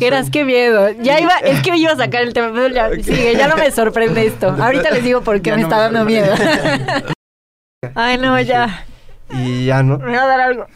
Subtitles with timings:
[0.00, 0.90] Geras, qué miedo.
[1.00, 3.70] Ya iba, es que iba a sacar el tema, pero ya, sigue, ya no me
[3.70, 4.48] sorprende esto.
[4.60, 6.34] Ahorita les digo por qué Ya me no está me dando miedo.
[7.94, 8.84] Ay, no, ya.
[9.30, 9.98] Y ya no.
[9.98, 10.66] Me va a dar algo.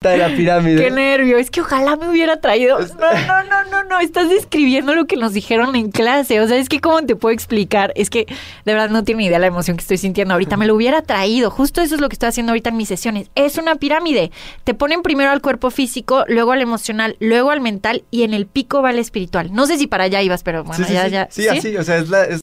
[0.00, 0.80] De la pirámide.
[0.80, 1.38] Qué nervio.
[1.38, 2.78] Es que ojalá me hubiera traído.
[2.78, 3.98] No, no, no, no, no.
[3.98, 6.40] Estás describiendo lo que nos dijeron en clase.
[6.40, 7.92] O sea, es que cómo te puedo explicar.
[7.96, 8.26] Es que
[8.64, 10.56] de verdad no tiene ni idea la emoción que estoy sintiendo ahorita.
[10.56, 11.50] Me lo hubiera traído.
[11.50, 13.28] Justo eso es lo que estoy haciendo ahorita en mis sesiones.
[13.34, 14.30] Es una pirámide.
[14.62, 18.46] Te ponen primero al cuerpo físico, luego al emocional, luego al mental y en el
[18.46, 19.52] pico va el espiritual.
[19.52, 21.10] No sé si para allá ibas, pero bueno, sí, sí, ya, sí.
[21.10, 21.28] ya.
[21.28, 22.22] Sí, así, o sea, es la.
[22.22, 22.40] es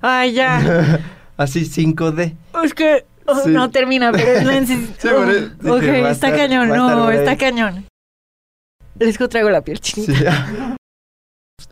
[0.00, 1.00] Ay, ya.
[1.36, 2.36] así 5D.
[2.62, 3.50] Es que oh, Sí.
[3.50, 7.86] no termina, pero no Sí, Oh, dije, ok, está estar- cañón, no, está cañón.
[8.98, 10.46] Les que traigo la piel chinita.
[10.46, 10.56] Sí.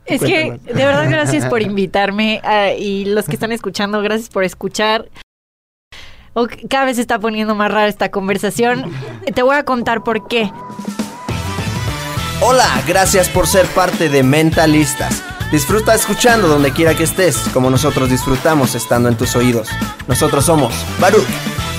[0.05, 2.41] Es que, de verdad, gracias por invitarme.
[2.45, 5.09] ah, y los que están escuchando, gracias por escuchar.
[6.69, 8.93] Cada vez se está poniendo más rara esta conversación.
[9.35, 10.51] Te voy a contar por qué.
[12.43, 15.23] Hola, gracias por ser parte de Mentalistas.
[15.51, 19.69] Disfruta escuchando donde quiera que estés, como nosotros disfrutamos estando en tus oídos.
[20.09, 21.27] Nosotros somos Baruch.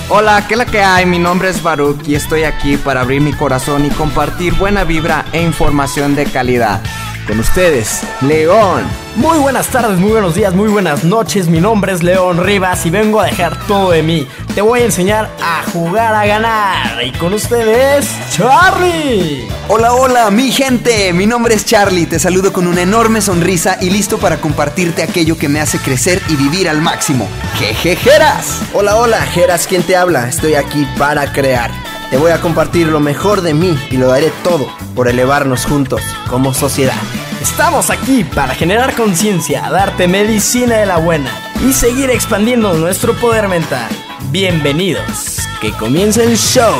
[0.10, 1.06] Hola, ¿qué la que hay?
[1.06, 5.26] Mi nombre es Baruch y estoy aquí para abrir mi corazón y compartir buena vibra
[5.34, 6.82] e información de calidad.
[7.28, 8.84] Con ustedes, León.
[9.18, 11.50] Muy buenas tardes, muy buenos días, muy buenas noches.
[11.50, 14.26] Mi nombre es León Rivas y vengo a dejar todo de mí.
[14.56, 17.04] Te voy a enseñar a jugar a ganar.
[17.04, 19.46] Y con ustedes, Charlie.
[19.68, 21.12] Hola, hola, mi gente.
[21.12, 22.06] Mi nombre es Charlie.
[22.06, 26.22] Te saludo con una enorme sonrisa y listo para compartirte aquello que me hace crecer
[26.30, 27.28] y vivir al máximo.
[27.56, 28.62] ¡Jejejeras!
[28.74, 30.30] Hola, hola, Jeras, ¿quién te habla?
[30.30, 31.72] Estoy aquí para crear.
[32.10, 36.02] Te voy a compartir lo mejor de mí y lo daré todo por elevarnos juntos
[36.30, 36.96] como sociedad.
[37.42, 41.30] Estamos aquí para generar conciencia, darte medicina de la buena
[41.68, 43.90] y seguir expandiendo nuestro poder mental.
[44.32, 45.40] Bienvenidos.
[45.60, 46.78] Que comience el show.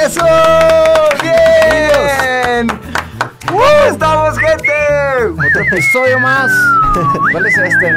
[0.00, 0.24] ¡Eso!
[1.20, 2.68] ¡Bien!
[3.48, 4.72] ¿Cómo estamos, gente?
[5.32, 6.52] Otro episodio más.
[7.32, 7.90] ¿Cuál es este?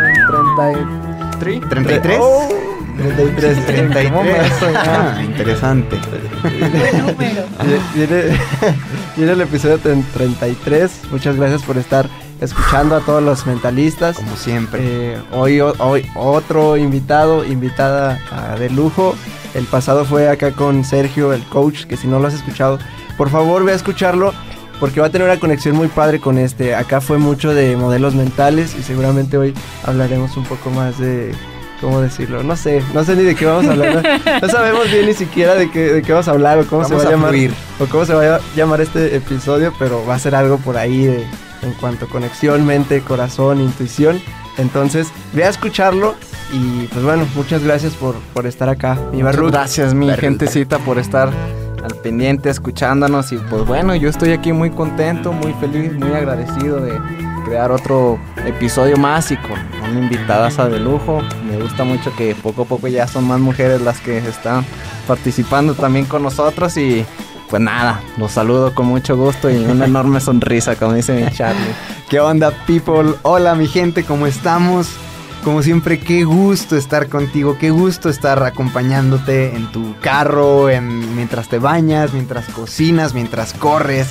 [1.40, 1.70] ¿33?
[1.70, 2.20] 33.
[2.98, 4.12] 33, 33.
[4.12, 4.74] ¿Cómo me estoy?
[4.75, 5.98] Ah, interesante.
[7.96, 11.02] Viene- el episodio tre- 33.
[11.12, 12.08] Muchas gracias por estar
[12.42, 14.16] escuchando a todos los mentalistas.
[14.16, 14.80] Como siempre.
[14.84, 19.16] Eh, hoy, hoy otro invitado, invitada ah, de lujo.
[19.54, 22.80] El pasado fue acá con Sergio, el coach, que si no lo has escuchado,
[23.18, 24.34] por favor ve a escucharlo
[24.80, 26.76] porque va a tener una conexión muy padre con este.
[26.76, 31.34] Acá fue mucho de modelos mentales y seguramente hoy hablaremos un poco más de...
[31.80, 32.42] ¿Cómo decirlo?
[32.42, 34.04] No sé, no sé ni de qué vamos a hablar.
[34.04, 36.84] No, no sabemos bien ni siquiera de qué, de qué vamos a hablar o cómo
[36.84, 37.54] se va a a llamar fluir.
[37.80, 41.06] o cómo se va a llamar este episodio, pero va a ser algo por ahí
[41.06, 41.28] de,
[41.62, 44.20] en cuanto a conexión, mente, corazón, intuición.
[44.58, 46.16] Entonces, ve a escucharlo
[46.52, 51.30] y pues bueno, muchas gracias por, por estar acá, mi gracias, mi gentecita, por estar
[51.84, 53.32] al pendiente, escuchándonos.
[53.32, 57.00] Y pues bueno, yo estoy aquí muy contento, muy feliz, muy agradecido de
[57.46, 59.58] crear otro episodio más y con
[59.90, 61.22] una invitada de lujo.
[61.50, 64.66] Me gusta mucho que poco a poco ya son más mujeres las que están
[65.08, 66.76] participando también con nosotros.
[66.78, 67.06] Y
[67.50, 71.74] pues nada, los saludo con mucho gusto y una enorme sonrisa, como dice mi Charlie.
[72.10, 73.14] ¿Qué onda, people?
[73.24, 74.90] Hola, mi gente, ¿cómo estamos?
[75.47, 81.47] Como siempre, qué gusto estar contigo, qué gusto estar acompañándote en tu carro, en, mientras
[81.47, 84.09] te bañas, mientras cocinas, mientras corres.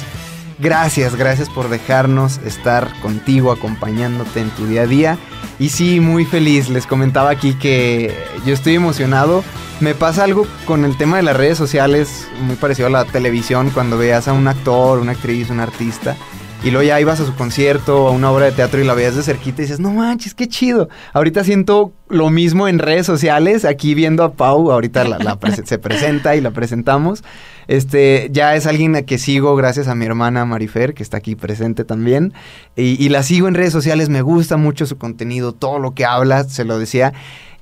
[0.58, 5.18] Gracias, gracias por dejarnos estar contigo, acompañándote en tu día a día.
[5.58, 6.70] Y sí, muy feliz.
[6.70, 9.44] Les comentaba aquí que yo estoy emocionado.
[9.80, 13.68] Me pasa algo con el tema de las redes sociales, muy parecido a la televisión,
[13.68, 16.16] cuando veas a un actor, una actriz, un artista.
[16.64, 18.94] Y luego ya ibas a su concierto o a una obra de teatro y la
[18.94, 20.88] veías de cerquita y dices, no manches, qué chido.
[21.12, 26.34] Ahorita siento lo mismo en redes sociales, aquí viendo a Pau, ahorita la, se presenta
[26.34, 27.22] y la presentamos.
[27.68, 31.36] Este, ya es alguien a que sigo gracias a mi hermana Marifer, que está aquí
[31.36, 32.32] presente también.
[32.74, 36.04] Y, y la sigo en redes sociales, me gusta mucho su contenido, todo lo que
[36.04, 37.12] habla, se lo decía.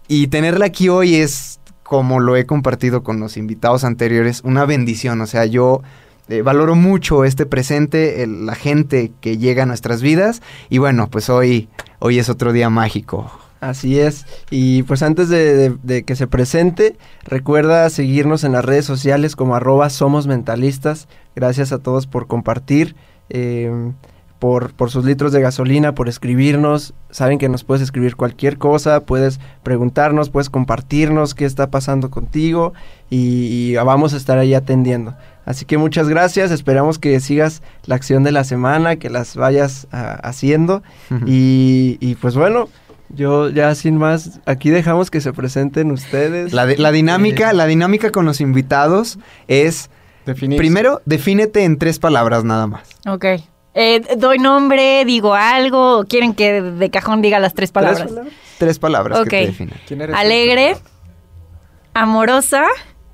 [0.08, 5.20] Y tenerla aquí hoy es, como lo he compartido con los invitados anteriores, una bendición.
[5.20, 5.82] O sea, yo
[6.29, 10.43] eh, valoro mucho este presente, el- la gente que llega a nuestras vidas.
[10.71, 11.69] Y bueno, pues hoy,
[11.99, 13.31] hoy es otro día mágico.
[13.61, 14.26] Así es.
[14.50, 19.88] Y pues antes de, que se presente, recuerda seguirnos en las redes sociales como arroba
[19.88, 21.09] somos mentalistas.
[21.35, 22.94] Gracias a todos por compartir,
[23.31, 23.73] eh,
[24.38, 26.93] por, por sus litros de gasolina, por escribirnos.
[27.11, 32.75] Saben que nos puedes escribir cualquier cosa, puedes preguntarnos, puedes compartirnos qué está pasando contigo
[33.09, 35.15] y, y vamos a estar ahí atendiendo.
[35.44, 39.87] Así que muchas gracias, esperamos que sigas la acción de la semana, que las vayas
[39.93, 40.82] ah, haciendo.
[41.26, 42.69] Y, y pues bueno,
[43.11, 46.52] yo ya sin más, aquí dejamos que se presenten ustedes.
[46.52, 49.91] La, di- la dinámica, Eh, la dinámica con los invitados es
[50.25, 50.56] Definir.
[50.58, 52.88] primero defínete en tres palabras nada más.
[53.06, 53.25] Ok.
[53.76, 58.11] Eh, doy nombre, digo algo, o quieren que de cajón diga las tres ¿tres palabras.
[58.58, 59.25] Tres palabras Ok.
[59.25, 59.75] que te definen.
[59.87, 60.17] ¿Quién eres?
[60.17, 60.76] Alegre,
[61.93, 62.64] amorosa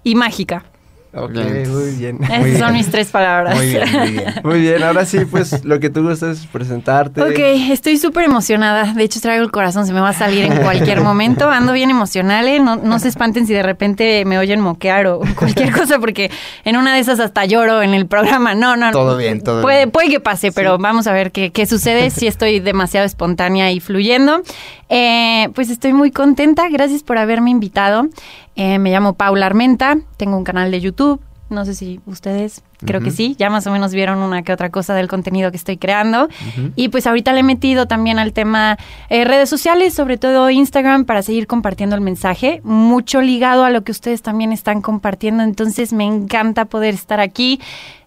[0.04, 0.64] y mágica.
[1.12, 1.68] Ok, Bien.
[1.72, 2.22] muy bien.
[2.22, 2.72] Esas Muy son bien.
[2.74, 3.56] mis tres palabras.
[3.56, 4.34] Muy bien, muy bien.
[4.44, 7.20] Muy bien, ahora sí, pues lo que tú gustas es presentarte.
[7.20, 7.38] Ok,
[7.70, 8.92] estoy súper emocionada.
[8.94, 11.50] De hecho, traigo el corazón, se me va a salir en cualquier momento.
[11.50, 12.60] Ando bien emocional, ¿eh?
[12.60, 16.30] No, no se espanten si de repente me oyen moquear o cualquier cosa, porque
[16.64, 18.54] en una de esas hasta lloro en el programa.
[18.54, 18.92] No, no, no.
[18.92, 19.90] Todo bien, todo puede, bien.
[19.90, 23.80] Puede que pase, pero vamos a ver qué, qué sucede si estoy demasiado espontánea y
[23.80, 24.42] fluyendo.
[24.88, 26.68] Eh, pues estoy muy contenta.
[26.68, 28.08] Gracias por haberme invitado.
[28.56, 31.20] Eh, me llamo Paula Armenta, tengo un canal de YouTube.
[31.50, 34.70] No sé si ustedes, creo que sí, ya más o menos vieron una que otra
[34.70, 36.28] cosa del contenido que estoy creando.
[36.76, 41.06] Y pues ahorita le he metido también al tema eh, redes sociales, sobre todo Instagram,
[41.06, 45.42] para seguir compartiendo el mensaje, mucho ligado a lo que ustedes también están compartiendo.
[45.42, 47.60] Entonces me encanta poder estar aquí.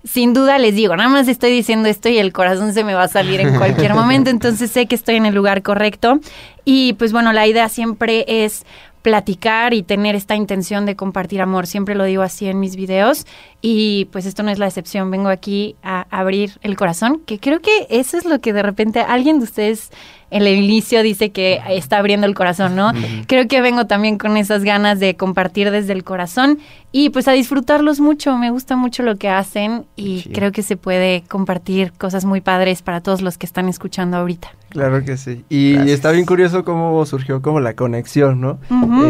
[0.06, 3.04] Sin duda les digo, nada más estoy diciendo esto y el corazón se me va
[3.04, 6.20] a salir en cualquier momento, entonces sé que estoy en el lugar correcto.
[6.66, 8.66] Y pues bueno, la idea siempre es
[9.04, 11.68] platicar y tener esta intención de compartir amor.
[11.68, 13.28] Siempre lo digo así en mis videos
[13.62, 15.12] y pues esto no es la excepción.
[15.12, 19.02] Vengo aquí a abrir el corazón, que creo que eso es lo que de repente
[19.02, 19.92] alguien de ustedes
[20.42, 22.92] el inicio dice que está abriendo el corazón, ¿no?
[23.28, 26.60] Creo que vengo también con esas ganas de compartir desde el corazón
[26.92, 28.36] y pues a disfrutarlos mucho.
[28.38, 30.30] Me gusta mucho lo que hacen y Sí.
[30.32, 34.50] creo que se puede compartir cosas muy padres para todos los que están escuchando ahorita.
[34.70, 35.46] Claro que sí.
[35.50, 35.94] Y Gracias.
[35.96, 38.60] está bien curioso cómo surgió como la conexión, ¿no?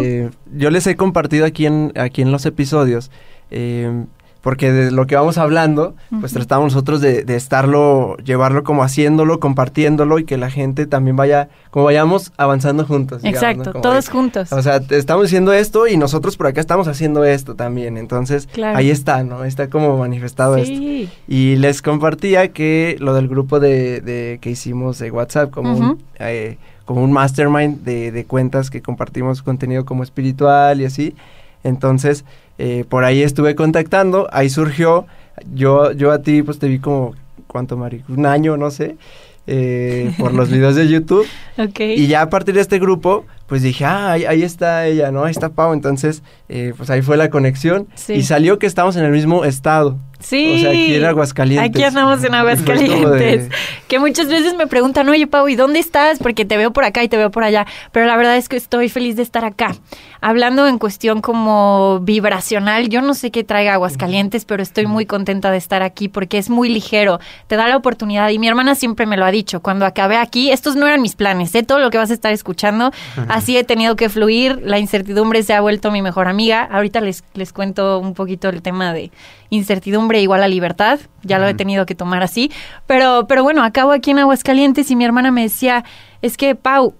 [0.04, 3.12] Eh, yo les he compartido aquí en, aquí en los episodios,
[3.50, 4.04] eh,
[4.44, 9.40] porque de lo que vamos hablando, pues tratamos nosotros de, de estarlo, llevarlo como haciéndolo,
[9.40, 13.24] compartiéndolo y que la gente también vaya, como vayamos avanzando juntos.
[13.24, 14.52] Exacto, todos de- juntos.
[14.52, 17.96] O sea, te estamos diciendo esto y nosotros por acá estamos haciendo esto también.
[17.98, 18.78] Entonces, Claro.
[18.78, 19.46] ahí está, ¿no?
[19.46, 21.10] Está como manifestado esto.
[21.26, 26.04] Y les compartía que lo del grupo de, de- que hicimos de WhatsApp, como, un,
[26.20, 31.16] eh, como un mastermind de, de cuentas que compartimos contenido como espiritual y así.
[31.64, 32.26] Entonces,
[32.58, 35.06] eh, por ahí estuve contactando, ahí surgió.
[35.54, 37.16] Yo, yo a ti, pues te vi como,
[37.48, 38.04] ¿cuánto, Mari?
[38.08, 38.98] Un año, no sé,
[39.48, 41.26] eh, por los videos de YouTube.
[41.80, 45.24] Y ya a partir de este grupo, pues dije, ah, ahí, ahí está ella, ¿no?
[45.26, 45.74] Ahí está Pau.
[45.74, 47.88] Entonces, eh, pues ahí fue la conexión.
[47.96, 48.14] Sí.
[48.14, 49.98] Y salió que estamos en el mismo estado.
[50.20, 50.54] Sí.
[50.56, 51.70] O sea, aquí en Aguascalientes.
[51.70, 53.50] Aquí andamos en Aguascalientes.
[53.50, 53.56] de-
[53.90, 56.18] Que muchas veces me preguntan, oye, Pau, ¿y dónde estás?
[56.20, 57.68] Porque te veo por acá y te veo por allá.
[57.92, 59.76] Pero la verdad es que estoy feliz de estar acá.
[60.22, 65.52] Hablando en cuestión como vibracional, yo no sé qué traiga Aguascalientes, pero estoy muy contenta
[65.52, 67.20] de estar aquí porque es muy ligero.
[67.48, 68.30] Te da la oportunidad.
[68.30, 69.60] Y mi hermana siempre me lo ha dicho.
[69.62, 71.64] Cuando acabé aquí, estos no eran mis planes, ¿eh?
[71.64, 72.92] Todo lo que vas a estar escuchando.
[73.34, 74.62] Así he tenido que fluir.
[74.64, 76.70] La incertidumbre se ha vuelto mi mejor amiga.
[76.72, 79.10] Ahorita les, les cuento un poquito el tema de
[79.50, 81.00] incertidumbre igual a libertad.
[81.24, 82.52] Ya lo he tenido que tomar así.
[82.86, 85.84] Pero, pero bueno, acabo aquí en Aguascalientes y mi hermana me decía,
[86.22, 86.94] es que Pau,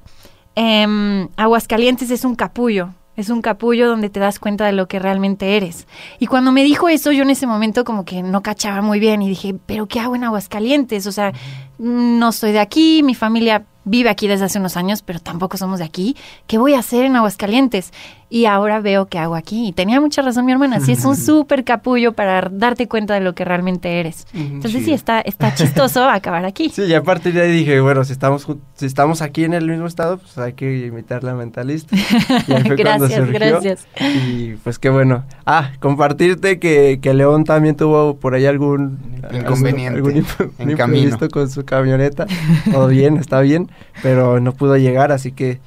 [0.56, 2.90] em, Aguascalientes es un capullo.
[3.16, 5.86] Es un capullo donde te das cuenta de lo que realmente eres.
[6.18, 9.22] Y cuando me dijo eso, yo en ese momento como que no cachaba muy bien
[9.22, 11.06] y dije, pero ¿qué hago en Aguascalientes?
[11.06, 11.32] O sea,
[11.78, 15.80] no soy de aquí, mi familia vive aquí desde hace unos años, pero tampoco somos
[15.80, 16.16] de aquí.
[16.48, 17.92] ¿Qué voy a hacer en Aguascalientes?
[18.36, 19.68] Y ahora veo qué hago aquí.
[19.68, 20.80] Y tenía mucha razón mi hermana.
[20.80, 24.26] Sí, es un súper capullo para darte cuenta de lo que realmente eres.
[24.34, 26.70] Entonces sí, está, está chistoso acabar aquí.
[26.70, 29.70] Sí, y a partir de ahí dije, bueno, si estamos si estamos aquí en el
[29.70, 31.96] mismo estado, pues hay que imitar la mentalista.
[31.96, 33.34] Y ahí fue cuando Gracias, surgió.
[33.40, 33.88] gracias.
[34.28, 35.26] Y pues qué bueno.
[35.46, 38.98] Ah, compartirte que, que León también tuvo por ahí algún
[39.32, 41.18] Inconveniente algún, imp- en camino.
[41.32, 42.26] con su camioneta.
[42.72, 43.70] Todo bien, está bien,
[44.02, 45.60] pero no pudo llegar, así que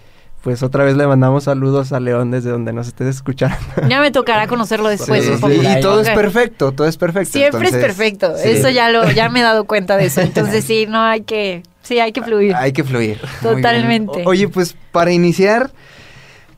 [0.43, 3.57] pues otra vez le mandamos saludos a León desde donde nos estés escuchando.
[3.89, 7.33] Ya me tocará conocerlo después Sí, y todo es perfecto, todo es perfecto.
[7.33, 8.35] Siempre entonces, es perfecto.
[8.37, 8.51] sí.
[8.51, 10.21] Eso ya lo, ya me he dado cuenta de eso.
[10.21, 12.55] Entonces sí, no hay que, sí, hay que fluir.
[12.55, 13.21] Hay que fluir.
[13.43, 14.23] Totalmente.
[14.25, 15.73] Oye, pues para iniciar,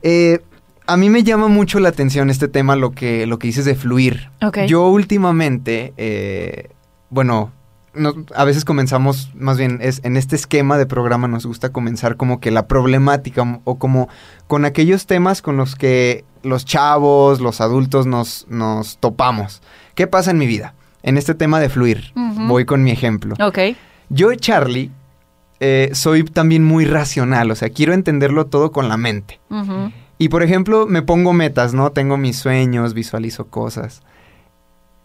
[0.02, 0.40] eh,
[0.86, 3.74] a mí me llama mucho la atención este tema, lo que, lo que dices de
[3.74, 4.30] fluir.
[4.42, 4.60] Ok.
[4.66, 6.68] Yo últimamente, eh,
[7.10, 7.52] bueno,
[8.34, 12.40] a veces comenzamos, más bien, es en este esquema de programa nos gusta comenzar como
[12.40, 14.08] que la problemática o como
[14.46, 19.62] con aquellos temas con los que los chavos, los adultos nos, nos topamos.
[19.94, 20.74] ¿Qué pasa en mi vida?
[21.02, 22.12] En este tema de fluir.
[22.14, 23.34] Voy con mi ejemplo.
[23.40, 23.58] Ok.
[24.10, 24.90] Yo, Charlie,
[25.60, 29.40] eh, soy también muy racional, o sea, quiero entenderlo todo con la mente.
[30.18, 31.90] Y por ejemplo, me pongo metas, ¿no?
[31.92, 34.02] Tengo mis sueños, visualizo cosas.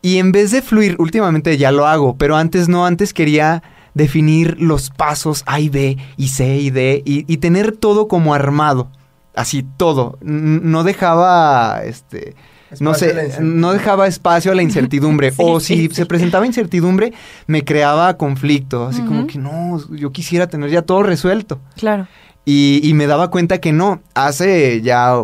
[0.03, 3.63] Y en vez de fluir, últimamente ya lo hago, pero antes no, antes quería
[3.95, 8.33] definir los pasos A y B y C y D y, y tener todo como
[8.35, 8.89] armado.
[9.33, 10.19] Así, todo.
[10.21, 12.35] N- No dejaba, este,
[12.81, 13.59] no Espacio a la sé, incertidumbre.
[13.61, 15.31] no dejaba espacio a la incertidumbre.
[15.37, 15.89] Sí, o si sí.
[15.93, 17.13] se presentaba incertidumbre,
[17.47, 18.87] me creaba conflicto.
[18.87, 21.59] Así como que no, yo quisiera tener ya todo resuelto.
[21.77, 22.07] Claro.
[22.45, 24.01] Y, me daba cuenta que no.
[24.15, 25.15] Hace ya,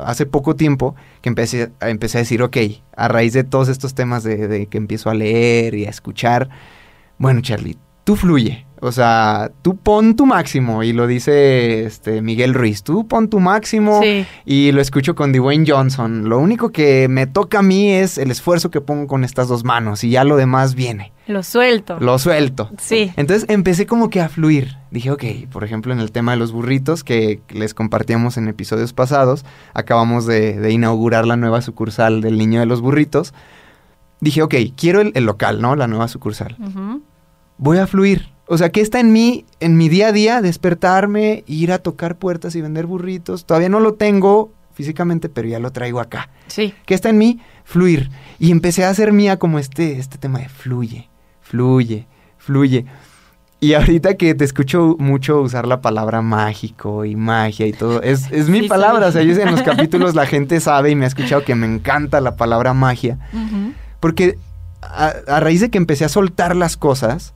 [0.00, 2.56] hace poco tiempo que empecé, empecé a decir, ok,
[2.96, 6.48] a raíz de todos estos temas de que empiezo a leer y a escuchar,
[7.18, 8.66] bueno, Charlie, tú fluye.
[8.84, 10.82] O sea, tú pon tu máximo.
[10.82, 14.00] Y lo dice este Miguel Ruiz, tú pon tu máximo.
[14.02, 14.26] Sí.
[14.44, 16.28] Y lo escucho con Dwayne Johnson.
[16.28, 19.62] Lo único que me toca a mí es el esfuerzo que pongo con estas dos
[19.62, 20.02] manos.
[20.02, 21.12] Y ya lo demás viene.
[21.28, 22.00] Lo suelto.
[22.00, 22.70] Lo suelto.
[22.78, 23.12] Sí.
[23.16, 24.76] Entonces empecé como que a fluir.
[24.90, 28.92] Dije, ok, por ejemplo, en el tema de los burritos que les compartíamos en episodios
[28.92, 33.32] pasados, acabamos de, de inaugurar la nueva sucursal del Niño de los Burritos.
[34.18, 35.76] Dije, ok, quiero el, el local, ¿no?
[35.76, 36.56] La nueva sucursal.
[37.58, 38.31] Voy a fluir.
[38.46, 40.42] O sea, ¿qué está en mí, en mi día a día?
[40.42, 43.44] Despertarme, ir a tocar puertas y vender burritos.
[43.46, 46.28] Todavía no lo tengo físicamente, pero ya lo traigo acá.
[46.48, 46.74] Sí.
[46.86, 47.40] ¿Qué está en mí?
[47.64, 48.10] Fluir.
[48.38, 51.08] Y empecé a hacer mía como este, este tema de fluye,
[51.40, 52.06] fluye,
[52.38, 52.84] fluye.
[53.60, 58.30] Y ahorita que te escucho mucho usar la palabra mágico y magia y todo, es,
[58.32, 59.04] es mi Sí, palabra.
[59.04, 59.08] sí.
[59.10, 61.54] O sea, yo sé, en los capítulos la gente sabe y me ha escuchado que
[61.54, 63.18] me encanta la palabra magia.
[64.00, 64.36] Porque
[64.82, 67.34] a, a raíz de que empecé a soltar las cosas,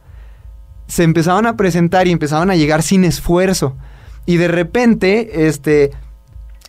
[0.87, 3.77] se empezaban a presentar y empezaban a llegar sin esfuerzo.
[4.25, 5.93] Y de repente, este,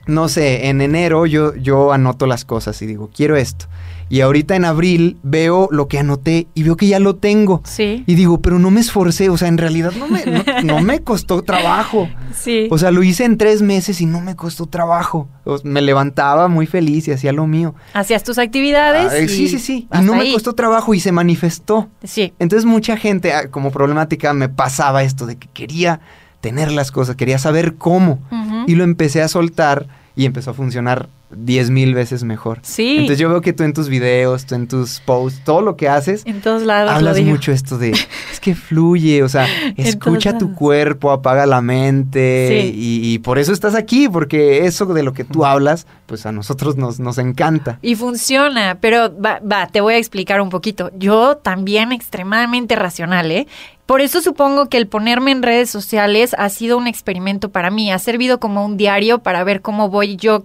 [0.06, 3.66] no sé, en enero yo, yo anoto las cosas y digo, quiero esto.
[4.10, 7.62] Y ahorita en abril veo lo que anoté y veo que ya lo tengo.
[7.66, 8.04] Sí.
[8.08, 11.00] Y digo, pero no me esforcé, o sea, en realidad no me, no, no me
[11.04, 12.08] costó trabajo.
[12.34, 12.68] Sí.
[12.72, 15.28] O sea, lo hice en tres meses y no me costó trabajo.
[15.44, 17.76] O- me levantaba muy feliz y hacía lo mío.
[17.94, 19.12] Hacías tus actividades.
[19.12, 19.88] Ah, y sí, sí, sí.
[19.94, 21.90] Y no me costó trabajo y se manifestó.
[22.04, 22.34] Sí.
[22.40, 26.00] Entonces mucha gente, ah, como problemática, me pasaba esto de que quería
[26.40, 28.20] tener las cosas, quería saber cómo.
[28.68, 32.60] Y lo empecé a soltar y empezó a funcionar diez mil veces mejor.
[32.62, 32.92] Sí.
[32.98, 35.90] Entonces yo veo que tú en tus videos, tú en tus posts, todo lo que
[35.90, 37.90] haces, En todos lados hablas lo mucho esto de,
[38.32, 42.74] es que fluye, o sea, escucha tu cuerpo, apaga la mente Sí.
[42.76, 46.32] y, y por eso estás aquí, porque eso de lo que tú hablas, pues a
[46.32, 47.80] nosotros nos, nos encanta.
[47.82, 50.92] Y funciona, pero va, va, te voy a explicar un poquito.
[50.98, 53.48] Yo también extremadamente racional, ¿eh?
[53.86, 57.90] Por eso supongo que el ponerme en redes sociales ha sido un experimento para mí,
[57.90, 60.44] ha servido como un diario para ver cómo voy yo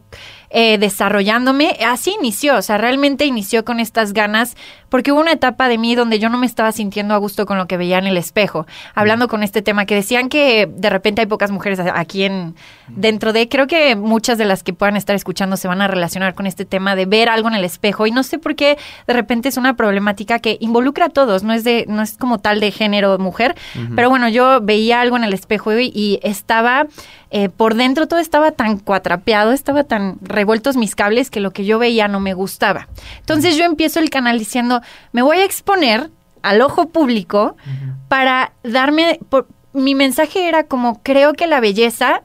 [0.55, 1.79] eh, desarrollándome.
[1.87, 4.55] Así inició, o sea, realmente inició con estas ganas,
[4.91, 7.57] porque hubo una etapa de mí donde yo no me estaba sintiendo a gusto con
[7.57, 11.23] lo que veía en el espejo, hablando con este tema, que decían que de repente
[11.23, 12.55] hay pocas mujeres aquí en
[12.89, 16.35] dentro de, creo que muchas de las que puedan estar escuchando se van a relacionar
[16.35, 19.15] con este tema de ver algo en el espejo, y no sé por qué de
[19.15, 22.61] repente es una problemática que involucra a todos, no es de, no es como tal
[22.61, 23.57] de género mujer,
[23.97, 26.87] pero bueno, yo veía algo en el espejo y, y estaba
[27.35, 31.65] eh, por dentro todo estaba tan cuatrapeado, estaba tan revueltos mis cables que lo que
[31.65, 32.89] yo veía no me gustaba.
[33.21, 34.81] Entonces yo empiezo el canal diciendo,
[35.13, 36.11] me voy a exponer
[36.43, 37.57] al ojo público
[38.09, 42.23] para darme, por- mi mensaje era como creo que la belleza,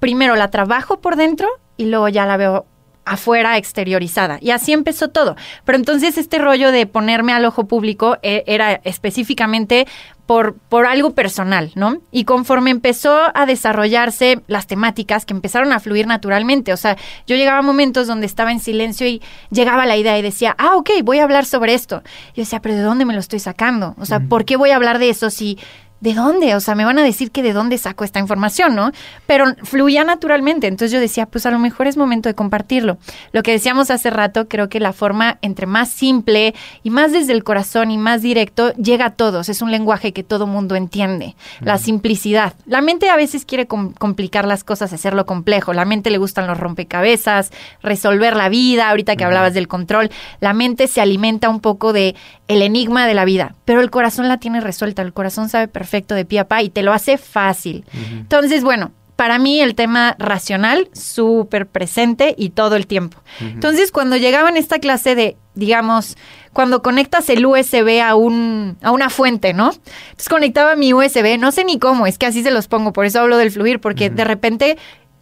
[0.00, 2.66] primero la trabajo por dentro y luego ya la veo
[3.04, 4.38] afuera exteriorizada.
[4.40, 5.36] Y así empezó todo.
[5.64, 9.86] Pero entonces este rollo de ponerme al ojo público eh, era específicamente
[10.32, 11.98] por, por algo personal, ¿no?
[12.10, 16.96] Y conforme empezó a desarrollarse las temáticas que empezaron a fluir naturalmente, o sea,
[17.26, 19.20] yo llegaba a momentos donde estaba en silencio y
[19.50, 22.02] llegaba la idea y decía, ah, ok, voy a hablar sobre esto.
[22.34, 23.94] Yo decía, pero ¿de dónde me lo estoy sacando?
[23.98, 25.58] O sea, ¿por qué voy a hablar de eso si...
[26.02, 26.56] ¿De dónde?
[26.56, 28.90] O sea, me van a decir que de dónde saco esta información, ¿no?
[29.26, 30.66] Pero fluía naturalmente.
[30.66, 32.98] Entonces yo decía, pues a lo mejor es momento de compartirlo.
[33.30, 37.32] Lo que decíamos hace rato, creo que la forma entre más simple y más desde
[37.32, 39.48] el corazón y más directo llega a todos.
[39.48, 41.36] Es un lenguaje que todo mundo entiende.
[41.60, 42.54] La simplicidad.
[42.66, 45.72] La mente a veces quiere com- complicar las cosas, hacerlo complejo.
[45.72, 48.90] La mente le gustan los rompecabezas, resolver la vida.
[48.90, 52.16] Ahorita que hablabas del control, la mente se alimenta un poco de
[52.48, 55.00] el enigma de la vida, pero el corazón la tiene resuelta.
[55.00, 57.84] El corazón sabe perfecto de pie y te lo hace fácil.
[58.12, 63.18] Entonces, bueno, para mí el tema racional, súper presente y todo el tiempo.
[63.40, 66.16] Entonces, cuando llegaba en esta clase de, digamos,
[66.54, 69.72] cuando conectas el USB a, un, a una fuente, ¿no?
[69.72, 73.04] Entonces conectaba mi USB, no sé ni cómo, es que así se los pongo, por
[73.04, 74.78] eso hablo del fluir, porque de repente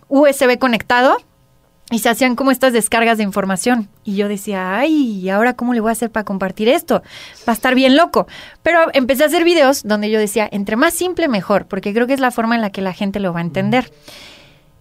[0.09, 1.17] USB conectado
[1.91, 3.89] y se hacían como estas descargas de información.
[4.05, 7.03] Y yo decía, ay, ¿y ahora cómo le voy a hacer para compartir esto?
[7.49, 8.27] Va a estar bien loco.
[8.63, 12.15] Pero empecé a hacer videos donde yo decía, entre más simple, mejor, porque creo que
[12.15, 13.93] es la forma en la que la gente lo va a entender.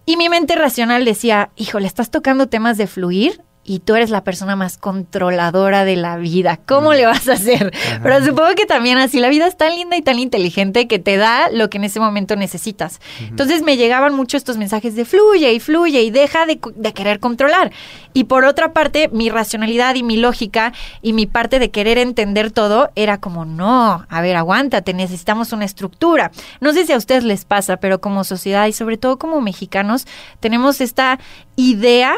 [0.06, 4.24] Y mi mente racional decía, híjole, estás tocando temas de fluir y tú eres la
[4.24, 6.58] persona más controladora de la vida.
[6.66, 7.72] ¿Cómo le vas a hacer?
[8.02, 11.18] Pero supongo que también así la vida es tan linda y tan inteligente que te
[11.18, 13.00] da lo que en ese momento necesitas.
[13.20, 17.20] Entonces me llegaban mucho estos mensajes de fluye y fluye y deja de, de, querer
[17.20, 17.70] controlar.
[18.14, 22.50] Y por otra parte, mi racionalidad y mi lógica y mi parte de querer entender
[22.50, 26.32] todo era como, no, a ver, aguántate, necesitamos una estructura.
[26.60, 30.06] No sé si a ustedes les pasa, pero como sociedad y sobre todo como mexicanos,
[30.40, 31.18] tenemos esta
[31.56, 32.14] idea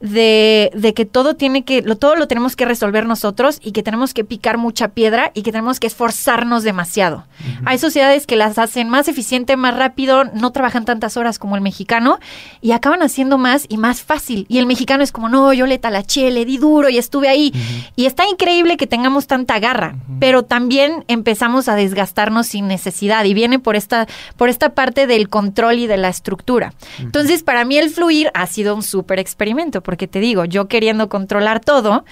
[0.00, 3.82] de, de, que todo tiene que, lo, todo lo tenemos que resolver nosotros y que
[3.82, 7.26] tenemos que picar mucha piedra y que tenemos que esforzarnos demasiado.
[7.64, 11.62] Hay sociedades que las hacen más eficiente, más rápido, no trabajan tantas horas como el
[11.62, 12.18] mexicano
[12.60, 14.46] y acaban haciendo más y más fácil.
[14.48, 17.52] Y el mexicano es como, no, yo le talaché, le di duro y estuve ahí.
[17.96, 23.34] Y está increíble que tengamos tanta garra, pero también empezamos a desgastarnos sin necesidad y
[23.34, 26.72] viene por esta, por esta parte del control y de la estructura.
[26.98, 31.08] Entonces, para mí el fluir ha sido un súper experimento porque te digo, yo queriendo
[31.08, 32.04] controlar todo,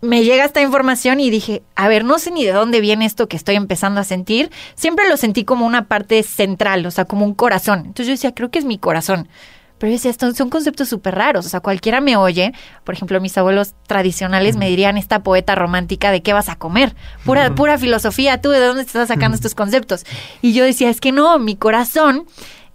[0.00, 3.28] me llega esta información y dije, a ver, no sé ni de dónde viene esto
[3.28, 4.50] que estoy empezando a sentir.
[4.74, 7.80] Siempre lo sentí como una parte central, o sea, como un corazón.
[7.80, 9.28] Entonces yo decía, creo que es mi corazón.
[9.76, 11.44] Pero yo decía, estos son conceptos súper raros.
[11.44, 12.54] O sea, cualquiera me oye.
[12.84, 16.96] Por ejemplo, mis abuelos tradicionales me dirían esta poeta romántica de qué vas a comer.
[17.26, 18.40] Pura, pura filosofía.
[18.40, 20.06] ¿Tú de dónde estás sacando estos conceptos?
[20.40, 22.24] Y yo decía, es que no, mi corazón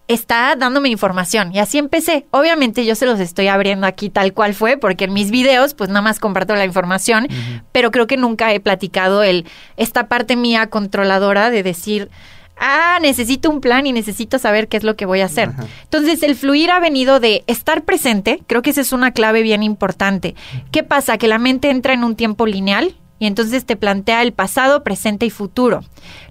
[0.07, 1.53] está dándome información.
[1.53, 2.25] Y así empecé.
[2.31, 5.89] Obviamente yo se los estoy abriendo aquí tal cual fue, porque en mis videos pues
[5.89, 7.27] nada más comparto la información,
[7.71, 9.45] pero creo que nunca he platicado el
[9.77, 12.09] esta parte mía controladora de decir,
[12.57, 15.51] ah, necesito un plan y necesito saber qué es lo que voy a hacer.
[15.83, 19.63] Entonces, el fluir ha venido de estar presente, creo que esa es una clave bien
[19.63, 20.35] importante.
[20.71, 21.17] ¿Qué pasa?
[21.17, 25.25] Que la mente entra en un tiempo lineal, y entonces te plantea el pasado, presente
[25.25, 25.83] y futuro.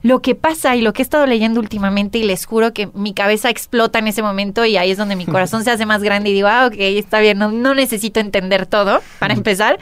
[0.02, 3.14] Lo que pasa y lo que he estado leyendo últimamente, y les juro que mi
[3.14, 6.30] cabeza explota en ese momento y ahí es donde mi corazón se hace más grande
[6.30, 9.78] y digo, ah, ok, está bien, no, no necesito entender todo, para empezar,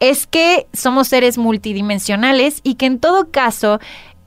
[0.00, 3.80] es que somos seres multidimensionales y que en todo caso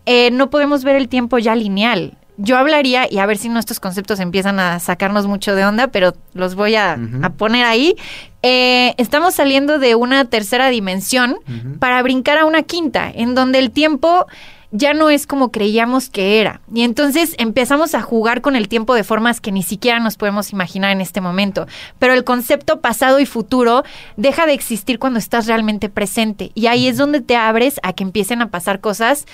[0.05, 3.79] eh, no podemos ver el tiempo ya lineal yo hablaría, y a ver si nuestros
[3.79, 6.97] conceptos empiezan a sacarnos mucho de onda, pero los voy a,
[7.37, 7.95] poner ahí.
[8.43, 11.37] Eh, estamos saliendo de una tercera dimensión
[11.79, 14.27] para brincar a una quinta, en donde el tiempo
[14.71, 16.61] ya no es como creíamos que era.
[16.73, 20.51] Y entonces empezamos a jugar con el tiempo de formas que ni siquiera nos podemos
[20.51, 21.67] imaginar en este momento.
[21.99, 23.83] Pero el concepto pasado y futuro
[24.17, 26.51] deja de existir cuando estás realmente presente.
[26.53, 29.25] Y ahí es donde te abres a que empiecen a pasar cosas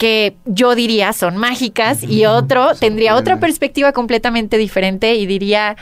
[0.00, 5.76] que yo diría son mágicas y otro tendría otra perspectiva completamente diferente y diría,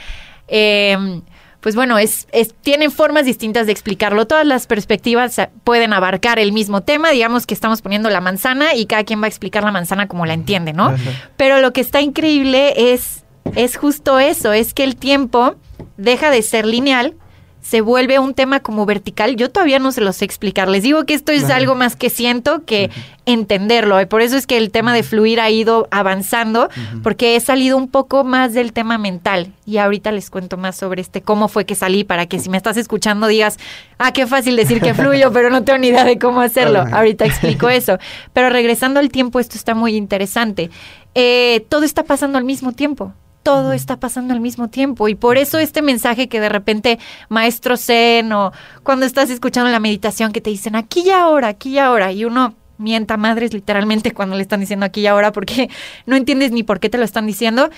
[0.49, 1.21] em,
[1.61, 4.27] pues bueno, es, es, tienen formas distintas de explicarlo.
[4.27, 7.11] Todas las perspectivas pueden abarcar el mismo tema.
[7.11, 10.25] Digamos que estamos poniendo la manzana y cada quien va a explicar la manzana como
[10.25, 10.93] la entiende, ¿no?
[11.37, 13.23] Pero lo que está increíble es,
[13.55, 15.55] es justo eso, es que el tiempo
[15.95, 17.15] deja de ser lineal
[17.61, 19.35] se vuelve un tema como vertical.
[19.35, 20.69] Yo todavía no se lo sé explicar.
[20.69, 22.89] Les digo que esto es algo más que siento que
[23.25, 24.01] entenderlo.
[24.01, 26.69] Y por eso es que el tema de fluir ha ido avanzando,
[27.03, 29.53] porque he salido un poco más del tema mental.
[29.65, 32.57] Y ahorita les cuento más sobre este cómo fue que salí, para que si me
[32.57, 33.57] estás escuchando digas,
[33.97, 36.85] ah, qué fácil decir que fluyo, pero no tengo ni idea de cómo hacerlo.
[36.91, 37.97] Ahorita explico eso.
[38.33, 40.69] Pero regresando al tiempo, esto está muy interesante.
[41.13, 43.13] Eh, todo está pasando al mismo tiempo
[43.49, 45.07] todo está pasando al mismo tiempo.
[45.07, 48.51] Y por eso este mensaje que de repente maestro Zen o
[48.83, 52.25] cuando estás escuchando la meditación que te dicen aquí y ahora, aquí y ahora, y
[52.25, 55.67] uno mienta madres literalmente cuando le están diciendo aquí y ahora porque
[56.05, 57.71] no entiendes ni por qué te lo están diciendo.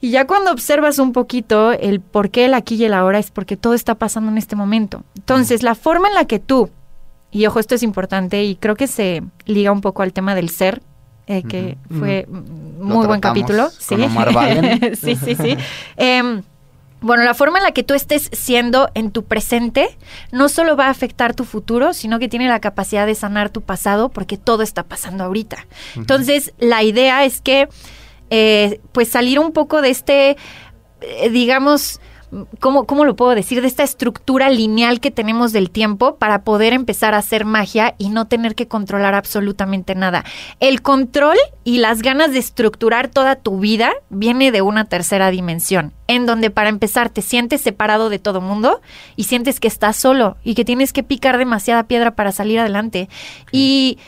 [0.00, 3.32] Y ya cuando observas un poquito el por qué el aquí y el ahora es
[3.32, 5.02] porque todo está pasando en este momento.
[5.16, 6.70] Entonces, la forma en la que tú,
[7.32, 10.50] y ojo, esto es importante y creo que se liga un poco al tema del
[10.50, 10.80] ser,
[11.30, 13.70] eh, que fue muy buen capítulo.
[13.78, 13.94] Sí,
[15.00, 15.56] sí, sí, sí.
[15.96, 16.42] Em,
[17.00, 19.96] bueno, la forma en la que tú estés siendo en tu presente
[20.32, 23.60] no solo va a afectar tu futuro, sino que tiene la capacidad de sanar tu
[23.60, 25.66] pasado porque todo está pasando ahorita.
[25.94, 27.68] Entonces, la idea es que,
[28.30, 30.36] eh, pues, salir un poco de este,
[31.00, 32.00] eh, digamos,
[32.58, 33.60] ¿cómo, ¿cómo lo puedo decir?
[33.60, 38.08] De esta estructura lineal que tenemos del tiempo para poder empezar a hacer magia y
[38.10, 40.24] no tener que controlar absolutamente nada.
[40.60, 45.92] El control y las ganas de estructurar toda tu vida viene de una tercera dimensión,
[46.06, 48.80] en donde para empezar te sientes separado de todo mundo
[49.16, 53.08] y sientes que estás solo y que tienes que picar demasiada piedra para salir adelante.
[53.52, 53.98] Y,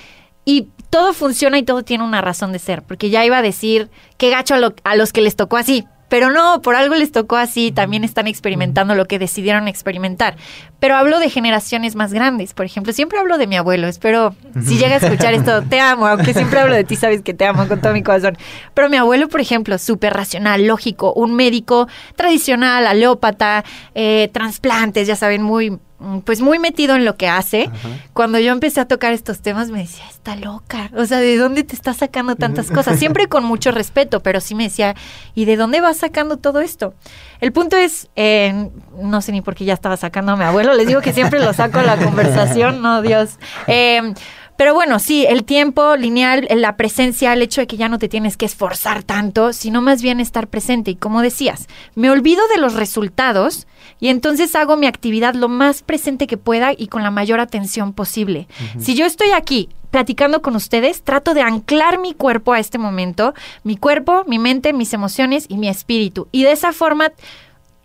[0.45, 3.91] y todo funciona y todo tiene una razón de ser, porque ya iba a decir
[4.19, 7.11] qué gacho a, lo- a los que les tocó así, pero no, por algo les
[7.11, 10.37] tocó así, también están experimentando lo que decidieron experimentar.
[10.83, 14.35] Pero hablo de generaciones más grandes, por ejemplo, siempre hablo de mi abuelo, espero,
[14.67, 17.47] si llega a escuchar esto, te amo, aunque siempre hablo de ti, sabes que te
[17.47, 18.37] amo con todo mi corazón.
[18.75, 23.65] Pero mi abuelo, por ejemplo, súper racional, lógico, un médico tradicional, alópata,
[23.95, 25.79] eh, trasplantes, ya saben, muy,
[26.25, 27.71] pues muy metido en lo que hace.
[28.13, 31.63] Cuando yo empecé a tocar estos temas me decía, está loca, o sea, ¿de dónde
[31.63, 32.99] te estás sacando tantas cosas?
[32.99, 34.97] Siempre con mucho respeto, pero sí me decía,
[35.35, 36.95] ¿y de dónde vas sacando todo esto?
[37.43, 40.75] El punto es, eh, no sé ni por qué ya estaba sacando a mi abuelo,
[40.75, 43.41] les digo que siempre lo saco a la conversación, no, Dios.
[43.67, 44.15] Eh,
[44.57, 48.09] pero bueno, sí, el tiempo lineal, la presencia, el hecho de que ya no te
[48.09, 50.93] tienes que esforzar tanto, sino más bien estar presente.
[50.93, 53.67] Y como decías, me olvido de los resultados
[54.03, 57.93] y entonces hago mi actividad lo más presente que pueda y con la mayor atención
[57.93, 58.49] posible.
[58.77, 63.33] Si yo estoy aquí platicando con ustedes, trato de anclar mi cuerpo a este momento,
[63.63, 66.27] mi cuerpo, mi mente, mis emociones y mi espíritu.
[66.33, 67.13] Y de esa forma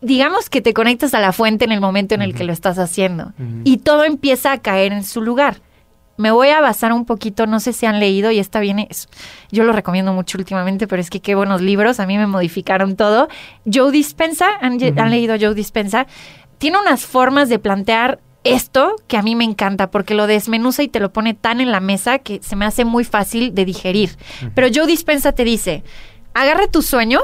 [0.01, 2.80] digamos que te conectas a la fuente en el momento en el que lo estás
[2.80, 5.62] haciendo y todo empieza a caer en su lugar.
[6.17, 9.08] Me voy a basar un poquito, no sé si han leído y esta viene, es-
[9.51, 12.95] yo lo recomiendo mucho últimamente, pero es que qué buenos libros, a mí me modificaron
[12.95, 13.27] todo.
[13.71, 16.08] Joe Dispensa, ¿han, han leído Joe Dispensa?
[16.58, 20.88] Tiene unas formas de plantear esto que a mí me encanta porque lo desmenuza y
[20.88, 24.17] te lo pone tan en la mesa que se me hace muy fácil de digerir.
[24.56, 25.84] Pero Joe Dispensa te dice,
[26.34, 27.19] agarra tu sueño,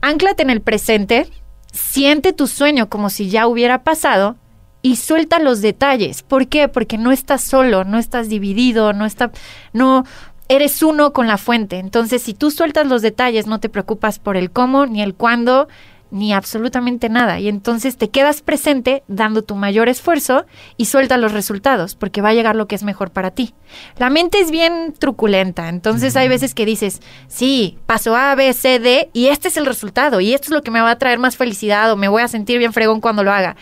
[0.00, 1.28] Ánclate en el presente,
[1.72, 4.36] siente tu sueño como si ya hubiera pasado
[4.82, 6.22] y suelta los detalles.
[6.22, 6.68] ¿Por qué?
[6.68, 9.30] Porque no estás solo, no estás dividido, no está
[9.72, 10.04] no
[10.48, 11.78] eres uno con la fuente.
[11.78, 15.68] Entonces, si tú sueltas los detalles, no te preocupas por el cómo ni el cuándo
[16.10, 17.40] ni absolutamente nada.
[17.40, 20.44] Y entonces te quedas presente dando tu mayor esfuerzo
[20.76, 23.54] y suelta los resultados, porque va a llegar lo que es mejor para ti.
[23.96, 28.78] La mente es bien truculenta, entonces hay veces que dices, sí, paso A, B, C,
[28.78, 31.18] D, y este es el resultado, y esto es lo que me va a traer
[31.18, 33.56] más felicidad, o me voy a sentir bien fregón cuando lo haga.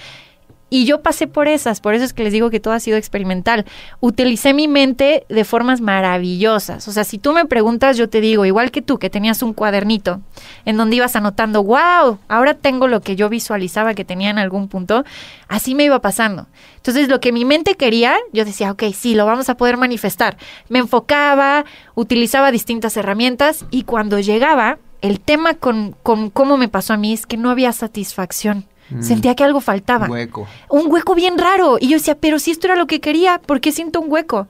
[0.70, 2.96] Y yo pasé por esas, por eso es que les digo que todo ha sido
[2.96, 3.66] experimental.
[3.98, 6.86] Utilicé mi mente de formas maravillosas.
[6.86, 9.52] O sea, si tú me preguntas, yo te digo, igual que tú, que tenías un
[9.52, 10.20] cuadernito
[10.64, 14.68] en donde ibas anotando, wow, ahora tengo lo que yo visualizaba que tenía en algún
[14.68, 15.04] punto,
[15.48, 16.46] así me iba pasando.
[16.76, 20.36] Entonces, lo que mi mente quería, yo decía, ok, sí, lo vamos a poder manifestar.
[20.68, 21.64] Me enfocaba,
[21.96, 27.12] utilizaba distintas herramientas y cuando llegaba, el tema con, con cómo me pasó a mí
[27.12, 28.66] es que no había satisfacción.
[29.00, 30.48] Sentía que algo faltaba Hueco.
[30.68, 31.78] un hueco bien raro.
[31.80, 34.48] Y yo decía, pero si esto era lo que quería, ¿por qué siento un hueco?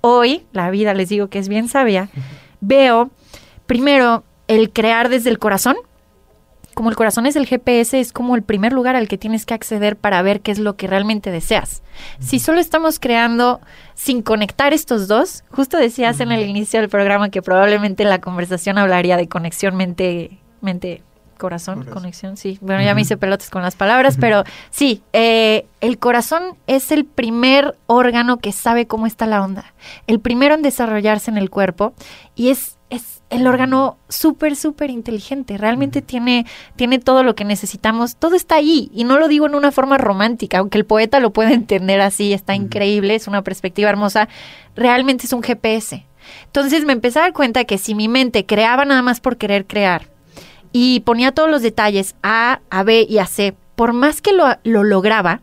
[0.00, 2.08] Hoy, la vida les digo que es bien sabia,
[2.60, 3.10] veo
[3.66, 5.76] primero el crear desde el corazón.
[6.74, 9.54] Como el corazón es el GPS, es como el primer lugar al que tienes que
[9.54, 11.82] acceder para ver qué es lo que realmente deseas.
[12.18, 13.60] Si solo estamos creando
[13.94, 18.76] sin conectar estos dos, justo decías en el inicio del programa que probablemente la conversación
[18.76, 21.02] hablaría de conexión mente, mente,
[21.36, 21.94] corazón, Corazón.
[21.94, 22.58] conexión, sí.
[22.60, 27.04] Bueno, ya me hice pelotas con las palabras, pero sí, eh, el corazón es el
[27.04, 29.74] primer órgano que sabe cómo está la onda,
[30.06, 31.94] el primero en desarrollarse en el cuerpo
[32.34, 36.46] y es, es el órgano súper, súper inteligente, realmente tiene,
[36.76, 39.98] tiene todo lo que necesitamos, todo está ahí y no lo digo en una forma
[39.98, 44.28] romántica, aunque el poeta lo puede entender así, está increíble, es una perspectiva hermosa,
[44.74, 46.06] realmente es un GPS.
[46.46, 49.66] Entonces me empecé a dar cuenta que si mi mente creaba nada más por querer
[49.66, 50.08] crear,
[50.72, 54.46] y ponía todos los detalles A, a B y a C, por más que lo,
[54.64, 55.42] lo lograba,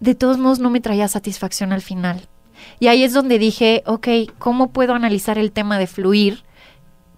[0.00, 2.28] de todos modos no me traía satisfacción al final.
[2.78, 6.42] Y ahí es donde dije, ok, ¿cómo puedo analizar el tema de fluir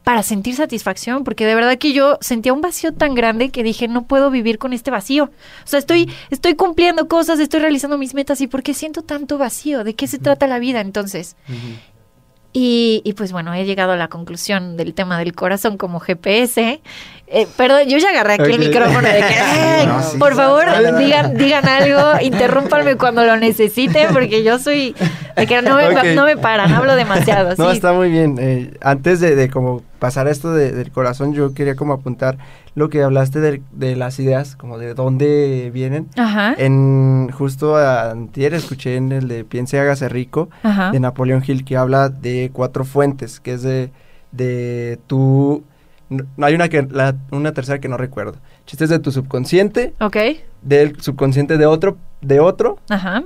[0.05, 1.25] para sentir satisfacción?
[1.25, 4.59] Porque de verdad que yo sentía un vacío tan grande que dije, no puedo vivir
[4.59, 5.25] con este vacío.
[5.25, 9.39] O sea, estoy, estoy cumpliendo cosas, estoy realizando mis metas y ¿por qué siento tanto
[9.39, 9.85] vacío?
[9.85, 11.37] ¿De qué se trata la vida entonces?
[12.59, 16.81] Y, y, pues bueno, he llegado a la conclusión del tema del corazón como GPS.
[17.27, 19.35] Eh, perdón, yo ya agarré aquí el micrófono de que,
[19.81, 20.16] "Ey, No, sí.
[20.16, 20.64] por favor,
[20.97, 24.95] digan, digan algo, interrúmpanme cuando lo necesiten, porque yo soy
[25.37, 27.55] de que no me, no me paran, hablo demasiado.
[27.59, 27.77] No, sí.
[27.77, 28.37] está muy bien.
[28.40, 32.38] Eh, antes de, de como pasar a esto de- del corazón, yo quería como apuntar
[32.77, 36.07] lo que hablaste de, de las ideas, como de dónde vienen.
[36.17, 40.93] Ajá, En justo antier escuché en el de Piense y hágase rico ajá.
[40.93, 43.91] de Napoleón Hill que habla de cuatro fuentes, que es de,
[44.31, 45.65] de tú
[46.11, 48.37] no, no hay una, que, la- una tercera que no recuerdo.
[48.67, 50.17] Chistes de tu subconsciente, Ok.
[50.62, 53.25] del subconsciente de otro, de otro Ajá.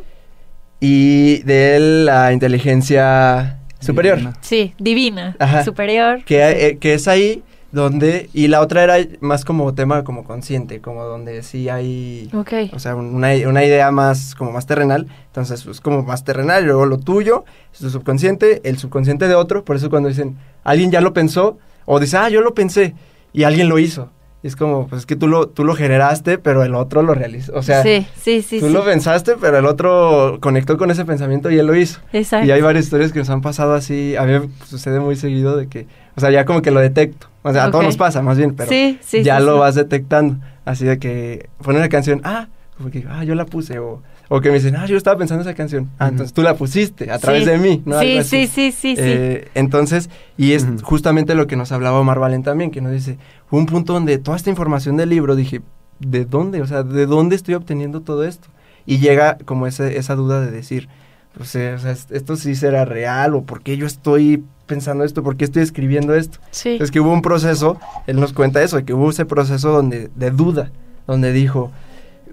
[0.78, 4.16] y de la inteligencia superior.
[4.18, 4.36] Divina.
[4.42, 5.36] Sí, divina.
[5.38, 5.64] Ajá.
[5.64, 6.22] Superior.
[6.24, 8.30] Que, eh, que es ahí donde...
[8.32, 12.30] Y la otra era más como tema como consciente, como donde sí hay...
[12.34, 12.52] Ok.
[12.72, 15.06] O sea, una, una idea más, como más terrenal.
[15.26, 16.62] Entonces, es como más terrenal.
[16.62, 19.64] Y luego lo tuyo, es tu subconsciente, el subconsciente de otro.
[19.64, 22.94] Por eso cuando dicen, alguien ya lo pensó, o dice, ah, yo lo pensé,
[23.32, 24.10] y alguien lo hizo.
[24.42, 27.12] Y es como, pues es que tú lo, tú lo generaste, pero el otro lo
[27.14, 27.52] realizó.
[27.54, 28.58] O sea, sí, sí, sí.
[28.58, 32.00] tú lo pensaste, pero el otro conectó con ese pensamiento y él lo hizo.
[32.12, 32.46] Exacto.
[32.46, 34.16] Y hay varias historias que nos han pasado así.
[34.16, 35.86] A mí sucede muy seguido de que,
[36.20, 37.28] o sea, ya como que lo detecto.
[37.42, 39.58] O sea, a todos nos pasa, más bien, pero sí, sí, ya sí, lo sí.
[39.60, 40.36] vas detectando.
[40.66, 43.78] Así de que pone una canción, ah, como que, ah, yo la puse.
[43.78, 45.88] O, o que me dicen, ah, yo estaba pensando esa canción.
[45.98, 47.50] Ah, entonces tú la pusiste a través Sí.
[47.50, 47.96] de mí, ¿no?
[47.98, 48.46] Algo Sí, así.
[48.46, 49.02] sí, sí, sí, sí.
[49.02, 53.16] Eh, entonces, y es justamente lo que nos hablaba Omar Valen también, que nos dice,
[53.48, 55.62] fue un punto donde toda esta información del libro dije,
[55.98, 56.60] ¿de dónde?
[56.60, 58.48] O sea, ¿de dónde estoy obteniendo todo esto?
[58.86, 60.88] Y llega como ese, esa duda de decir,
[61.38, 65.36] o sea, es- esto sí será real, o por qué yo estoy pensando esto, por
[65.36, 66.38] qué estoy escribiendo esto.
[66.50, 66.78] Sí.
[66.80, 70.30] Es que hubo un proceso, él nos cuenta eso, que hubo ese proceso donde, de
[70.30, 70.70] duda,
[71.06, 71.72] donde dijo,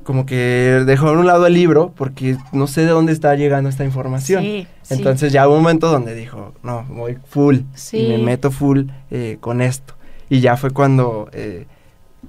[0.04, 3.70] como que dejó a un lado el libro, porque no sé de dónde está llegando
[3.70, 4.42] esta información.
[4.44, 4.94] Sí, sí.
[4.94, 7.98] Entonces ya hubo un momento donde dijo, no, voy full Sí.
[7.98, 9.96] y me meto full eh, con esto.
[10.30, 11.66] Y ya fue cuando, eh,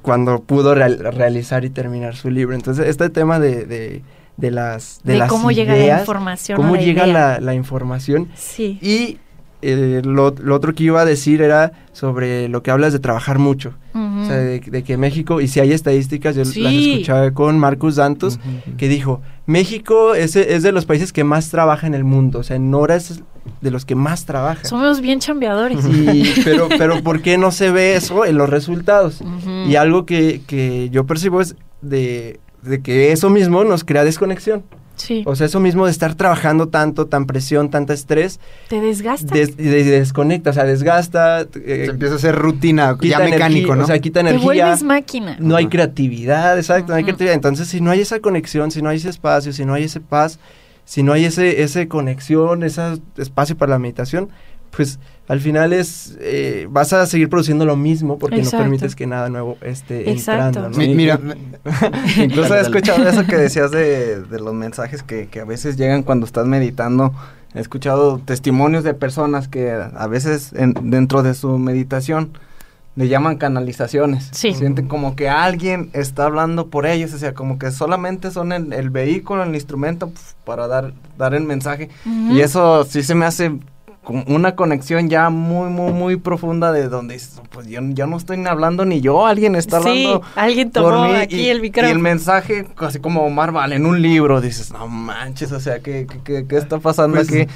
[0.03, 2.55] cuando pudo real- realizar y terminar su libro.
[2.55, 4.03] Entonces este tema de, de,
[4.39, 6.57] de las de, de las cómo llega la información.
[6.57, 8.29] cómo la llega la, la información.
[8.35, 8.79] Sí.
[8.81, 9.19] Y
[9.61, 13.39] eh, lo, lo otro que iba a decir era sobre lo que hablas de trabajar
[13.39, 13.75] mucho.
[13.95, 17.97] O sea, de, de que México, y si hay estadísticas, yo las escuchaba con Marcus
[17.97, 18.39] Dantos,
[18.77, 22.43] que dijo, México es, es de los países que más trabaja en el mundo, o
[22.45, 23.23] sea, en horas es
[23.61, 24.65] de los que más trabaja.
[24.65, 25.85] Somos bien chambeadores.
[25.85, 29.21] Y- pero, pero ¿por qué no se ve eso en los resultados?
[29.67, 34.63] Y algo que, que yo percibo es de, de que eso mismo nos crea desconexión.
[34.97, 35.23] Sí.
[35.27, 39.33] O sea, eso mismo de estar trabajando tanto, tan presión, tanta estrés, Te desgasta.
[39.33, 41.47] des- de- desconecta, o sea, desgasta, eh,
[41.85, 43.85] Se empieza a hacer rutina, ya mecánico, ¿no?
[43.85, 44.45] O sea, quita Te energía.
[44.45, 45.37] vuelves máquina.
[45.39, 47.35] No hay creatividad, exacto, no hay creatividad.
[47.35, 50.01] Entonces, si no hay esa conexión, si no hay ese espacio, si no hay ese
[50.01, 50.41] paz,
[50.85, 54.31] si no hay ese, ese conexión, ese espacio para la meditación,
[54.77, 58.57] pues al final es, eh, vas a seguir produciendo lo mismo porque Exacto.
[58.59, 60.47] no permites que nada nuevo esté Exacto.
[60.61, 60.77] entrando, ¿no?
[60.79, 61.21] Mi- mira,
[62.17, 66.03] Incluso he escuchado eso que decías de, de los mensajes que, que a veces llegan
[66.03, 67.13] cuando estás meditando.
[67.55, 72.31] He escuchado testimonios de personas que a veces en- dentro de su meditación
[72.97, 74.29] le llaman canalizaciones.
[74.33, 74.55] Sí.
[74.55, 78.73] Sienten como que alguien está hablando por ellos, o sea, como que solamente son el,
[78.73, 81.91] el vehículo, el instrumento pf, para dar, dar el mensaje.
[82.31, 83.53] Y eso sí se me hace
[84.09, 88.39] una conexión ya muy, muy, muy profunda de donde dices, pues yo, yo no estoy
[88.39, 91.59] ni hablando ni yo, alguien está Sí, hablando alguien por tomó mí aquí y, el
[91.59, 91.93] y micrófono.
[91.93, 96.07] el mensaje, así como Omar Vale en un libro, dices, no manches, o sea, ¿qué,
[96.11, 97.47] qué, qué- qué está pasando Pues, aquí?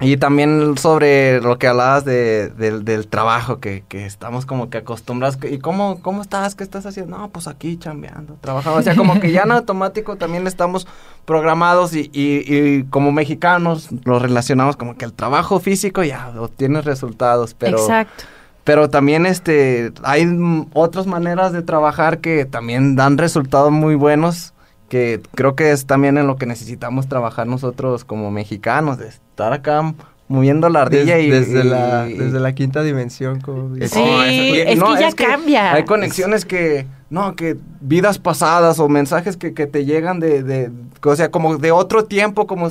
[0.00, 4.78] Y también sobre lo que hablabas de, del- del trabajo, que, que estamos como que
[4.78, 5.38] acostumbrados.
[5.50, 6.54] ¿Y cómo, cómo estás?
[6.54, 7.18] ¿Qué estás haciendo?
[7.18, 8.78] No, pues aquí chambeando, trabajando.
[8.78, 10.86] O sea, como que ya en automático también estamos
[11.24, 16.84] programados y, y, y como mexicanos lo relacionamos como que el trabajo físico ya obtienes
[16.84, 17.78] resultados, pero...
[17.78, 18.24] Exacto.
[18.64, 20.28] Pero también este hay
[20.74, 24.52] otras maneras de trabajar que también dan resultados muy buenos,
[24.88, 29.52] que creo que es también en lo que necesitamos trabajar nosotros como mexicanos, de estar
[29.52, 29.94] acá
[30.28, 33.90] moviendo la ardilla Des- y desde, y- la, y- desde la quinta dimensión, como Es-
[33.92, 35.72] Sí, es no, que ya cambia.
[35.74, 40.70] Hay conexiones que, no, que vidas pasadas o mensajes que, que te llegan de, de,
[41.02, 42.70] o sea, como de otro tiempo, como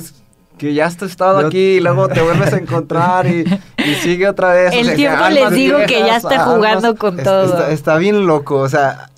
[0.56, 3.44] que ya has estado aquí y luego te vuelves a encontrar y,
[3.78, 4.74] y sigue otra vez.
[4.74, 7.44] o El sea, tiempo les digo que ya está almas- jugando con todo.
[7.44, 9.10] Está, está bien loco, o sea,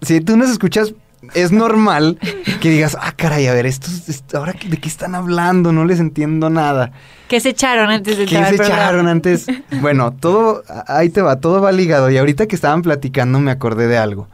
[0.00, 0.94] si tú nos escuchas,
[1.34, 2.18] es normal
[2.60, 5.98] que digas, ah, caray, a ver, estos, est- ahora de qué están hablando, no les
[6.00, 6.92] entiendo nada.
[7.28, 9.46] ¿Qué se echaron antes de ¿Qué se echaron antes?
[9.80, 12.10] Bueno, todo, ahí te va, todo va ligado.
[12.10, 14.28] Y ahorita que estaban platicando me acordé de algo.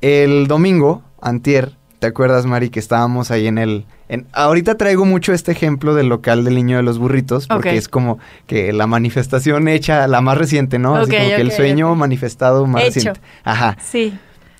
[0.00, 3.84] El domingo, antier, ¿te acuerdas, Mari, que estábamos ahí en el...
[4.08, 7.88] En, ahorita traigo mucho este ejemplo del local del niño de los burritos, porque es
[7.88, 10.96] como que la manifestación hecha, la más reciente, ¿no?
[10.96, 12.94] Así como que el sueño manifestado más Hecho.
[12.94, 13.20] reciente.
[13.44, 13.76] Ajá.
[13.84, 14.18] Sí.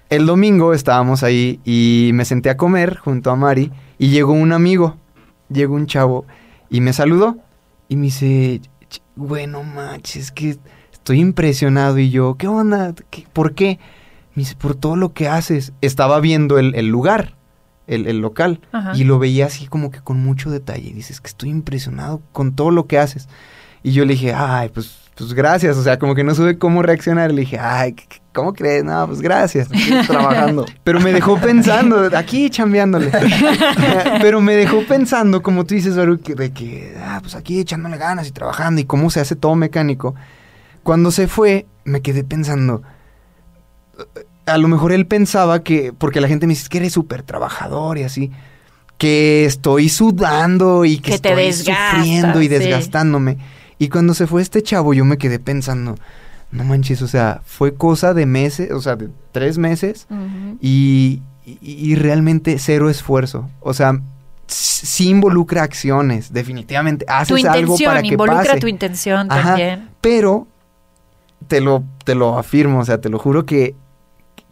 [0.08, 4.52] El domingo estábamos ahí y me senté a comer junto a Mari y llegó un
[4.52, 4.96] amigo,
[5.50, 6.24] llegó un chavo
[6.70, 7.36] y me saludó
[7.88, 10.56] y me dice, "Ch- bueno manches, que
[10.92, 12.94] estoy impresionado y yo, ¿qué onda?
[13.10, 13.78] ¿Qué- ¿Por qué?
[14.34, 15.72] Me dice, por todo lo que haces.
[15.82, 17.34] Estaba viendo el, el lugar,
[17.86, 18.92] el, el local Ajá.
[18.96, 20.88] y lo veía así como que con mucho detalle.
[20.88, 23.28] Y dices que estoy impresionado con todo lo que haces.
[23.82, 26.80] Y yo le dije, ay, pues pues gracias, o sea, como que no supe cómo
[26.80, 27.32] reaccionar.
[27.32, 27.96] Le dije, ay,
[28.38, 28.84] ¿cómo crees?
[28.84, 29.68] No, pues gracias.
[30.06, 30.64] trabajando.
[30.84, 33.10] Pero me dejó pensando, aquí chambeándole.
[34.22, 38.28] Pero me dejó pensando, como tú dices, Baruch, de que, ah, pues aquí echándole ganas
[38.28, 40.14] y trabajando y cómo se hace todo mecánico.
[40.84, 42.82] Cuando se fue, me quedé pensando,
[44.46, 47.98] a lo mejor él pensaba que, porque la gente me dice que eres súper trabajador
[47.98, 48.30] y así,
[48.98, 52.54] que estoy sudando y que, estoy sufriendo y sí.
[52.54, 53.38] desgastándome.
[53.78, 55.96] Y cuando se fue este chavo, yo me quedé pensando,
[56.50, 60.06] no manches, o sea, fue cosa de meses, o sea, de tres meses
[60.60, 63.48] y, y- y realmente cero esfuerzo.
[63.60, 64.00] O sea,
[64.46, 67.04] sí involucra acciones, definitivamente.
[67.08, 68.60] Haces Tu algo para intención, que involucra pase.
[68.60, 69.88] tu intención Ajá, también.
[70.00, 70.46] Pero
[71.48, 73.74] te lo, te lo afirmo, o sea, te lo juro que,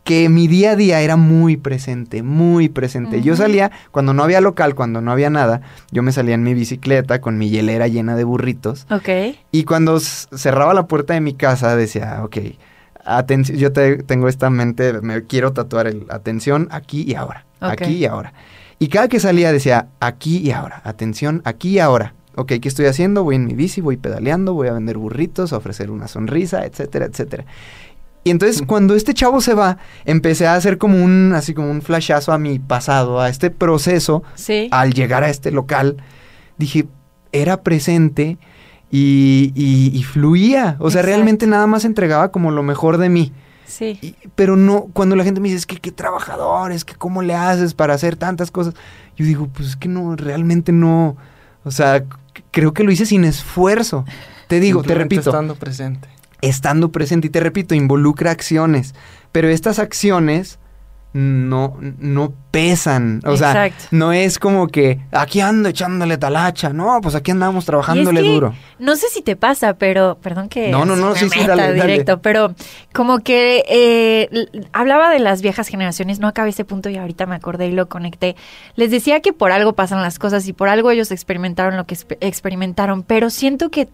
[0.07, 3.21] que mi día a día era muy presente, muy presente.
[3.23, 6.55] Yo salía, cuando no había local, cuando no había nada, yo me salía en mi
[6.55, 8.87] bicicleta con mi hielera llena de burritos.
[8.91, 9.09] Ok.
[9.51, 12.37] Y cuando cerraba la puerta de mi casa decía, ok,
[13.05, 17.45] atención, yo te- tengo esta mente, me quiero tatuar el atención aquí y ahora,
[17.85, 18.33] aquí y ahora.
[18.79, 22.15] Y cada que salía decía, aquí y ahora, atención, aquí y ahora.
[22.39, 23.25] Ok, ¿qué estoy haciendo?
[23.25, 27.07] Voy en mi bici, voy pedaleando, voy a vender burritos, a ofrecer una sonrisa, etcétera,
[27.07, 27.47] etcétera.
[28.27, 31.81] Y entonces cuando este chavo se va, empecé a hacer como un, así como un
[31.81, 34.67] flashazo a mi pasado, a este proceso Sí.
[34.73, 35.99] al llegar a este local,
[36.59, 36.89] dije,
[37.31, 38.37] era presente
[38.91, 40.75] y, y- y fluía.
[40.81, 41.07] O sea, Exacto.
[41.07, 43.33] realmente nada más entregaba como lo mejor de mí.
[43.65, 43.97] Sí.
[44.03, 47.23] Y- pero no, cuando la gente me dice, es que qué trabajador, es que cómo
[47.23, 48.75] le haces para hacer tantas cosas,
[49.17, 51.17] yo digo, pues es que no, realmente no.
[51.63, 52.03] O sea,
[52.51, 54.05] creo que lo hice sin esfuerzo.
[54.49, 56.09] Te digo, te repito, Estando presente.
[56.41, 58.95] Estando presente y te repito, involucra acciones,
[59.33, 60.59] pero estas acciones
[61.13, 67.15] no, no pesan, o sea, no es como que aquí ando echándole talacha, no, pues
[67.15, 68.55] aquí andamos trabajándole que duro.
[68.79, 71.81] No sé si te pasa, pero perdón que No, no, no, sí, sí, dale, dale.
[71.87, 72.55] directo, pero
[72.93, 74.29] como que eh,
[74.75, 77.89] hablaba de las viejas generaciones, no acabé ese punto y ahorita me acordé y lo
[77.89, 78.37] conecté.
[78.75, 81.95] Les decía que por algo pasan las cosas y por algo ellos experimentaron lo que
[81.95, 83.89] exper- experimentaron, pero siento que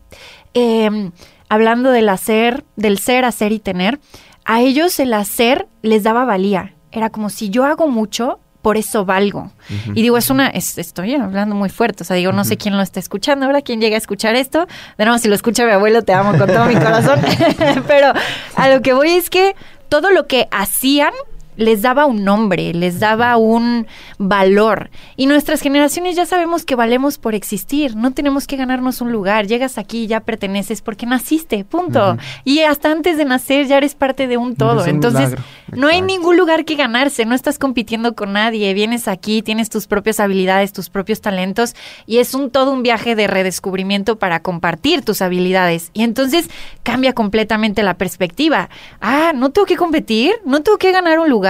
[0.55, 1.11] eh,
[1.53, 4.01] hablando del hacer, del ser, hacer y tener,
[4.47, 6.73] a ellos el hacer les daba valía.
[6.91, 9.51] Era como si yo hago mucho, por eso valgo.
[9.95, 12.77] Y digo, es una, es- estoy hablando muy fuerte, o sea, digo, no sé quién
[12.77, 14.67] lo está escuchando, ahora quién llega a escuchar esto.
[14.97, 17.21] De nuevo, si lo escucha mi abuelo, te amo con todo mi corazón.
[17.87, 18.13] Pero
[18.57, 19.55] a lo que voy es que
[19.89, 21.13] todo lo que hacían
[21.57, 23.87] les daba un nombre, les daba un
[24.19, 24.91] valor.
[25.17, 29.47] Y nuestras generaciones ya sabemos que valemos por existir, no tenemos que ganarnos un lugar,
[29.47, 32.17] llegas aquí y ya perteneces porque naciste, punto.
[32.45, 34.83] Y hasta antes de nacer ya eres parte de un todo.
[34.83, 35.45] Un Entonces, milagro.
[35.73, 39.87] no hay ningún lugar que ganarse, no estás compitiendo con nadie, vienes aquí, tienes tus
[39.87, 41.75] propias habilidades, tus propios talentos
[42.07, 45.91] y es un todo un viaje de redescubrimiento para compartir tus habilidades.
[45.93, 46.49] Y entonces
[46.83, 48.69] cambia completamente la perspectiva.
[49.01, 51.42] Ah, no tengo que competir, no tengo que ganar un lugar,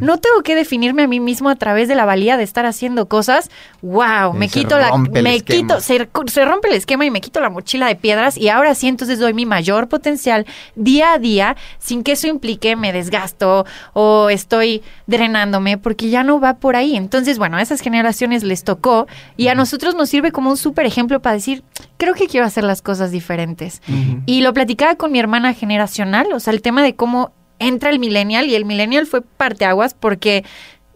[0.00, 3.08] no tengo que definirme a mí mismo a través de la valía de estar haciendo
[3.08, 3.50] cosas.
[3.82, 7.40] Wow, Y me quito la me quito se, se rompe el esquema y me quito
[7.40, 11.56] la mochila de piedras y ahora sí entonces doy mi mayor potencial día a día
[11.78, 16.96] sin que eso implique me desgasto o estoy drenándome porque ya no va por ahí.
[16.96, 20.86] Entonces, bueno, a esas generaciones les tocó y a nosotros nos sirve como un súper
[20.86, 21.62] ejemplo para decir,
[21.96, 23.82] creo que quiero hacer las cosas diferentes.
[24.26, 28.00] Y lo platicaba con mi hermana generacional, o sea, el tema de cómo entra el
[28.00, 30.44] millennial y el millennial fue parteaguas porque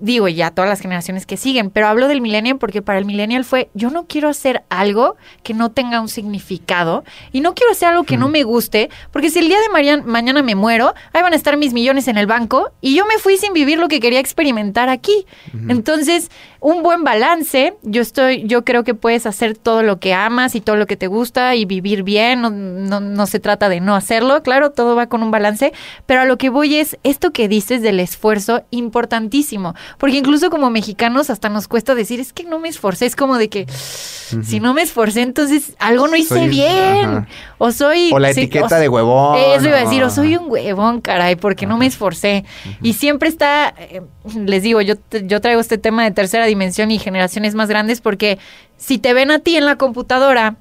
[0.00, 3.44] digo ya todas las generaciones que siguen, pero hablo del millennial porque para el millennial
[3.44, 7.88] fue yo no quiero hacer algo que no tenga un significado y no quiero hacer
[7.90, 11.22] algo que no me guste, porque si el día de Marian- mañana me muero, ahí
[11.22, 13.87] van a estar mis millones en el banco y yo me fui sin vivir lo
[13.88, 15.27] que quería experimentar aquí.
[15.68, 16.31] Entonces,
[16.66, 20.62] un buen balance, yo estoy yo creo que puedes hacer todo lo que amas y
[20.62, 23.94] todo lo que te gusta y vivir bien, no, no, no se trata de no
[23.94, 25.74] hacerlo, claro, todo va con un balance,
[26.07, 30.70] pero a lo que voy es esto que dices del esfuerzo importantísimo, porque incluso como
[30.70, 34.59] mexicanos hasta nos cuesta decir, es que no me esforcé, es como de que si
[34.59, 37.29] no me esforcé, entonces algo no hice Soy- bien, ajá.
[37.59, 38.11] o soy...
[38.11, 39.38] O la sí, etiqueta o- de huevón.
[39.55, 42.44] Eso iba a decir, o soy un huevón, caray, porque no me esforcé.
[42.83, 44.00] Y siempre está, eh,
[44.35, 48.38] les digo, yo, yo traigo este tema de tercera dimensión y generaciones más grandes porque
[48.76, 50.56] si te ven a ti en la computadora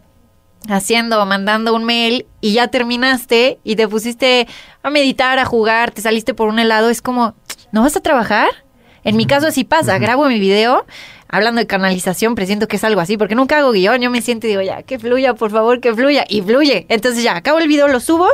[0.69, 4.47] haciendo, mandando un mail y ya terminaste y te pusiste
[4.81, 7.35] a meditar, a jugar, te saliste por un helado, es como,
[7.71, 8.49] ¿no vas a trabajar?
[9.03, 10.85] En mi caso así pasa, grabo mi video
[11.33, 14.45] hablando de canalización, presiento que es algo así, porque nunca hago guion, yo me siento
[14.45, 16.85] y digo, ya, que fluya, por favor, que fluya, y fluye.
[16.89, 18.27] Entonces ya, acabo el video, lo subo,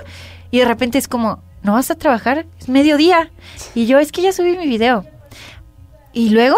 [0.52, 2.46] y de repente es como, ¿no vas a trabajar?
[2.60, 3.32] Es mediodía.
[3.74, 5.06] Y yo, es que ya subí mi video.
[6.12, 6.58] ¿Y luego?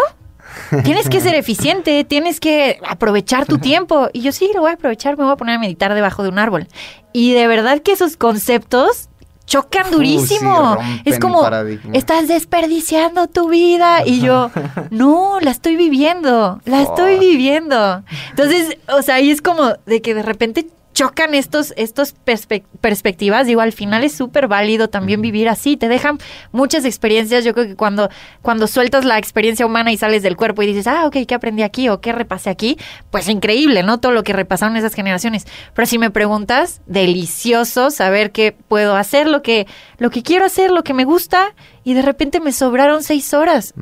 [0.84, 4.08] Tienes que ser eficiente, tienes que aprovechar tu tiempo.
[4.12, 6.28] Y yo sí, lo voy a aprovechar, me voy a poner a meditar debajo de
[6.28, 6.66] un árbol.
[7.12, 9.08] Y de verdad que esos conceptos
[9.46, 10.78] chocan Uh, durísimo.
[10.80, 11.46] sí, es como,
[11.92, 14.06] estás desperdiciando tu vida.
[14.06, 14.50] Y yo,
[14.90, 18.02] no, la estoy viviendo, la estoy viviendo.
[18.30, 23.46] Entonces, o sea, ahí es como de que de repente chocan estos, estos perspe- perspectivas.
[23.46, 25.76] Digo, al final es súper válido también vivir así.
[25.76, 26.18] Te dejan
[26.52, 27.44] muchas experiencias.
[27.44, 28.10] Yo creo que cuando,
[28.42, 31.62] cuando sueltas la experiencia humana y sales del cuerpo y dices, ah, ok, ¿qué aprendí
[31.62, 32.78] aquí o qué repasé aquí?
[33.10, 34.00] Pues increíble, ¿no?
[34.00, 35.46] Todo lo que repasaron esas generaciones.
[35.74, 39.66] Pero si me preguntas, delicioso saber que puedo hacer lo que,
[39.98, 43.74] lo que quiero hacer, lo que me gusta, y de repente me sobraron seis horas.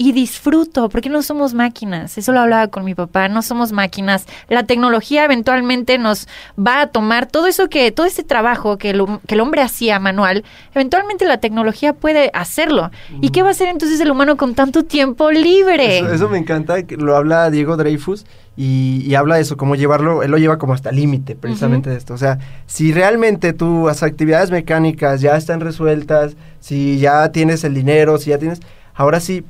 [0.00, 2.16] Y disfruto, porque no somos máquinas.
[2.16, 4.24] Eso lo hablaba con mi papá, no somos máquinas.
[4.48, 6.26] La tecnología eventualmente nos
[6.58, 9.98] va a tomar todo eso que, todo ese trabajo que el, que el hombre hacía
[9.98, 10.42] manual,
[10.74, 12.90] eventualmente la tecnología puede hacerlo.
[13.20, 15.98] ¿Y qué va a hacer entonces el humano con tanto tiempo libre?
[15.98, 18.24] Eso, eso me encanta, lo habla Diego Dreyfus
[18.56, 21.90] y, y habla de eso, cómo llevarlo, él lo lleva como hasta el límite precisamente
[21.90, 22.14] de esto.
[22.14, 28.16] O sea, si realmente tus actividades mecánicas ya están resueltas, si ya tienes el dinero,
[28.16, 28.60] si ya tienes,
[28.94, 29.44] ahora sí,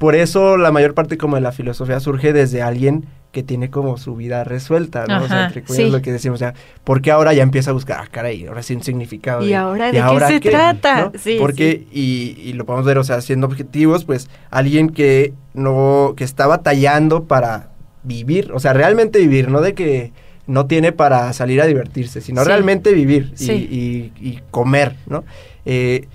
[0.00, 3.98] por eso la mayor parte como de la filosofía surge desde alguien que tiene como
[3.98, 5.18] su vida resuelta, ¿no?
[5.22, 5.90] o sea, Ajá, entre sí.
[5.90, 8.74] lo que decimos, o sea, porque ahora ya empieza a buscar, ah, caray, ahora sí
[8.74, 9.46] un significado.
[9.46, 11.12] ¿Y ahora de qué se trata?
[11.18, 16.14] Sí, porque, y, y lo podemos ver, o sea, siendo objetivos, pues alguien que no,
[16.16, 17.68] que está batallando para
[18.02, 20.12] vivir, o sea, realmente vivir, no de que
[20.46, 25.24] no tiene para salir a divertirse, sino realmente vivir y- y comer, ¿no?
[25.66, 26.08] Eh,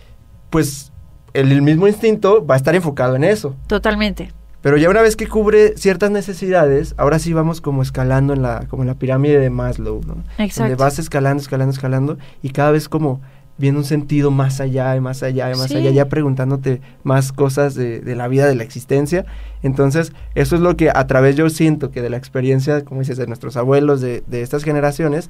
[0.49, 0.91] pues
[1.39, 3.55] el, mismo instinto va a estar enfocado en eso.
[3.67, 4.31] Totalmente.
[4.61, 8.65] Pero ya una vez que cubre ciertas necesidades, ahora sí vamos como escalando en la,
[8.67, 10.15] como en la pirámide de Maslow, ¿no?
[10.15, 10.77] Donde Exacto.
[10.77, 13.21] vas escalando, escalando, escalando y cada vez como
[13.57, 15.77] viendo un sentido más allá y más allá y más Sí.
[15.77, 19.25] allá, ya preguntándote más cosas de, de la vida, de la existencia.
[19.63, 23.17] Entonces, eso es lo que a través yo siento que de la experiencia, como dices,
[23.17, 25.29] de nuestros abuelos, de, de estas generaciones,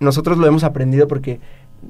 [0.00, 1.40] nosotros lo hemos aprendido porque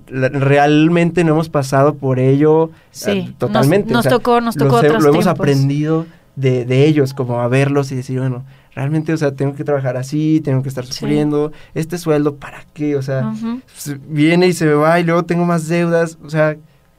[0.06, 3.92] realmente no hemos pasado por ello Sí, eh, nos- totalmente.
[3.92, 7.48] nos tocó- nos tocó los he- otros Lo hemos aprendido de, de ellos, como a
[7.48, 10.92] verlos y decir, bueno, realmente, o sea, tengo que trabajar así, tengo que estar Sí.
[10.92, 12.94] sufriendo, este sueldo, ¿para qué?
[12.96, 13.32] O sea,
[13.74, 16.56] se- viene y se me va y luego tengo más deudas, o sea,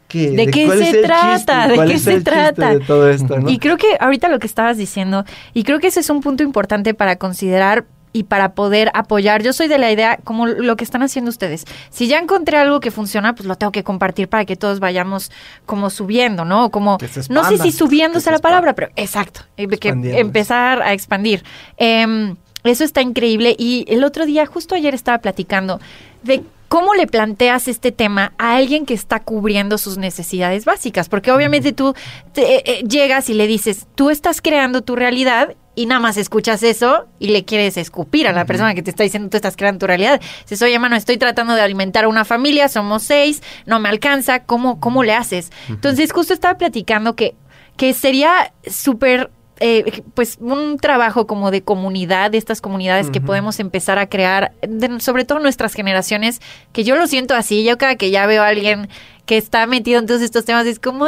[0.09, 0.31] ¿qué?
[0.31, 1.67] ¿De qué se trata?
[1.69, 2.71] ¿De ¿Cuál qué se trata?
[2.73, 3.49] de todo esto, ¿no?
[3.49, 5.23] Y creo que ahorita lo que estabas diciendo,
[5.53, 9.43] y creo que ese es un punto importante para considerar y para poder apoyar.
[9.43, 11.65] Yo soy de la idea, como lo que están haciendo ustedes.
[11.89, 15.31] Si ya encontré algo que funciona, pues lo tengo que compartir para que todos vayamos
[15.65, 16.71] como subiendo, ¿no?
[16.71, 16.97] Como,
[17.29, 20.93] no sé si subiendo que es se la palabra, pero exacto, eh, que empezar a
[20.93, 21.43] expandir.
[21.77, 23.55] Em, eso está increíble.
[23.57, 25.79] Y el otro día, justo ayer estaba platicando
[26.23, 31.09] de cómo le planteas este tema a alguien que está cubriendo sus necesidades básicas.
[31.09, 31.93] Porque obviamente tú
[32.31, 36.17] te- eh, eh, llegas y le dices, tú estás creando tu realidad y nada más
[36.17, 39.55] escuchas eso y le quieres escupir a la persona que te está diciendo tú estás
[39.57, 40.21] creando tu realidad.
[40.43, 44.43] Dices, oye, mano, estoy tratando de alimentar a una familia, somos seis, no me alcanza,
[44.43, 45.51] ¿cómo, cómo le haces?
[45.69, 47.35] Entonces, justo estaba platicando que,
[47.77, 53.59] que sería súper eh, pues un trabajo como de comunidad, de estas comunidades que podemos
[53.59, 56.41] empezar a crear, de- sobre todo nuestras generaciones,
[56.71, 58.87] que yo lo siento así, yo cada que ya veo a alguien
[59.25, 61.05] que está metido en todos estos temas, es como.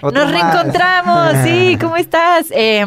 [0.00, 0.54] Otro Nos más".
[0.54, 2.46] reencontramos, sí, ¿cómo estás?
[2.52, 2.84] Eh,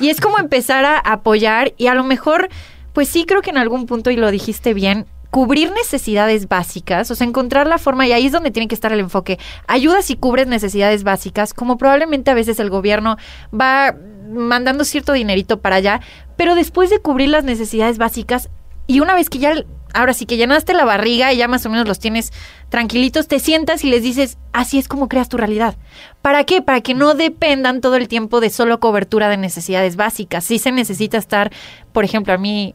[0.00, 2.48] y es como empezar a apoyar y a lo mejor,
[2.92, 7.14] pues sí creo que en algún punto, y lo dijiste bien, cubrir necesidades básicas, o
[7.14, 9.38] sea, encontrar la forma, y ahí es donde tiene que estar el enfoque.
[9.66, 13.16] Ayudas y cubres necesidades básicas, como probablemente a veces el gobierno
[13.50, 13.96] va
[14.30, 16.02] mandando cierto dinerito para allá,
[16.36, 18.50] pero después de cubrir las necesidades básicas,
[18.86, 19.54] y una vez que ya,
[19.94, 22.30] ahora sí que llenaste la barriga y ya más o menos los tienes
[22.68, 25.76] tranquilitos, te sientas y les dices, así es como creas tu realidad.
[26.20, 26.60] ¿Para qué?
[26.60, 30.44] Para que no dependan todo el tiempo de solo cobertura de necesidades básicas.
[30.44, 31.50] Si se necesita estar,
[31.94, 32.74] por ejemplo, a mí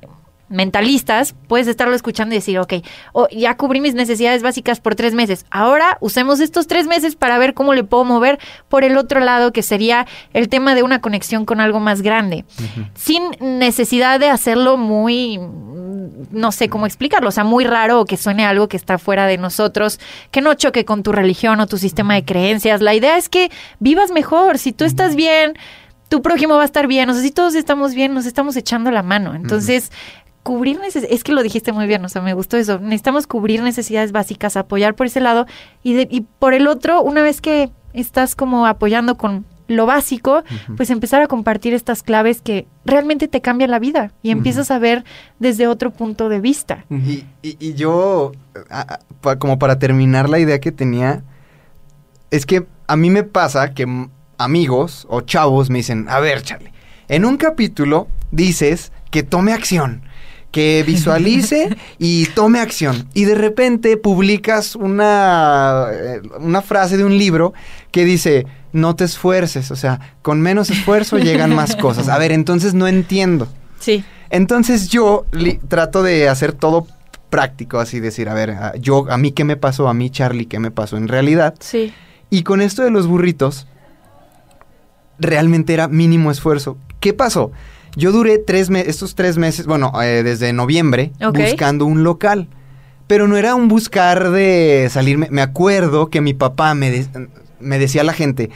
[0.50, 2.74] mentalistas, puedes estarlo escuchando y decir, ok,
[3.14, 5.46] oh, ya cubrí mis necesidades básicas por tres meses.
[5.50, 8.40] Ahora usemos estos tres meses para ver cómo le puedo mover
[8.70, 12.46] por el otro lado, que sería el tema de una conexión con algo más grande,
[12.96, 15.40] sin necesidad de hacerlo muy,
[16.32, 19.28] no sé cómo explicarlo, o sea, muy raro o que suene algo que está fuera
[19.28, 20.00] de nosotros,
[20.32, 22.82] que no choque con tu religión o tu sistema de creencias.
[22.82, 24.58] La idea es que vivas mejor.
[24.58, 25.54] Si tú estás bien,
[26.10, 27.10] tu prójimo va a estar bien.
[27.10, 29.36] O sea, si todos estamos bien, nos estamos echando la mano.
[29.36, 29.92] Entonces,
[30.48, 32.80] cubrir necesidades, es que lo dijiste muy bien, o sea, me gustó eso.
[32.80, 35.46] Necesitamos cubrir necesidades básicas, apoyar por ese lado
[35.84, 40.44] y, de- y por el otro, una vez que estás como apoyando con lo básico,
[40.78, 44.80] pues empezar a compartir estas claves que realmente te cambian la vida y empiezas a
[44.80, 45.04] ver
[45.40, 46.86] desde otro punto de vista.
[46.90, 48.32] Y, y- y yo,
[48.70, 51.24] a- a- pa- como para terminar la idea que tenía,
[52.32, 53.86] es que a mí me pasa que
[54.38, 56.72] amigos o chavos me dicen, a ver, Charlie,
[57.10, 60.02] En un capítulo dices que tome acción,
[60.58, 63.08] que visualice y tome acción.
[63.14, 67.54] Y de repente publicas una, eh, una frase de un libro
[67.92, 72.10] que dice, no te esfuerces, o sea, con menos esfuerzo llegan más cosas.
[72.10, 73.48] A ver, entonces no entiendo.
[73.80, 74.04] Sí.
[74.32, 76.88] Entonces yo li- trato de hacer todo
[77.30, 80.48] práctico, así decir, a ver, a- yo, a mí qué me pasó, a mí Charlie,
[80.48, 81.54] qué me pasó en realidad.
[81.60, 81.94] Sí.
[82.32, 83.68] Y con esto de los burritos,
[85.20, 86.78] realmente era mínimo esfuerzo.
[87.00, 87.52] ¿Qué pasó?
[87.98, 91.12] Yo duré tres meses, estos tres meses, bueno, eh, desde noviembre,
[91.50, 92.48] buscando un local.
[93.08, 95.28] Pero no era un buscar de salirme.
[95.32, 97.28] Me acuerdo que mi papá me, de-
[97.60, 98.50] me decía a la gente,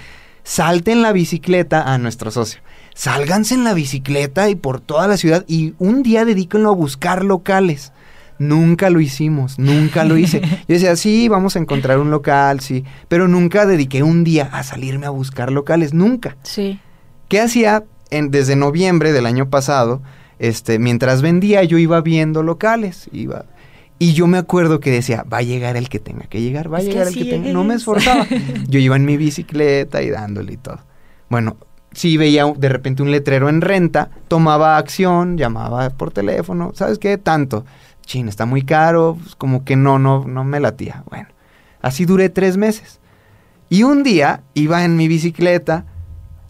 [0.43, 2.61] salte en la bicicleta a nuestro socio.
[2.93, 7.23] Sálganse en la bicicleta y por toda la ciudad y un día dedíquenlo a buscar
[7.23, 7.93] locales.
[8.39, 10.41] Nunca lo hicimos, nunca lo hice.
[10.67, 14.63] Yo decía, sí, vamos a encontrar un local, sí, pero nunca dediqué un día a
[14.63, 16.35] salirme a buscar locales, nunca.
[16.43, 16.79] Sí.
[17.29, 20.01] ¿Qué hacía en- desde noviembre del año pasado?
[20.39, 23.45] Este, mientras vendía, yo iba viendo locales, iba.
[23.99, 26.77] Y yo me acuerdo que decía, va a llegar el que tenga que llegar, va
[26.77, 27.51] a Es que llegar el que tenga.
[27.51, 27.81] No me es.
[27.81, 28.25] esforzaba.
[28.67, 30.79] yo iba en mi bicicleta y dándole y todo.
[31.29, 31.57] Bueno,
[31.91, 37.17] sí veía de repente un letrero en renta, tomaba acción, llamaba por teléfono, ¿sabes qué?
[37.19, 37.65] Tanto.
[38.03, 41.03] Chin, está muy caro, pues, como que no, no, no me latía.
[41.09, 41.27] Bueno,
[41.83, 42.99] así duré tres meses.
[43.69, 45.85] Y un día iba en mi bicicleta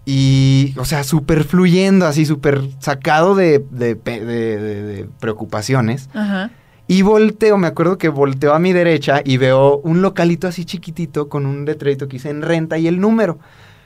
[0.05, 6.09] y, o sea, súper fluyendo, así súper sacado de, de pe- de- de- de preocupaciones.
[6.13, 6.51] Ajá.
[6.87, 11.29] Y volteo, me acuerdo que volteo a mi derecha y veo un localito así chiquitito
[11.29, 13.39] con un letrerito que hice en renta y el número.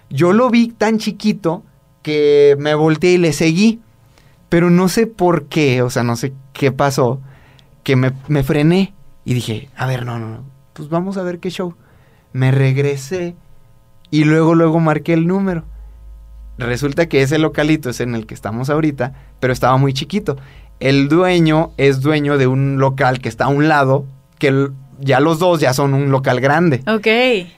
[0.10, 1.64] Yo lo vi tan chiquito
[2.02, 3.82] que me volteé y le seguí.
[4.50, 7.20] Pero no sé por qué, o sea, no sé qué pasó,
[7.84, 8.94] que me, me frené
[9.26, 10.44] y dije, a ver, no, no, no,
[10.74, 11.74] pues vamos a ver qué show.
[12.32, 13.36] Me regresé
[14.12, 15.66] y luego, luego marqué el número.
[16.58, 20.38] Resulta que ese localito es en el que estamos ahorita, pero estaba muy chiquito.
[20.80, 24.06] El dueño es dueño de un local que está a un lado,
[24.40, 26.82] que ya los dos ya son un local grande.
[26.88, 27.08] Ok.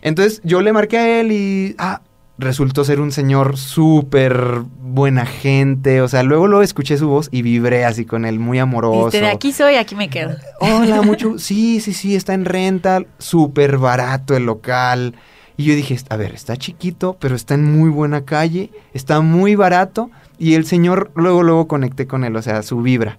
[0.01, 2.01] Entonces yo le marqué a él y ah,
[2.37, 6.01] resultó ser un señor súper buena gente.
[6.01, 9.07] O sea, luego lo escuché su voz y vibré así con él, muy amoroso.
[9.07, 10.35] Dijiste, de aquí soy, aquí me quedo.
[10.59, 11.35] Hola, mucho.
[11.47, 15.15] Sí, sí, sí, está en renta, súper barato el local.
[15.57, 19.55] Y yo dije, a ver, está chiquito, pero está en muy buena calle, está muy
[19.55, 20.11] barato.
[20.37, 23.17] Y el señor, luego, luego conecté con él, o sea, su vibra.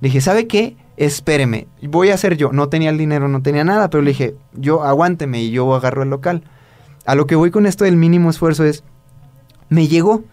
[0.00, 0.76] Le dije, ¿sabe qué?
[0.96, 2.50] Espéreme, voy a hacer yo.
[2.52, 6.02] No tenía el dinero, no tenía nada, pero le dije, yo aguánteme y yo agarro
[6.02, 6.42] el local.
[7.04, 8.82] A lo que voy con esto del mínimo esfuerzo es,
[9.68, 10.24] me llegó.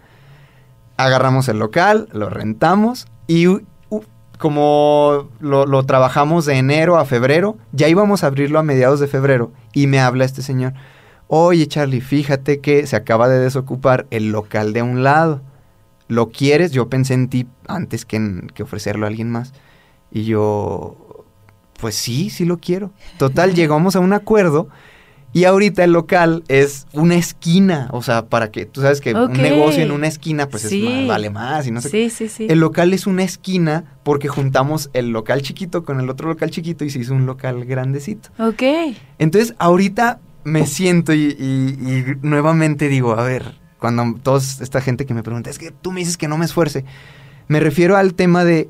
[0.96, 4.02] Agarramos el local, lo rentamos y u- u-
[4.38, 9.06] como lo, lo trabajamos de enero a febrero, ya íbamos a abrirlo a mediados de
[9.08, 10.72] febrero y me habla este señor.
[11.28, 15.40] Oye Charlie, fíjate que se acaba de desocupar el local de un lado.
[16.08, 16.72] ¿Lo quieres?
[16.72, 19.52] Yo pensé en ti antes que, en, que ofrecerlo a alguien más.
[20.12, 21.24] Y yo,
[21.80, 22.92] pues sí, sí lo quiero.
[23.18, 24.68] Total, llegamos a un acuerdo
[25.32, 27.88] y ahorita el local es una esquina.
[27.92, 31.06] O sea, para que tú sabes que un negocio en una esquina, pues es más-
[31.08, 32.46] vale más y no sé Sí, sí, sí.
[32.50, 36.84] el local es una esquina porque juntamos el local chiquito con el otro local chiquito
[36.84, 38.28] y se hizo un local grandecito.
[38.38, 38.62] Ok.
[39.18, 45.06] Entonces, ahorita me siento y, y- y nuevamente digo, a ver, cuando toda esta gente
[45.06, 46.84] que me pregunta, es que tú me dices que no me esfuerce,
[47.48, 48.68] me refiero al tema de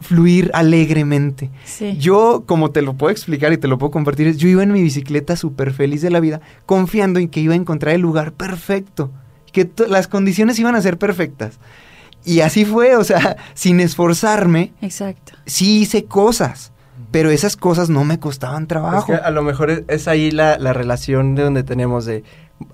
[0.00, 1.50] fluir alegremente.
[1.64, 1.96] Sí.
[1.98, 4.82] Yo, como te lo puedo explicar y te lo puedo compartir, yo iba en mi
[4.82, 9.10] bicicleta súper feliz de la vida, confiando en que iba a encontrar el lugar perfecto,
[9.52, 11.58] que las condiciones iban a ser perfectas.
[12.24, 15.32] Y así fue, o sea, sin esforzarme, Exacto.
[15.46, 16.72] sí hice cosas,
[17.10, 19.06] pero esas cosas no me costaban Es trabajo.
[19.06, 22.22] que a lo mejor es, es ahí la, la relación de donde tenemos de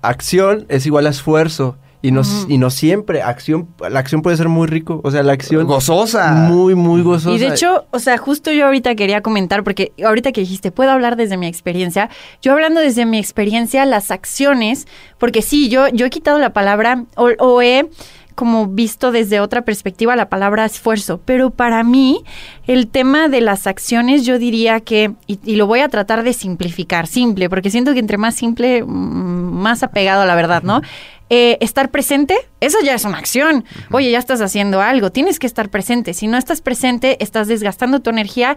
[0.01, 1.77] acción es igual a esfuerzo.
[1.99, 5.01] Y no, y no siempre, acción, la acción puede ser muy rico.
[5.03, 6.31] O sea, la acción Gozosa.
[6.31, 7.31] muy, muy gozosa.
[7.35, 10.91] Y de hecho, o sea, justo yo ahorita quería comentar, porque ahorita que dijiste, puedo
[10.91, 12.09] hablar desde mi experiencia.
[12.39, 17.03] Yo hablando desde mi experiencia, las acciones, porque sí, yo, yo he quitado la palabra
[17.15, 17.89] o, o he
[18.37, 22.23] como visto desde otra perspectiva la palabra esfuerzo, pero para mí
[22.67, 26.33] el tema de las acciones yo diría que, y, y lo voy a tratar de
[26.33, 30.83] simplificar, simple, porque siento que entre más simple, mm, más apegado a la verdad, ¿no?
[31.31, 33.65] Eh, estar presente, eso ya es una acción.
[33.91, 36.13] Oye, ya estás haciendo algo, tienes que estar presente.
[36.13, 38.55] Si no estás presente, estás desgastando tu energía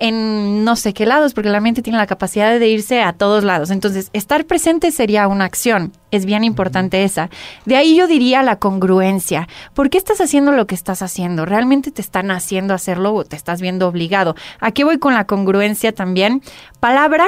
[0.00, 3.44] en no sé qué lados, porque la mente tiene la capacidad de irse a todos
[3.44, 3.70] lados.
[3.70, 5.92] Entonces, estar presente sería una acción.
[6.10, 7.28] Es bien importante esa.
[7.66, 9.46] De ahí yo diría la congruencia.
[9.74, 11.44] ¿Por qué estás haciendo lo que estás haciendo?
[11.44, 14.34] ¿Realmente te están haciendo hacerlo o te estás viendo obligado?
[14.58, 16.42] Aquí voy con la congruencia también.
[16.80, 17.26] Palabra,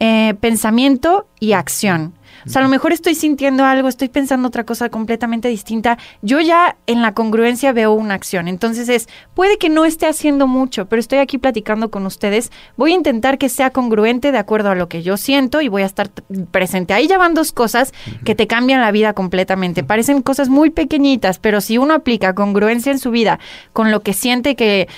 [0.00, 2.14] eh, pensamiento y acción.
[2.46, 5.98] O sea, a lo mejor estoy sintiendo algo, estoy pensando otra cosa completamente distinta.
[6.22, 8.48] Yo ya en la congruencia veo una acción.
[8.48, 12.52] Entonces es, puede que no esté haciendo mucho, pero estoy aquí platicando con ustedes.
[12.76, 15.82] Voy a intentar que sea congruente de acuerdo a lo que yo siento y voy
[15.82, 16.10] a estar
[16.50, 16.92] presente.
[16.92, 17.92] Ahí ya van dos cosas
[18.24, 19.82] que te cambian la vida completamente.
[19.82, 23.38] Parecen cosas muy pequeñitas, pero si uno aplica congruencia en su vida
[23.72, 24.88] con lo que siente que,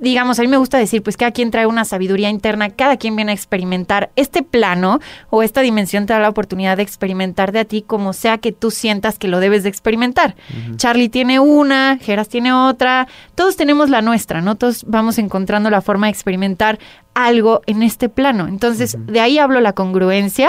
[0.00, 3.14] digamos, a mí me gusta decir, pues cada quien trae una sabiduría interna, cada quien
[3.14, 5.00] viene a experimentar este plano
[5.30, 8.52] o esta dimensión te da la oportunidad de experimentar de a ti como sea que
[8.52, 10.34] tú sientas que lo debes de experimentar.
[10.76, 14.56] Charlie tiene una, Geras tiene otra, todos tenemos la nuestra, ¿no?
[14.56, 16.78] Todos vamos encontrando la forma de experimentar
[17.14, 18.48] algo en este plano.
[18.48, 20.48] Entonces, de ahí hablo la congruencia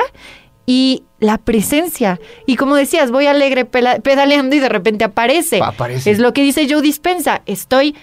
[0.65, 2.19] y la presencia.
[2.45, 5.59] Y como decías, voy alegre pedaleando y de repente aparece.
[5.61, 6.11] Aparece.
[6.11, 7.41] Es lo que dice Joe Dispensa.
[7.45, 7.95] Estoy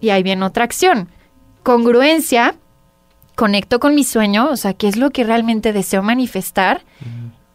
[0.00, 1.08] y ahí viene otra acción.
[1.62, 2.54] Congruencia,
[3.34, 6.82] conecto con mi sueño, o sea, qué es lo que realmente deseo manifestar.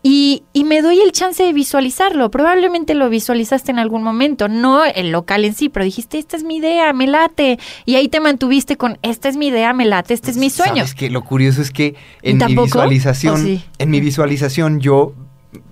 [0.07, 2.29] Y, y me doy el chance de visualizarlo.
[2.29, 6.43] Probablemente lo visualizaste en algún momento, no el local en sí, pero dijiste, esta es
[6.43, 7.57] mi idea, me late.
[7.85, 10.75] Y ahí te mantuviste con, esta es mi idea, me late, este es mi sueño.
[10.75, 15.15] Sabes que lo curioso es que ¿Y en mi visualización, en mi visualización yo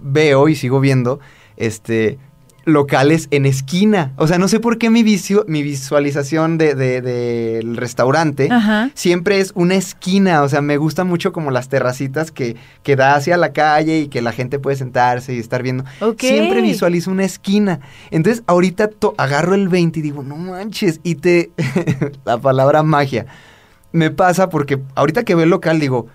[0.01, 1.19] veo y sigo viendo
[1.55, 2.17] este
[2.65, 4.13] locales en esquina.
[4.15, 8.89] O sea, no sé por qué mi, visu- mi visualización de, de- del restaurante Ajá.
[8.93, 10.41] siempre es una esquina.
[10.43, 14.07] O sea, me gusta mucho como las terracitas que, que da hacia la calle y
[14.07, 15.83] que la gente puede sentarse y estar viendo.
[16.17, 17.81] Siempre visualizo una esquina.
[18.11, 20.99] Entonces, ahorita to- agarro el 20 y digo, no manches.
[21.03, 21.51] Y te.
[22.25, 23.25] la palabra magia.
[23.91, 26.07] Me pasa porque ahorita que veo el local digo,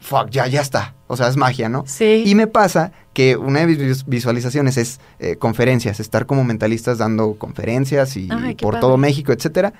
[0.00, 0.94] fuck, ya, ya está.
[1.06, 1.84] O sea, es magia, ¿no?
[1.86, 2.22] Sí.
[2.26, 6.98] Y me pasa que una de mis vis- visualizaciones es eh, conferencias, estar como mentalistas
[6.98, 8.80] dando conferencias y Ay, por padre.
[8.82, 9.72] todo México, etcétera.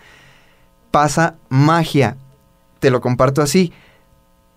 [0.90, 2.16] Pasa magia.
[2.78, 3.72] Te lo comparto así.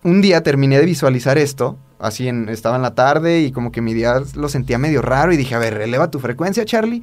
[0.04, 3.80] Un día terminé de visualizar esto, así en, estaba en la tarde y como que
[3.80, 7.02] mi día lo sentía medio raro y dije, a ver, eleva tu frecuencia, Charlie.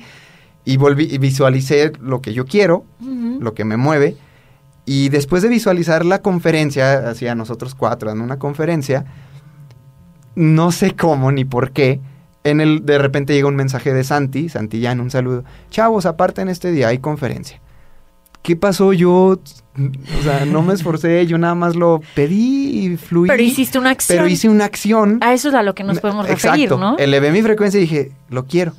[0.63, 2.85] Y volví y visualicé lo que yo quiero,
[3.39, 4.15] lo que me mueve.
[4.85, 9.05] Y después de visualizar la conferencia, hacia nosotros cuatro, en una conferencia,
[10.35, 11.99] no sé cómo ni por qué,
[12.43, 15.43] en el, de repente llega un mensaje de Santi, Santillán, un saludo.
[15.71, 17.59] Chavos, aparte en este día hay conferencia.
[18.43, 18.93] ¿Qué pasó?
[18.93, 23.27] Yo, o sea, no me esforcé, yo nada más lo pedí y fluí.
[23.27, 24.19] Pero hiciste una acción.
[24.19, 25.17] Pero hice una acción.
[25.21, 26.77] A eso es a lo que nos podemos referir, Exacto.
[26.77, 26.95] ¿no?
[26.99, 28.73] Elevé mi frecuencia y dije, lo quiero.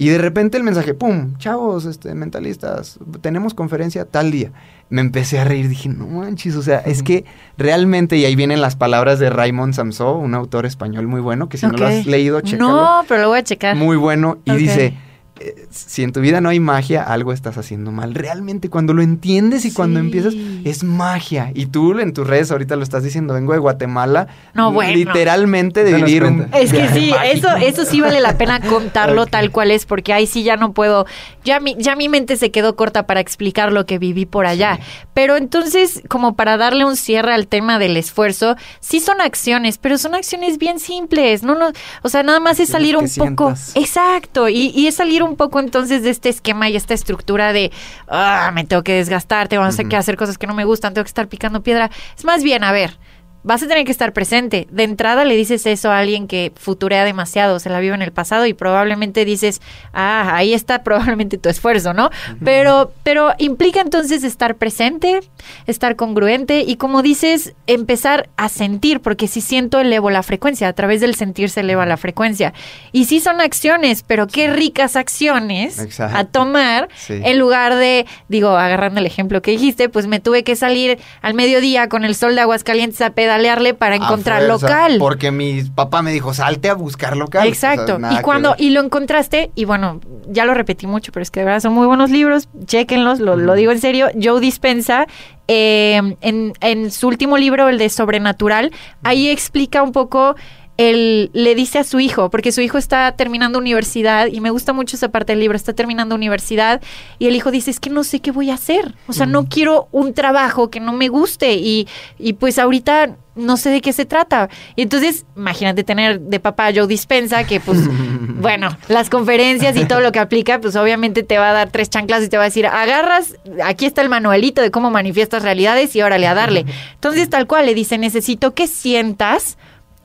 [0.00, 4.50] Y de repente el mensaje, pum, chavos, este, mentalistas, tenemos conferencia tal día.
[4.88, 7.26] Me empecé a reír, dije, no manches, o sea, es que
[7.58, 11.58] realmente, y ahí vienen las palabras de Raymond Samso, un autor español muy bueno, que
[11.58, 12.70] si no lo has leído, chécalo.
[12.70, 13.76] No, pero lo voy a checar.
[13.76, 14.38] Muy bueno.
[14.46, 14.94] Y dice,
[15.40, 18.14] eh, si en tu vida no hay magia, algo estás haciendo mal.
[18.14, 20.34] Realmente, cuando lo entiendes y cuando empiezas,
[20.64, 21.50] es magia.
[21.54, 24.28] Y tú en tus redes ahorita lo estás diciendo, vengo de Guatemala.
[24.52, 24.92] No, bueno.
[24.92, 26.48] Literalmente de vivir un...
[26.52, 27.48] Es que sí, mágico.
[27.48, 30.72] eso, eso sí vale la pena contarlo tal cual es, porque ahí sí ya no
[30.72, 31.06] puedo,
[31.42, 34.78] ya mi, ya mi mente se quedó corta para explicar lo que viví por allá.
[35.14, 39.96] Pero entonces, como para darle un cierre al tema del esfuerzo, sí son acciones, pero
[39.96, 41.72] son acciones bien simples, no, no,
[42.02, 43.72] o sea, nada más es salir un poco, sientas.
[43.74, 47.70] exacto, y, y es salir un poco entonces de este esquema y esta estructura de,
[48.08, 51.08] ah, me tengo que desgastar, tengo que hacer cosas que no me gustan, tengo que
[51.08, 51.90] estar picando piedra.
[52.16, 52.96] Es más bien, a ver,
[53.42, 54.66] Vas a tener que estar presente.
[54.70, 58.12] De entrada le dices eso a alguien que futurea demasiado, se la vive en el
[58.12, 59.60] pasado y probablemente dices,
[59.92, 62.10] ah, ahí está probablemente tu esfuerzo, ¿no?
[62.44, 65.20] Pero, pero implica entonces estar presente,
[65.66, 70.72] estar congruente y como dices, empezar a sentir, porque si siento elevo la frecuencia, a
[70.72, 72.52] través del sentir se eleva la frecuencia.
[72.92, 76.16] Y sí son acciones, pero qué ricas acciones Exacto.
[76.16, 77.20] a tomar Sí.
[77.24, 81.34] en lugar de, digo, agarrando el ejemplo que dijiste, pues me tuve que salir al
[81.34, 84.96] mediodía con el sol de Aguascalientes a pedalearle para encontrar fuerza, local.
[84.98, 87.46] Porque mi papá me dijo, salte a buscar local.
[87.46, 87.82] Exacto.
[87.82, 91.22] O sea, nada y cuando, y lo encontraste, y bueno, ya lo repetí mucho, pero
[91.22, 94.08] es que de verdad son muy buenos libros, chéquenlos, lo, lo digo en serio.
[94.20, 95.06] Joe Dispensa,
[95.48, 98.72] eh, en, en su último libro, el de Sobrenatural,
[99.02, 100.34] ahí explica un poco.
[100.80, 104.72] Él le dice a su hijo, porque su hijo está terminando universidad, y me gusta
[104.72, 106.80] mucho esa parte del libro, está terminando universidad,
[107.18, 109.46] y el hijo dice, es que no sé qué voy a hacer, o sea, no
[109.46, 111.86] quiero un trabajo que no me guste, y,
[112.18, 114.48] y pues ahorita no sé de qué se trata.
[114.76, 117.80] Y entonces, imagínate tener de papá Joe Dispensa, que pues,
[118.40, 121.90] bueno, las conferencias y todo lo que aplica, pues obviamente te va a dar tres
[121.90, 125.94] chanclas y te va a decir, agarras, aquí está el manualito de cómo manifiestas realidades
[125.94, 126.64] y órale a darle.
[126.94, 129.58] Entonces, tal cual, le dice, necesito que sientas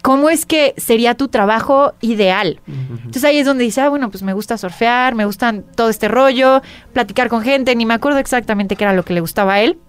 [0.05, 2.59] cómo es que sería tu trabajo ideal.
[2.67, 6.07] Entonces ahí es donde dice, ah, bueno, pues me gusta surfear, me gustan todo este
[6.07, 6.61] rollo,
[6.93, 9.79] platicar con gente, ni me acuerdo exactamente qué era lo que le gustaba a él.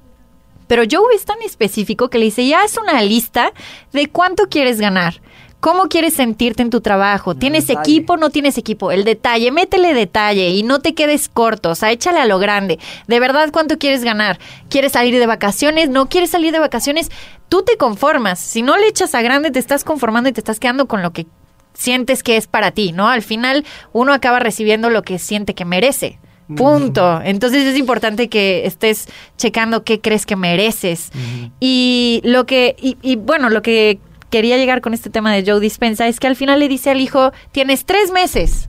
[0.68, 3.52] Pero Joe es tan específico que le dice, ya es una lista
[3.92, 5.20] de cuánto quieres ganar,
[5.66, 7.34] ¿Cómo quieres sentirte en tu trabajo?
[7.34, 8.92] ¿Tienes equipo no tienes equipo?
[8.92, 12.78] El detalle, métele detalle y no te quedes corto, o sea, échale a lo grande.
[13.08, 14.38] De verdad, ¿cuánto quieres ganar?
[14.70, 15.88] ¿Quieres salir de vacaciones?
[15.88, 17.10] ¿No quieres salir de vacaciones?
[17.48, 18.38] Tú te conformas.
[18.38, 21.12] Si no le echas a grande, te estás conformando y te estás quedando con lo
[21.12, 21.26] que
[21.74, 23.08] sientes que es para ti, ¿no?
[23.08, 26.20] Al final uno acaba recibiendo lo que siente que merece.
[26.54, 27.20] Punto.
[27.24, 31.10] Entonces es importante que estés checando qué crees que mereces.
[31.58, 33.98] Y lo que, y, y, bueno, lo que
[34.30, 37.00] quería llegar con este tema de Joe Dispensa es que al final le dice al
[37.00, 38.68] hijo, tienes tres meses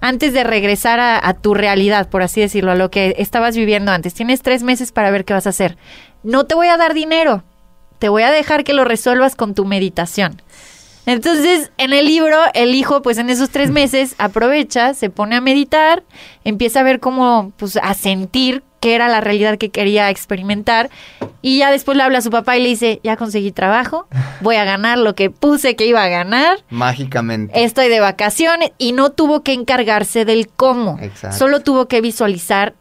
[0.00, 3.90] antes de regresar a, a, tu realidad, por así decirlo, a lo que estabas viviendo
[3.90, 4.14] antes.
[4.14, 5.76] Tienes tres meses para ver qué vas a hacer.
[6.22, 7.42] No te voy a dar dinero,
[7.98, 10.40] te voy a dejar que lo resuelvas con tu meditación.
[11.06, 15.40] Entonces, en el libro, el hijo, pues en esos tres meses, aprovecha, se pone a
[15.40, 16.04] meditar,
[16.44, 20.90] empieza a ver cómo, pues a sentir qué era la realidad que quería experimentar.
[21.40, 24.06] Y ya después le habla a su papá y le dice, ya conseguí trabajo,
[24.40, 26.58] voy a ganar lo que puse que iba a ganar.
[26.70, 27.62] Mágicamente.
[27.62, 30.98] Estoy de vacaciones y no tuvo que encargarse del cómo.
[31.00, 31.36] Exacto.
[31.36, 32.74] Solo tuvo que visualizar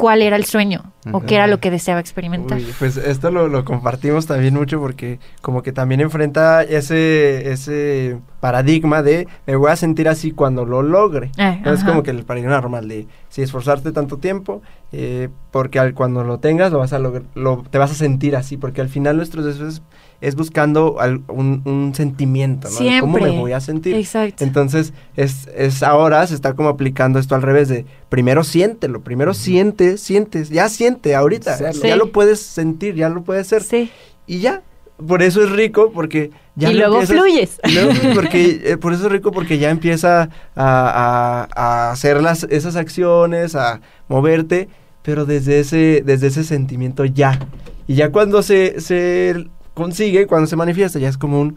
[0.00, 2.56] cuál era el sueño o qué era lo que deseaba experimentar.
[2.56, 8.18] Uy, pues esto lo, lo, compartimos también mucho porque como que también enfrenta ese, ese
[8.40, 11.32] paradigma de me voy a sentir así cuando lo logre.
[11.36, 15.78] Eh, no es como que el paradigma normal de si esforzarte tanto tiempo eh, porque
[15.78, 18.80] al, cuando lo tengas lo vas a lograr, lo, te vas a sentir así porque
[18.80, 19.82] al final nuestros deseos
[20.20, 22.76] es buscando al, un, un, sentimiento, ¿no?
[22.76, 23.00] Siempre.
[23.00, 23.94] ¿Cómo me voy a sentir?
[23.94, 24.44] Exacto.
[24.44, 29.32] Entonces, es, es ahora se está como aplicando esto al revés de primero siéntelo, primero
[29.34, 31.80] siente, sientes, ya siente ahorita, Sí.
[31.88, 33.62] ya lo puedes sentir, ya lo puedes hacer.
[33.62, 33.90] Sí.
[34.26, 34.62] Y ya,
[35.06, 37.60] por eso es rico porque ya y lo luego empiezas- fluyes.
[37.64, 41.90] y luego fluyes porque eh, por eso es rico porque ya empieza a, a- a
[41.92, 44.68] hacer las, esas acciones, a moverte,
[45.02, 47.38] pero desde ese, desde ese sentimiento ya.
[47.86, 49.46] Y ya cuando se, se
[49.80, 51.56] consigue, cuando se manifiesta, ya es como un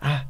[0.00, 0.26] ah,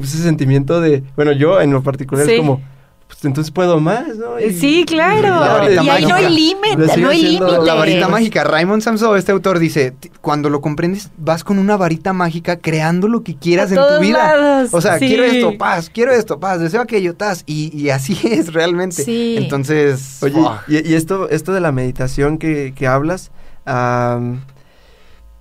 [0.00, 2.32] ese sentimiento de, bueno, yo en lo particular Sí.
[2.32, 2.60] es como
[3.08, 4.40] pues entonces puedo más, ¿no?
[4.40, 5.28] Y- Sí, claro.
[5.28, 6.28] La varita Y ahí no hay mágica.
[6.28, 7.58] límite, no hay límite.
[7.64, 8.42] La varita mágica.
[8.42, 13.06] Raymond Samso, este autor, dice, "T- cuando lo comprendes, vas con una varita mágica creando
[13.06, 14.36] lo que quieras A en tu vida.
[14.36, 15.06] lados, O sea, sí.
[15.06, 17.44] quiero esto, paz, quiero esto, paz, deseo aquello, paz.
[17.46, 19.04] Y, y así es realmente.
[19.04, 19.36] Sí.
[19.38, 20.34] Entonces, Oye,
[20.66, 23.30] y, y esto, esto de la meditación que, que hablas,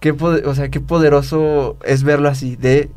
[0.06, 0.12] qué,
[0.46, 2.92] o sea, qué poderoso es verlo así, de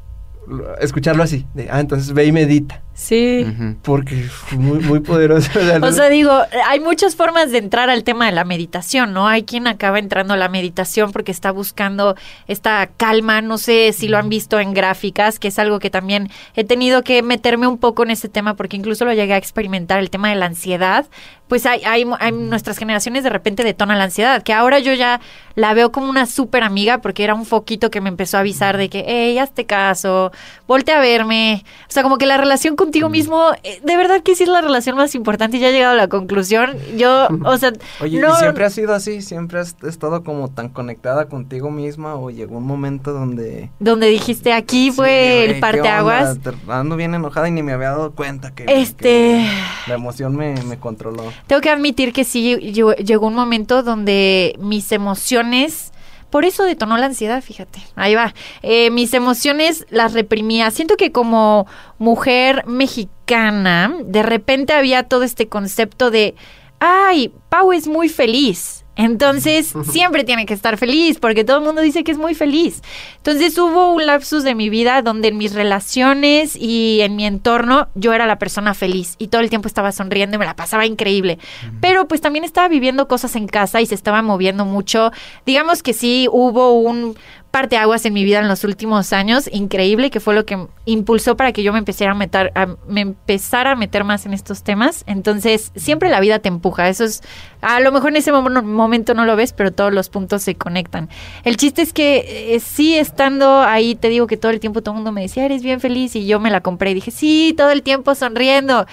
[0.78, 3.46] escucharlo así, de, ah, entonces ve y medita, Sí.
[3.82, 5.48] Porque muy, muy poderoso.
[5.82, 6.32] o sea, digo,
[6.66, 9.28] hay muchas formas de entrar al tema de la meditación, ¿no?
[9.28, 12.16] Hay quien acaba entrando a la meditación porque está buscando
[12.48, 16.28] esta calma, no sé si lo han visto en gráficas, que es algo que también
[16.56, 20.00] he tenido que meterme un poco en ese tema porque incluso lo llegué a experimentar,
[20.00, 21.06] el tema de la ansiedad.
[21.46, 25.20] Pues hay, hay, hay nuestras generaciones de repente detona la ansiedad, que ahora yo ya
[25.54, 28.76] la veo como una súper amiga porque era un foquito que me empezó a avisar
[28.76, 30.30] de que, hey, hazte caso,
[30.66, 31.64] volte a verme.
[31.88, 34.62] O sea, como que la relación contigo mismo, eh, de verdad que sí es la
[34.62, 36.74] relación más importante y ya he llegado a la conclusión.
[36.96, 37.70] Yo, o sea,
[38.00, 39.20] Oye, no, ¿y siempre has sido así?
[39.20, 43.70] ¿Siempre has estado como tan conectada contigo misma o llegó un momento donde...
[43.78, 46.38] donde dijiste aquí Sí, fue güey, el ¿qué parteaguas.
[46.66, 48.64] Ando bien enojada y ni me había dado cuenta que...
[48.66, 49.46] Este-
[49.84, 51.24] que la emoción me, me controló.
[51.46, 55.92] Tengo que admitir que sí llegó un momento donde mis emociones,
[56.30, 58.34] por eso detonó la ansiedad, fíjate, ahí va.
[58.62, 60.70] Eh, mis emociones las reprimía.
[60.70, 61.66] Siento que como
[61.98, 66.34] mujer mexicana, de repente había todo este concepto de,
[66.80, 68.77] ay, Pau es muy feliz.
[68.98, 72.82] Entonces, siempre tiene que estar feliz, porque todo el mundo dice que es muy feliz.
[73.18, 77.86] Entonces, hubo un lapsus de mi vida donde en mis relaciones y en mi entorno
[77.94, 80.84] yo era la persona feliz y todo el tiempo estaba sonriendo y me la pasaba
[80.84, 81.38] increíble.
[81.80, 85.12] Pero pues también estaba viviendo cosas en casa y se estaba moviendo mucho.
[85.46, 87.16] Digamos que sí hubo un
[87.50, 91.52] parteaguas en mi vida en los últimos años, increíble, que fue lo que impulsó para
[91.52, 95.02] que yo me empezara a meter, a, me empezara a meter más en estos temas.
[95.06, 96.88] Entonces, siempre la vida te empuja.
[96.88, 97.22] Eso es,
[97.62, 100.56] a lo mejor en ese mo- momento no lo ves, pero todos los puntos se
[100.56, 101.08] conectan.
[101.44, 104.92] El chiste es que eh, sí, estando ahí, te digo que todo el tiempo todo
[104.92, 107.54] el mundo me decía, eres bien feliz, y yo me la compré y dije, sí,
[107.56, 108.86] todo el tiempo sonriendo.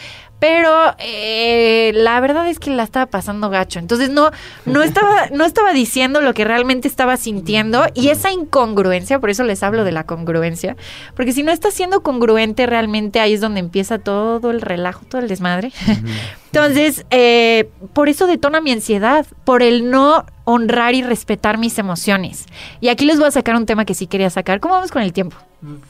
[0.48, 3.80] Pero eh, la verdad es que la estaba pasando gacho.
[3.80, 4.30] Entonces no,
[4.68, 7.84] no estaba, no estaba diciendo lo que realmente estaba sintiendo.
[7.96, 10.78] Y esa incongruencia, por eso les hablo de la congruencia.
[11.16, 15.20] Porque si no estás siendo congruente realmente, ahí es donde empieza todo el relajo, todo
[15.20, 15.72] el desmadre.
[16.52, 22.46] Entonces, eh, por eso detona mi ansiedad, por el no honrar y respetar mis emociones.
[22.80, 24.60] Y aquí les voy a sacar un tema que sí quería sacar.
[24.60, 25.36] ¿Cómo vamos con el tiempo?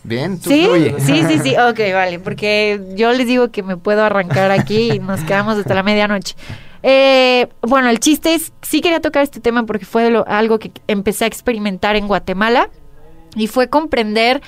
[0.03, 0.65] Bien, tú ¿Sí?
[0.65, 0.95] fluye.
[0.99, 1.55] Sí, sí, sí.
[1.69, 2.19] Ok, vale.
[2.19, 6.35] Porque yo les digo que me puedo arrancar aquí y nos quedamos hasta la medianoche.
[6.83, 10.71] Eh, bueno, el chiste es, sí quería tocar este tema porque fue lo- algo que
[10.87, 12.69] empecé a experimentar en Guatemala
[13.35, 14.41] y fue comprender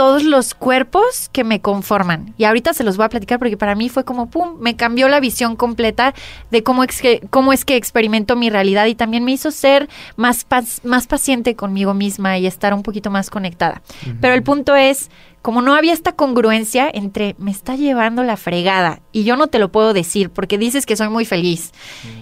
[0.00, 2.32] todos los cuerpos que me conforman.
[2.38, 5.10] Y ahorita se los voy a platicar porque para mí fue como, ¡pum!, me cambió
[5.10, 6.14] la visión completa
[6.50, 9.90] de cómo es que, cómo es que experimento mi realidad y también me hizo ser
[10.16, 10.46] más,
[10.84, 13.82] más paciente conmigo misma y estar un poquito más conectada.
[14.22, 15.10] Pero el punto es,
[15.42, 19.58] como no había esta congruencia entre me está llevando la fregada y yo no te
[19.58, 21.72] lo puedo decir porque dices que soy muy feliz.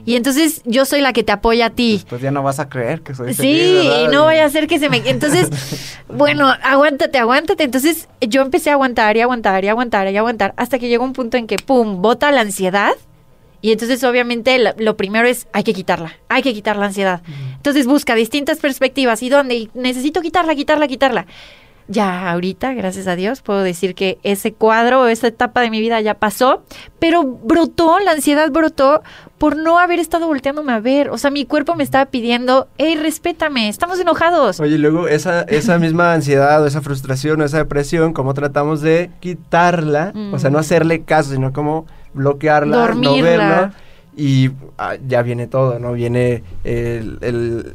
[0.07, 2.05] Y entonces yo soy la que te apoya a ti.
[2.09, 4.03] Pues ya no vas a creer que soy Sí, feliz, ¿verdad?
[4.05, 4.99] y no vaya a ser que se me...
[5.05, 5.51] Entonces,
[6.09, 7.65] bueno, aguántate, aguántate.
[7.65, 11.13] Entonces yo empecé a aguantar y aguantar y aguantar y aguantar hasta que llegó un
[11.13, 12.93] punto en que, ¡pum!, bota la ansiedad.
[13.61, 17.23] Y entonces obviamente lo primero es, hay que quitarla, hay que quitar la ansiedad.
[17.57, 21.27] Entonces busca distintas perspectivas y dónde, y necesito quitarla, quitarla, quitarla.
[21.91, 25.99] Ya ahorita, gracias a Dios, puedo decir que ese cuadro, esa etapa de mi vida
[26.03, 26.63] ya pasó,
[26.99, 29.03] pero brotó, la ansiedad brotó
[29.39, 31.09] por no haber estado volteándome a ver.
[31.09, 34.61] O sea, mi cuerpo me estaba pidiendo, hey, respétame, estamos enojados.
[34.61, 38.83] Oye, y luego esa, esa misma ansiedad o esa frustración o esa depresión, ¿cómo tratamos
[38.83, 40.13] de quitarla?
[40.33, 43.73] O sea, no hacerle caso, sino como bloquearla, no verla.
[44.15, 45.93] Y ah, ya viene todo, ¿no?
[45.95, 47.19] Viene el...
[47.23, 47.75] el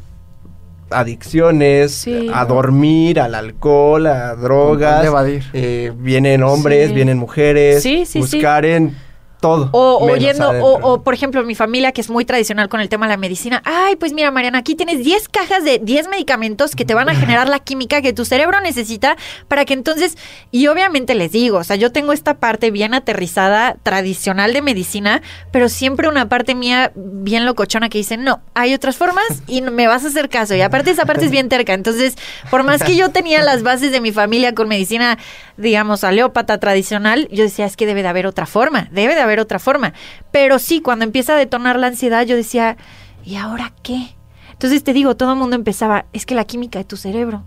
[0.93, 2.29] adicciones, Sí.
[2.33, 5.05] a dormir, al alcohol, a drogas.
[5.05, 5.43] evadir.
[5.53, 6.95] eh, vienen hombres, Sí.
[6.95, 7.81] vienen mujeres.
[7.83, 8.19] Sí, sí, sí.
[8.19, 8.95] buscar en
[9.43, 9.67] todo.
[9.73, 10.67] O, o menos yendo, adentro.
[10.69, 13.17] o, o, por ejemplo, mi familia que es muy tradicional con el tema de la
[13.17, 13.61] medicina.
[13.65, 17.13] Ay, pues mira, Mariana, aquí tienes 10 cajas de 10 medicamentos que te van a
[17.13, 19.17] generar la química que tu cerebro necesita
[19.49, 20.17] para que entonces,
[20.51, 25.21] y obviamente les digo, o sea, yo tengo esta parte bien aterrizada, tradicional de medicina,
[25.51, 29.87] pero siempre una parte mía bien locochona que dice, no, hay otras formas y me
[29.87, 30.55] vas a hacer caso.
[30.55, 31.73] Y aparte esa parte es bien terca.
[31.73, 32.15] Entonces,
[32.49, 35.17] por más que yo tenía las bases de mi familia con medicina,
[35.57, 39.32] digamos, aleópata tradicional, yo decía, es que debe de haber otra forma, debe de haber
[39.39, 39.93] otra forma.
[40.31, 42.77] Pero sí, cuando empieza a detonar la ansiedad, yo decía,
[43.25, 44.15] ¿y ahora qué?
[44.51, 47.43] Entonces te digo, todo el mundo empezaba, es que la química de tu cerebro,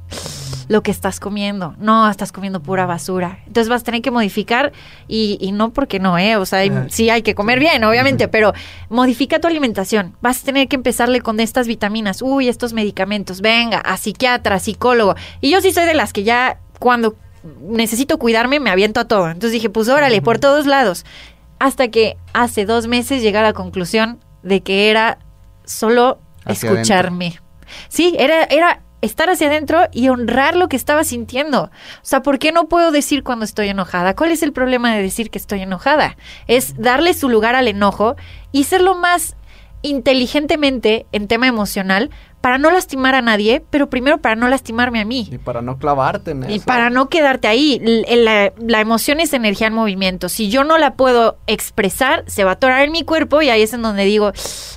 [0.69, 3.39] lo que estás comiendo, no, estás comiendo pura basura.
[3.47, 4.73] Entonces vas a tener que modificar
[5.07, 6.37] y, y no porque no, ¿eh?
[6.37, 6.87] O sea, hay- Ajá.
[6.91, 8.53] sí hay que comer bien, obviamente, pero
[8.91, 10.17] modifica tu alimentación.
[10.21, 15.15] Vas a tener que empezarle con estas vitaminas, uy, estos medicamentos, venga, a psiquiatra, psicólogo.
[15.41, 17.15] Y yo sí soy de las que ya cuando
[17.61, 19.27] necesito cuidarme me aviento a todo.
[19.29, 21.05] Entonces dije, pues órale, por todos lados.
[21.59, 25.19] Hasta que hace dos meses llegué a la conclusión de que era
[25.65, 27.41] solo Hacia escucharme.
[27.89, 31.65] Sí, era, era estar hacia adentro y honrar lo que estaba sintiendo.
[31.65, 31.71] O
[32.03, 34.15] sea, ¿por qué no puedo decir cuando estoy enojada?
[34.15, 36.17] ¿Cuál es el problema de decir que estoy enojada?
[36.47, 38.17] Es darle su lugar al enojo
[38.53, 39.37] y ser lo más
[39.83, 42.11] inteligentemente en tema emocional
[42.47, 45.29] para no lastimar a nadie, pero primero para no lastimarme a mí.
[45.33, 46.65] Y para no clavarte en Y eso.
[46.65, 50.29] para no quedarte ahí, la, la emoción es energía en movimiento.
[50.29, 53.63] Si yo no la puedo expresar, se va a atorar en mi cuerpo y ahí
[53.63, 54.31] es en donde digo,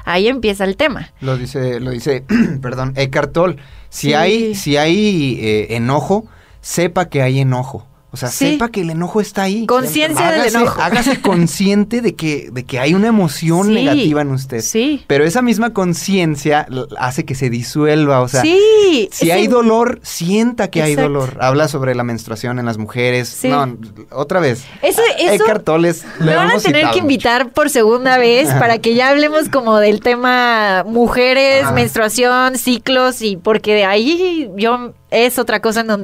[0.03, 1.11] ahí empieza el tema.
[1.22, 2.24] Lo dice, lo dice,
[2.63, 3.57] perdón, Eckhart Tolle.
[3.89, 4.13] Si Sí.
[4.15, 6.26] hay, si hay eh, enojo,
[6.61, 7.86] sepa que hay enojo.
[8.12, 8.51] O sea, Sí.
[8.53, 9.66] sepa que el enojo está ahí.
[9.68, 10.82] Conciencia del enojo.
[10.82, 13.74] Hágase consciente de que, de que hay una emoción Sí.
[13.74, 14.62] negativa en usted.
[14.62, 15.03] Sí.
[15.07, 16.66] Pero esa misma conciencia
[16.97, 18.22] hace que se disuelva.
[18.22, 19.10] O sea, sí.
[19.12, 21.38] si hay dolor, sienta que hay dolor.
[21.39, 23.30] Habla sobre la menstruación en las mujeres.
[23.30, 23.47] Sí.
[23.49, 23.78] No,
[24.12, 24.64] otra vez.
[24.82, 26.97] Eso- eso- Eckhart Tolle es- Me lo van a tener que mucho.
[26.99, 33.38] invitar por segunda vez para que ya hablemos como del tema mujeres, menstruación, ciclos y
[33.38, 36.03] porque de ahí yo es otra cosa en donde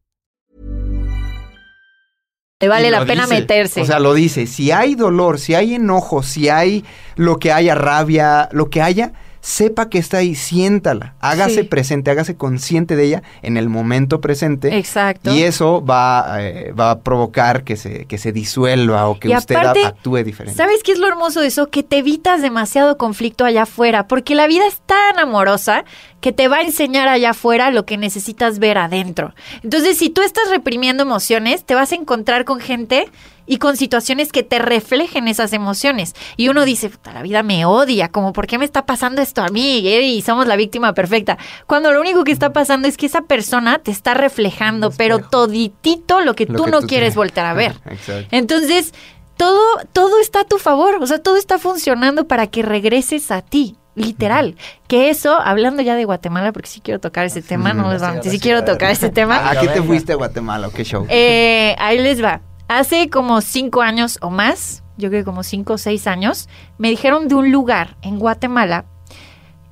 [2.61, 3.41] Le vale la pena dice.
[3.41, 3.81] meterse.
[3.81, 4.47] O sea, lo dice.
[4.47, 6.85] Si hay dolor, si hay enojo, si hay
[7.15, 11.15] lo que haya, rabia, lo que haya, sepa que está ahí, siéntala.
[11.19, 11.63] Hágase Sí.
[11.63, 14.77] presente, hágase consciente de ella en el momento presente.
[14.77, 15.33] Exacto.
[15.33, 19.35] Y eso va, eh, va a provocar que se, que se disuelva o que Y
[19.35, 20.55] usted aparte, actúe diferente.
[20.55, 21.67] ¿Sabes qué es lo hermoso de eso?
[21.67, 25.85] Que te evitas demasiado conflicto allá afuera, porque la vida es tan amorosa
[26.21, 29.33] que te va a enseñar allá afuera lo que necesitas ver adentro.
[29.63, 33.07] Entonces, si tú estás reprimiendo emociones, te vas a encontrar con gente
[33.51, 36.13] y con situaciones que te reflejen esas emociones.
[36.37, 39.41] Y uno dice, "Puta, la vida me odia, como, ¿por qué me está pasando esto
[39.41, 39.79] a mí?
[39.79, 41.37] Y somos la víctima perfecta.
[41.67, 46.21] Cuando lo único que está pasando es que esa persona te está reflejando, pero toditito
[46.21, 47.73] lo que Lo tú que no tú quieres te- voltear a ver.
[47.89, 48.27] Exacto.
[48.31, 48.93] Entonces,
[49.35, 49.59] todo,
[49.91, 53.75] todo está a tu favor, o sea, todo está funcionando para que regreses a ti.
[53.93, 54.55] literal.
[54.87, 58.09] Que eso, hablando ya de Guatemala, porque sí quiero tocar ese tema, no les voy
[58.09, 59.49] a mentir, sí quiero tocar ese tema.
[59.49, 61.05] ¿A qué te fuiste a Guatemala o qué show?
[61.09, 62.39] Eh, ahí les va.
[62.71, 66.47] Hace como cinco años o más, yo creo que como cinco o seis años,
[66.77, 68.85] me dijeron de un lugar en Guatemala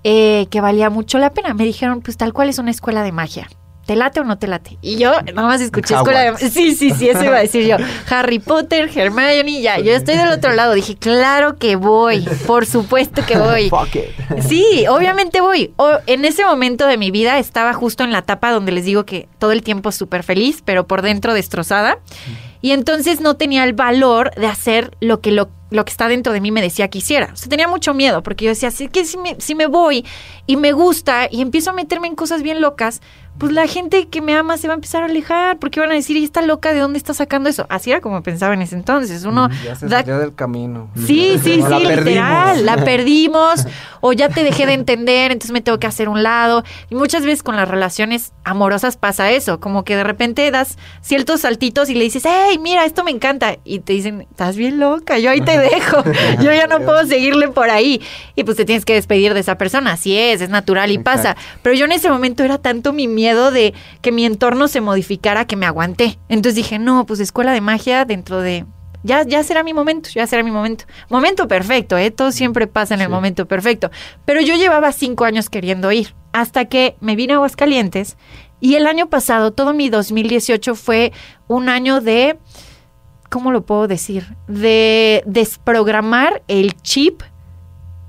[0.04, 1.54] eh, que valía mucho la pena.
[1.54, 3.47] Me dijeron, pues tal cual es una escuela de magia.
[3.86, 4.78] ¿Te late o no te late?
[4.82, 6.50] Y yo nada más escuché escuela de magia.
[6.50, 7.78] Sí, sí, sí, eso iba a decir yo.
[8.10, 9.80] Harry Potter, Hermione, ya.
[9.80, 10.74] Yo estoy del otro lado.
[10.74, 12.28] Dije, claro que voy.
[12.45, 13.70] Por supuesto que voy.
[13.70, 14.41] Fuck it.
[14.41, 15.74] Sí, obviamente voy.
[15.78, 19.06] O, en ese momento de mi vida estaba justo en la etapa donde les digo
[19.06, 22.00] que todo el tiempo súper feliz, pero por dentro destrozada.
[22.62, 26.34] Y entonces no tenía el valor de hacer lo que lo, lo que está dentro
[26.34, 27.30] de mí me decía que hiciera.
[27.34, 30.05] O sea, tenía mucho miedo porque yo decía, sí que si me, si me voy
[30.45, 33.01] y me gusta y empiezo a meterme en cosas bien locas,
[33.40, 35.96] pues la gente que me ama se va a empezar a alejar porque van a
[35.96, 37.66] decir, ¿y esta loca de dónde está sacando eso?
[37.70, 39.24] Así era como pensaba en ese entonces.
[39.26, 40.90] Uno Ya se da- salió del camino.
[41.08, 42.06] Sí, sí, La sí, perdimos.
[42.06, 42.66] literal.
[42.66, 43.66] La perdimos
[44.02, 46.64] o ya te dejé de entender, entonces me tengo que hacer un lado.
[46.90, 51.42] Y muchas veces con las relaciones amorosas pasa eso, como que de repente das ciertos
[51.42, 53.56] saltitos y le dices, hey, mira, esto me encanta.
[53.64, 56.04] Y te dicen, estás bien loca, yo ahí te dejo,
[56.42, 58.02] yo ya no puedo seguirle por ahí.
[58.36, 61.38] Y pues te tienes que despedir de esa persona, así es, es natural y pasa.
[61.62, 65.46] Pero yo en ese momento era tanto mi miedo de que mi entorno se modificara
[65.46, 66.20] que me aguanté.
[66.30, 68.66] Entonces dije, no, pues escuela de magia dentro de
[69.02, 70.86] ya, ya será mi momento, ya será mi momento.
[71.10, 72.12] Momento perfecto, ¿eh?
[72.12, 73.92] Todo siempre pasa en el momento perfecto.
[74.26, 78.18] Pero yo llevaba cinco años queriendo ir, hasta que me vine a Aguascalientes
[78.62, 81.14] y el año pasado, todo mi 2018 fue
[81.48, 82.38] un año de,
[83.30, 84.36] ¿cómo lo puedo decir?
[84.48, 87.22] De desprogramar el chip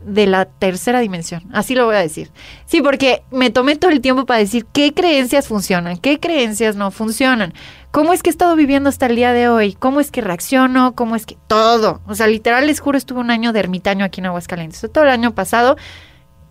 [0.04, 1.42] de la tercera dimensión.
[1.52, 2.30] Así lo voy a decir.
[2.66, 6.90] Sí, porque me tomé todo el tiempo para decir qué creencias funcionan, qué creencias no
[6.90, 7.52] funcionan.
[7.90, 9.74] ¿Cómo es que he estado viviendo hasta el día de hoy?
[9.74, 10.94] ¿Cómo es que reacciono?
[10.94, 12.00] ¿Cómo es que todo?
[12.06, 14.86] O sea, literal les juro, estuve un año de ermitaño aquí en Aguascalientes.
[14.92, 15.76] Todo el año pasado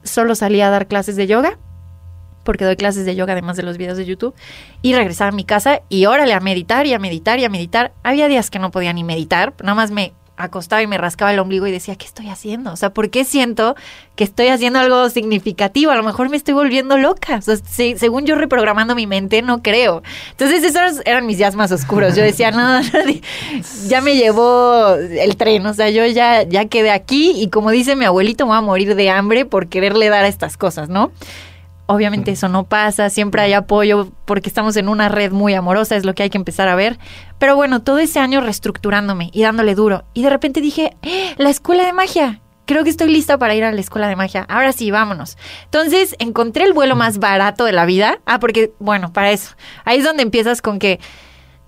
[0.04, 1.58] solo salía a dar clases de yoga,
[2.44, 4.34] porque doy clases de yoga además de los videos de YouTube,
[4.82, 7.94] y regresaba a mi casa y órale a meditar y a meditar y a meditar.
[8.04, 11.40] Había días que no podía ni meditar, nada más me acostaba y me rascaba el
[11.40, 12.72] ombligo y decía, ¿qué estoy haciendo?
[12.72, 13.76] O sea, ¿por qué siento
[14.16, 15.92] que estoy haciendo algo significativo?
[15.92, 17.36] A lo mejor me estoy volviendo loca.
[17.38, 20.02] O sea, se- según yo reprogramando mi mente, no creo.
[20.32, 22.16] Entonces esos eran mis días más oscuros.
[22.16, 22.90] Yo decía, no, no,
[23.88, 25.66] ya me llevó el tren.
[25.66, 28.62] O sea, yo ya, ya quedé aquí y como dice mi abuelito, me voy a
[28.62, 31.12] morir de hambre por quererle dar a estas cosas, ¿no?
[31.92, 36.06] Obviamente eso no pasa, siempre hay apoyo porque estamos en una red muy amorosa, es
[36.06, 37.00] lo que hay que empezar a ver.
[37.40, 40.04] Pero bueno, todo ese año reestructurándome y dándole duro.
[40.14, 41.34] Y de repente dije, ¡Eh!
[41.38, 42.42] la escuela de magia.
[42.66, 44.46] Creo que estoy lista para ir a la escuela de magia.
[44.48, 45.36] Ahora sí, vámonos.
[45.64, 48.20] Entonces encontré el vuelo más barato de la vida.
[48.28, 49.56] Ah, porque, bueno, para eso.
[49.84, 51.00] Ahí es donde empiezas con que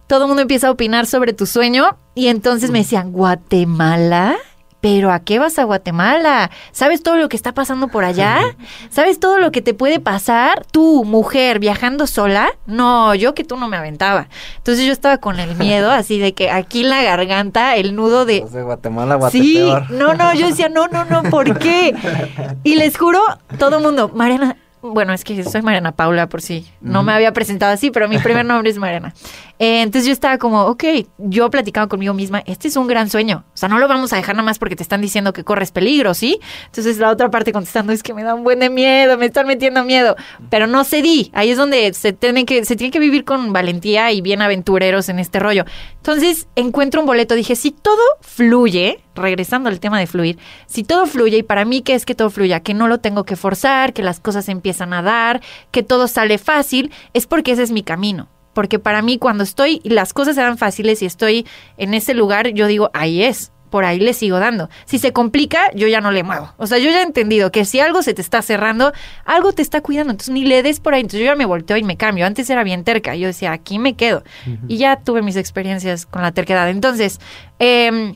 [0.05, 1.97] todo el mundo empieza a opinar sobre tu sueño.
[2.13, 4.37] Y entonces me decían, ¿Guatemala?
[4.81, 6.49] ¿Pero a qué vas a Guatemala?
[6.71, 8.39] ¿Sabes todo lo que está pasando por allá?
[8.89, 10.65] ¿Sabes todo lo que te puede pasar?
[10.71, 12.49] Tú, mujer, viajando sola.
[12.65, 14.27] No, yo que tú no me aventaba.
[14.57, 18.25] Entonces yo estaba con el miedo, así de que aquí en la garganta, el nudo
[18.25, 18.43] de...
[18.51, 19.91] De Guatemala, Sí, Guatepeor.
[19.91, 21.95] no, no, yo decía, no, no, no, ¿por qué?
[22.63, 23.21] Y les juro,
[23.59, 27.33] todo el mundo, Mariana, bueno, es que soy Mariana Paula por si no me había
[27.33, 29.13] presentado así, pero mi primer nombre es Mariana.
[29.61, 30.83] Eh, entonces yo estaba como, ok,
[31.19, 34.15] yo platicaba conmigo misma, este es un gran sueño, o sea, no lo vamos a
[34.15, 36.39] dejar nada más porque te están diciendo que corres peligro, ¿sí?
[36.65, 39.45] Entonces la otra parte contestando es que me da un buen de miedo, me están
[39.45, 40.15] metiendo miedo,
[40.49, 44.11] pero no cedí, ahí es donde se tiene que, se tiene que vivir con valentía
[44.11, 45.65] y bien aventureros en este rollo.
[45.97, 51.05] Entonces encuentro un boleto, dije, si todo fluye, regresando al tema de fluir, si todo
[51.05, 52.61] fluye, y para mí, ¿qué es que todo fluya?
[52.61, 55.39] Que no lo tengo que forzar, que las cosas empiezan a dar,
[55.69, 58.27] que todo sale fácil, es porque ese es mi camino.
[58.53, 61.45] Porque para mí, cuando estoy, y las cosas eran fáciles y estoy
[61.77, 64.69] en ese lugar, yo digo, ahí es, por ahí le sigo dando.
[64.85, 66.53] Si se complica, yo ya no le muevo.
[66.57, 68.91] O sea, yo ya he entendido que si algo se te está cerrando,
[69.25, 71.01] algo te está cuidando, entonces ni le des por ahí.
[71.01, 72.25] Entonces yo ya me volteo y me cambio.
[72.25, 74.23] Antes era bien terca, yo decía, aquí me quedo.
[74.67, 76.69] Y ya tuve mis experiencias con la terquedad.
[76.69, 77.19] Entonces,
[77.59, 78.15] em,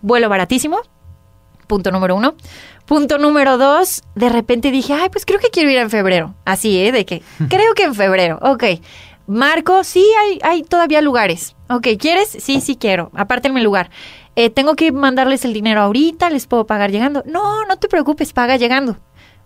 [0.00, 0.80] vuelo baratísimo,
[1.66, 2.34] punto número uno.
[2.86, 6.34] Punto número dos, de repente dije, ay, pues creo que quiero ir en febrero.
[6.44, 6.92] Así, ¿eh?
[6.92, 8.64] De que, creo que en febrero, ok.
[9.26, 11.56] Marco, sí, hay, hay todavía lugares.
[11.68, 12.28] Ok, ¿quieres?
[12.28, 13.10] Sí, sí quiero.
[13.14, 13.90] Apártenme el lugar.
[14.36, 17.22] Eh, tengo que mandarles el dinero ahorita, les puedo pagar llegando.
[17.26, 18.96] No, no te preocupes, paga llegando.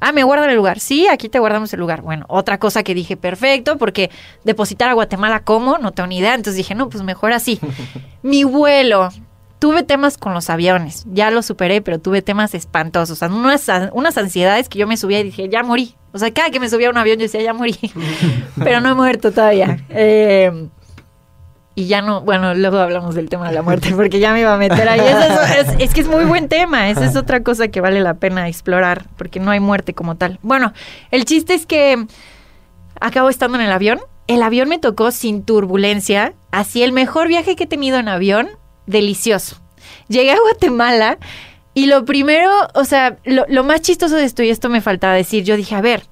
[0.01, 0.79] Ah, me guardan el lugar.
[0.79, 2.03] Sí, aquí te guardamos el lugar.
[2.03, 4.11] Bueno, otra cosa que dije, perfecto, porque
[4.45, 5.79] depositar a Guatemala, ¿cómo?
[5.79, 6.35] No tengo ni idea.
[6.35, 7.61] Entonces dije, no, pues mejor así.
[8.23, 9.11] Mi vuelo.
[9.59, 11.05] Tuve temas con los aviones.
[11.09, 13.11] Ya lo superé, pero tuve temas espantosos.
[13.11, 15.97] O sea, unas, unas ansiedades que yo me subía y dije, ya morí.
[16.13, 17.77] O sea, cada que me subía a un avión yo decía, ya morí.
[18.65, 19.79] pero no he muerto todavía.
[19.91, 20.69] Eh,
[21.79, 24.53] y ya no, bueno, luego hablamos del tema de la muerte porque ya me iba
[24.53, 25.01] a meter ahí.
[25.79, 29.05] Es que es muy buen tema, esa es otra cosa que vale la pena explorar
[29.17, 30.41] porque no hay muerte como tal.
[30.43, 30.73] Bueno,
[31.13, 32.05] el chiste es que
[33.01, 34.01] acabo estando en el avión.
[34.27, 38.49] El avión me tocó sin turbulencia, así el mejor viaje que he tenido en avión,
[38.87, 39.61] delicioso.
[40.09, 41.19] Llegué a Guatemala
[41.79, 45.15] y lo primero, o sea, lo, lo más chistoso de esto, y esto me faltaba
[45.15, 46.03] decir, yo dije, a ver,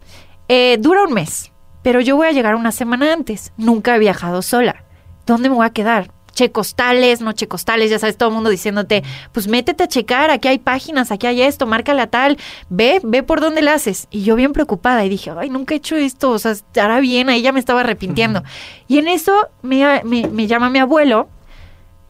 [0.49, 1.51] eh, dura un mes,
[1.83, 3.53] pero yo voy a llegar una semana antes.
[3.57, 4.85] Nunca he viajado sola.
[5.27, 6.13] ¿Dónde me voy a quedar?
[6.31, 9.03] Checostales, no checostales, ya sabes, todo el mundo diciéndote,
[9.33, 12.39] pues métete a checar, aquí hay páginas, aquí hay esto, márcale a tal,
[12.69, 14.07] ve, ve por dónde le haces.
[14.13, 17.29] Y yo bien preocupada y dije, ay, nunca he hecho esto, o sea, estará bien,
[17.29, 18.45] ahí ya me estaba arrepintiendo.
[18.87, 21.29] Y en eso me, me, me llama mi abuelo,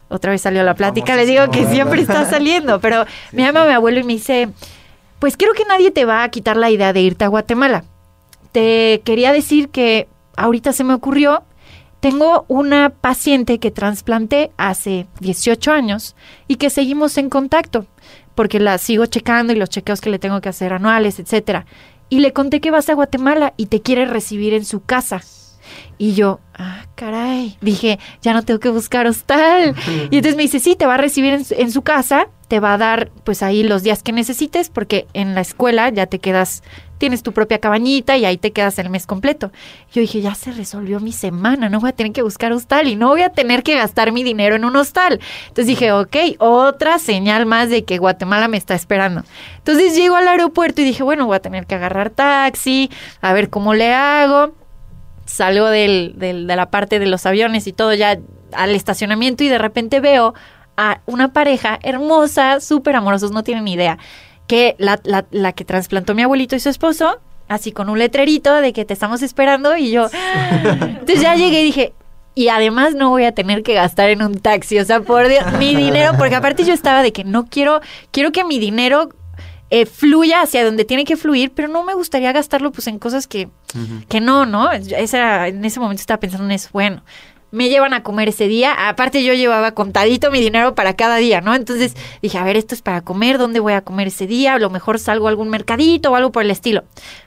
[0.08, 3.72] otra vez salió la plática, le digo que siempre está saliendo, pero me llama mi
[3.72, 4.48] abuelo y me dice,
[5.18, 7.84] pues creo que nadie te va a quitar la idea de irte a Guatemala.
[8.52, 11.42] Te quería decir que ahorita se me ocurrió,
[12.00, 16.14] tengo una paciente que trasplanté hace 18 años
[16.46, 17.86] y que seguimos en contacto,
[18.34, 21.66] porque la sigo checando y los chequeos que le tengo que hacer anuales, etcétera.
[22.08, 25.22] Y le conté que vas a Guatemala y te quiere recibir en su casa.
[25.98, 29.74] Y yo, ah, caray, dije, ya no tengo que buscar hostal.
[30.10, 32.60] Y entonces me dice, sí, te va a recibir en, su- en su casa, te
[32.60, 36.18] va a dar pues ahí los días que necesites, porque en la escuela ya te
[36.20, 36.62] quedas,
[36.98, 39.50] tienes tu propia cabañita y ahí te quedas el mes completo.
[39.92, 42.94] Yo dije, ya se resolvió mi semana, no voy a tener que buscar hostal y
[42.94, 45.18] no voy a tener que gastar mi dinero en un hostal.
[45.48, 49.22] Entonces dije, ok, otra señal más de que Guatemala me está esperando.
[49.58, 52.90] Entonces llego al aeropuerto y dije, bueno, voy a tener que agarrar taxi,
[53.22, 54.54] a ver cómo le hago
[55.26, 58.18] salgo del, del- de la parte de los aviones y todo ya
[58.52, 60.34] al estacionamiento y de repente veo
[60.76, 63.98] a una pareja hermosa, súper amorosos, no tienen ni idea,
[64.46, 67.18] que la, la, la que trasplantó mi abuelito y su esposo,
[67.48, 70.08] así con un letrerito de que te estamos esperando y yo,
[70.80, 71.92] entonces ya llegué y dije,
[72.34, 75.44] y además no voy a tener que gastar en un taxi, o sea, por Dios,
[75.58, 79.08] mi dinero, porque aparte yo estaba de que no quiero, quiero que mi dinero
[79.70, 83.26] eh, fluya hacia donde tiene que fluir, pero no me gustaría gastarlo pues en cosas
[83.26, 83.48] que,
[84.08, 84.70] que no, ¿no?
[84.72, 87.02] Esa, en ese momento estaba pensando en eso, bueno,
[87.52, 91.40] me llevan a comer ese día, aparte yo llevaba contadito mi dinero para cada día,
[91.40, 91.54] ¿no?
[91.54, 94.54] Entonces dije, a ver, esto es para comer, ¿dónde voy a comer ese día?
[94.54, 96.84] A lo mejor salgo a algún mercadito o algo por el estilo.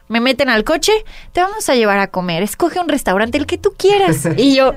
[0.08, 0.92] Me meten al coche,
[1.32, 4.28] te vamos a llevar a comer, escoge un restaurante, el que tú quieras.
[4.38, 4.74] Y yo,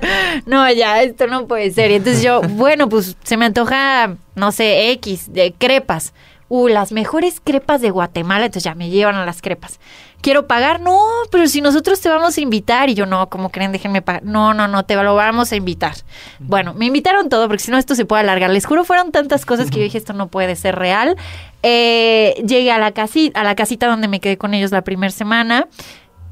[0.47, 1.91] no, ya, esto no puede ser.
[1.91, 6.15] Y entonces yo, bueno, pues se me antoja, no sé, X, de crepas.
[6.55, 9.81] Uh, las mejores crepas de Guatemala, entonces ya me llevan a las crepas.
[10.21, 11.01] Quiero pagar, no,
[11.31, 12.91] pero si nosotros te vamos a invitar.
[12.91, 14.23] Y yo, no, como creen, déjenme pagar.
[14.23, 15.95] No, no, no, te lo vamos a invitar.
[16.41, 18.51] Bueno, me invitaron todo, porque si no esto se puede alargar.
[18.51, 21.17] Les juro, fueron tantas cosas que yo dije, esto no puede ser real.
[21.63, 25.11] Eh, llegué a la, casi, a la casita donde me quedé con ellos la primera
[25.11, 25.69] semana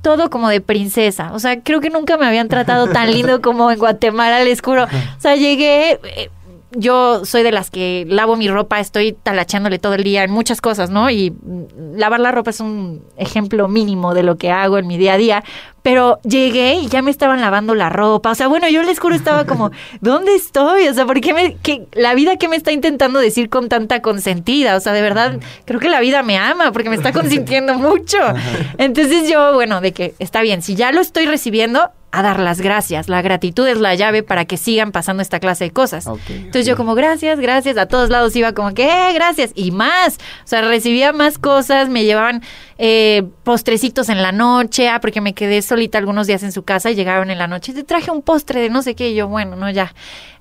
[0.02, 1.30] todo como de princesa.
[1.32, 4.84] O sea, creo que nunca me habían tratado tan lindo como en Guatemala, les juro.
[4.84, 5.98] O sea, llegué.
[6.72, 10.60] Yo soy de las que lavo mi ropa, estoy talachándole todo el día en muchas
[10.60, 11.10] cosas, ¿no?
[11.10, 11.32] Y
[11.96, 15.16] lavar la ropa es un ejemplo mínimo de lo que hago en mi día a
[15.16, 15.44] día.
[15.82, 18.30] Pero llegué y ya me estaban lavando la ropa.
[18.30, 20.86] O sea, bueno, yo les juro estaba como, ¿dónde estoy?
[20.88, 24.02] O sea, ¿por qué me, qué- la vida que me está intentando decir con tanta
[24.02, 24.76] consentida?
[24.76, 28.18] O sea, de verdad, creo que la vida me ama porque me está consintiendo mucho.
[28.78, 32.60] Entonces yo, bueno, de que está bien, si ya lo estoy recibiendo, a dar las
[32.60, 33.08] gracias.
[33.08, 36.06] La gratitud es la llave para que sigan pasando esta clase de cosas.
[36.28, 40.18] Entonces yo como gracias, gracias, a todos lados iba como que, eh, gracias, y más.
[40.44, 42.42] O sea, recibía más cosas, me llevaban
[42.78, 46.90] eh, postrecitos en la noche, ah, porque me quedé solita algunos días en su casa
[46.90, 49.28] y llegaron en la noche, te traje un postre de no sé qué, y yo,
[49.28, 49.94] bueno, no, ya.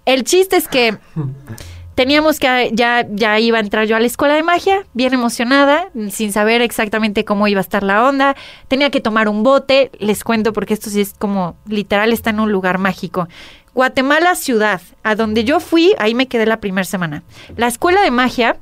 [0.05, 0.97] El chiste es que
[2.00, 5.89] teníamos que ya ya iba a entrar yo a la escuela de magia, bien emocionada,
[6.12, 8.38] sin saber exactamente cómo iba a estar la onda.
[8.70, 12.39] Tenía que tomar un bote, les cuento porque esto sí es como literal está en
[12.39, 13.28] un lugar mágico.
[13.76, 17.24] Guatemala ciudad, a donde yo fui, ahí me quedé la primera semana.
[17.58, 18.56] La escuela de magia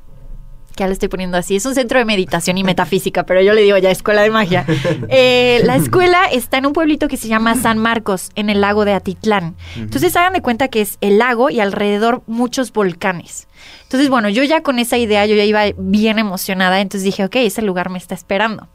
[0.78, 3.52] que ya le estoy poniendo así, es un centro de meditación y metafísica, pero yo
[3.52, 4.64] le digo ya escuela de magia.
[5.10, 8.84] Eh, la escuela está en un pueblito que se llama San Marcos, en el lago
[8.84, 9.56] de Atitlán.
[9.76, 13.48] Entonces hagan de cuenta que es el lago y alrededor muchos volcanes.
[13.82, 17.36] Entonces, bueno, yo ya con esa idea, yo ya iba bien emocionada, entonces dije, ok,
[17.36, 18.68] ese lugar me está esperando.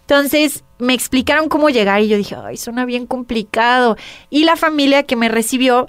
[0.00, 3.96] Entonces me explicaron cómo llegar y yo dije, ay, suena bien complicado.
[4.28, 5.88] Y la familia que me recibió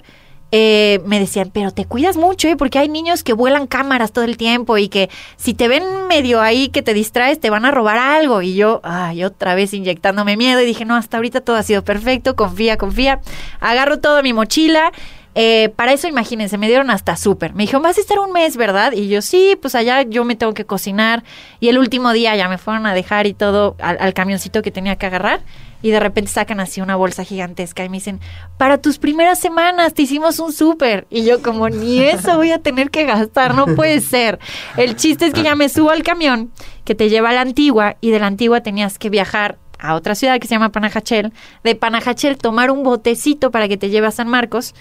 [0.50, 2.56] eh, me decían, pero te cuidas mucho, ¿eh?
[2.56, 6.40] porque hay niños que vuelan cámaras todo el tiempo y que si te ven medio
[6.40, 8.40] ahí que te distraes, te van a robar algo.
[8.40, 11.84] Y yo, ay, otra vez inyectándome miedo y dije, no, hasta ahorita todo ha sido
[11.84, 13.20] perfecto, confía, confía.
[13.60, 14.92] Agarro toda mi mochila.
[15.34, 17.54] Eh, para eso, imagínense, me dieron hasta súper.
[17.54, 18.92] Me dijeron, vas a estar un mes, ¿verdad?
[18.92, 21.22] Y yo, sí, pues allá yo me tengo que cocinar.
[21.60, 24.70] Y el último día ya me fueron a dejar y todo al, al camioncito que
[24.70, 25.42] tenía que agarrar.
[25.82, 28.20] Y de repente sacan así una bolsa gigantesca y me dicen,
[28.56, 31.06] para tus primeras semanas te hicimos un súper.
[31.10, 34.38] Y yo como, ni eso voy a tener que gastar, no puede ser.
[34.76, 36.50] El chiste es que ya me subo al camión
[36.84, 40.14] que te lleva a la antigua y de la antigua tenías que viajar a otra
[40.14, 41.32] ciudad que se llama Panajachel,
[41.62, 44.74] de Panajachel tomar un botecito para que te lleve a San Marcos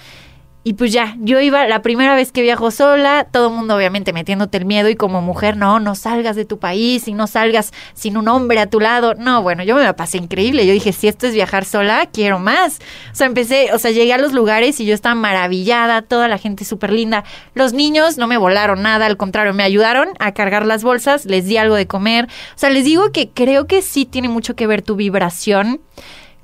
[0.68, 4.12] y pues ya, yo iba la primera vez que viajo sola, todo el mundo obviamente
[4.12, 7.72] metiéndote el miedo y como mujer, no, no salgas de tu país y no salgas
[7.94, 9.14] sin un hombre a tu lado.
[9.14, 10.68] No, bueno, yo me la pasé increíble.
[10.68, 12.80] Yo dije, si esto es viajar sola, quiero más.
[13.14, 16.38] O sea, empecé, o sea, llegué a los lugares y yo estaba maravillada, toda la
[16.38, 17.24] gente súper linda.
[17.54, 21.46] Los niños no me volaron nada, al contrario, me ayudaron a cargar las bolsas, les
[21.46, 22.26] di algo de comer.
[22.26, 25.80] O sea, les digo que creo que sí tiene mucho que ver tu vibración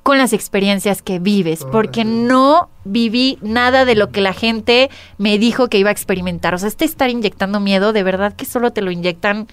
[0.03, 5.39] con las experiencias que vives, porque no viví nada de lo que la gente me
[5.39, 6.53] dijo que iba a experimentar.
[6.53, 9.47] O sea, este estar inyectando miedo, de verdad que solo te lo inyectan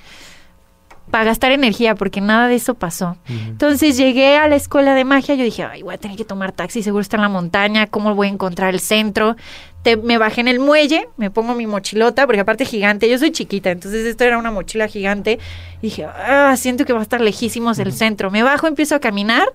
[1.11, 3.17] para gastar energía, porque nada de eso pasó.
[3.29, 6.53] Entonces llegué a la escuela de magia, yo dije, ay, voy a tener que tomar
[6.53, 9.37] taxi, seguro está en la montaña, ¿cómo voy a encontrar el centro?
[9.83, 13.33] Te, me bajé en el muelle, me pongo mi mochilota, porque aparte gigante, yo soy
[13.33, 15.39] chiquita, entonces esto era una mochila gigante.
[15.79, 18.31] Y dije, ah, siento que va a estar lejísimos el centro.
[18.31, 19.49] Me bajo, empiezo a caminar,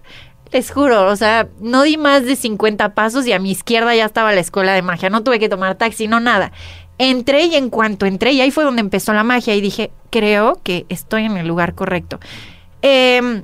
[0.52, 4.06] les juro, o sea, no di más de 50 pasos y a mi izquierda ya
[4.06, 5.10] estaba la escuela de magia.
[5.10, 6.52] No tuve que tomar taxi, no nada.
[6.98, 10.62] Entré y en cuanto entré, y ahí fue donde empezó la magia y dije, creo
[10.64, 12.20] que estoy en el lugar correcto.
[12.82, 13.44] Em,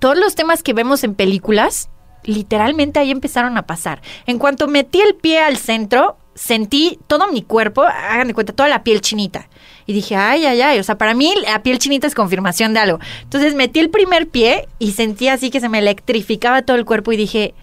[0.00, 1.88] todos los temas que vemos en películas,
[2.24, 4.02] literalmente ahí empezaron a pasar.
[4.26, 8.68] En cuanto metí el pie al centro, sentí todo mi cuerpo, hagan de cuenta, toda
[8.68, 9.48] la piel chinita.
[9.90, 12.78] Y dije, ay, ay, ay, o sea, para mí la piel chinita es confirmación de
[12.78, 13.00] algo.
[13.22, 17.10] Entonces metí el primer pie y sentí así que se me electrificaba todo el cuerpo
[17.10, 17.54] y dije,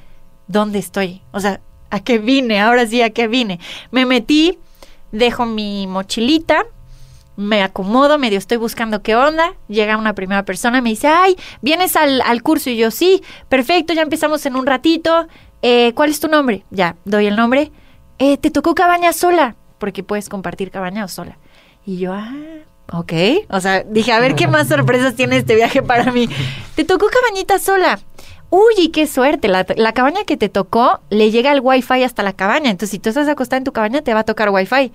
[0.49, 1.21] ¿dónde estoy?
[1.31, 2.59] O sea, ¿a qué vine?
[2.59, 3.61] Ahora sí, ¿a qué vine?
[3.91, 4.59] Me metí,
[5.13, 6.65] dejo mi mochilita,
[7.37, 11.95] me acomodo, medio estoy buscando qué onda, llega una primera persona, me dice, ay, ¿vienes
[11.95, 12.69] al, al curso?
[12.69, 15.29] Y yo, sí, perfecto, ya empezamos en un ratito.
[15.61, 16.65] Eh, ¿Cuál es tu nombre?
[16.71, 17.71] Ya, doy el nombre.
[18.19, 21.37] Eh, te tocó cabaña sola, porque puedes compartir cabaña o sola.
[21.87, 22.35] Y yo, ah,
[22.91, 23.13] ok.
[23.49, 26.27] O sea, dije, a ver qué más sorpresas tiene este viaje para mí.
[26.75, 27.97] Te tocó cabañita sola.
[28.49, 29.47] Uy, qué suerte.
[29.47, 32.71] La, la, cabaña que te tocó le llega el wifi hasta la cabaña.
[32.71, 34.91] Entonces, si tú estás acostada en tu cabaña, te va a tocar wifi.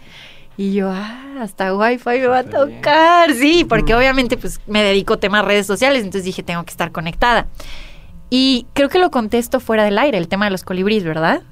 [0.58, 3.32] Y yo, ah, hasta wifi me va a tocar.
[3.32, 6.02] Sí, porque obviamente pues me dedico a temas redes sociales.
[6.02, 7.46] Entonces dije, tengo que estar conectada.
[8.28, 11.42] Y creo que lo contesto fuera del aire, el tema de los colibríes, ¿verdad?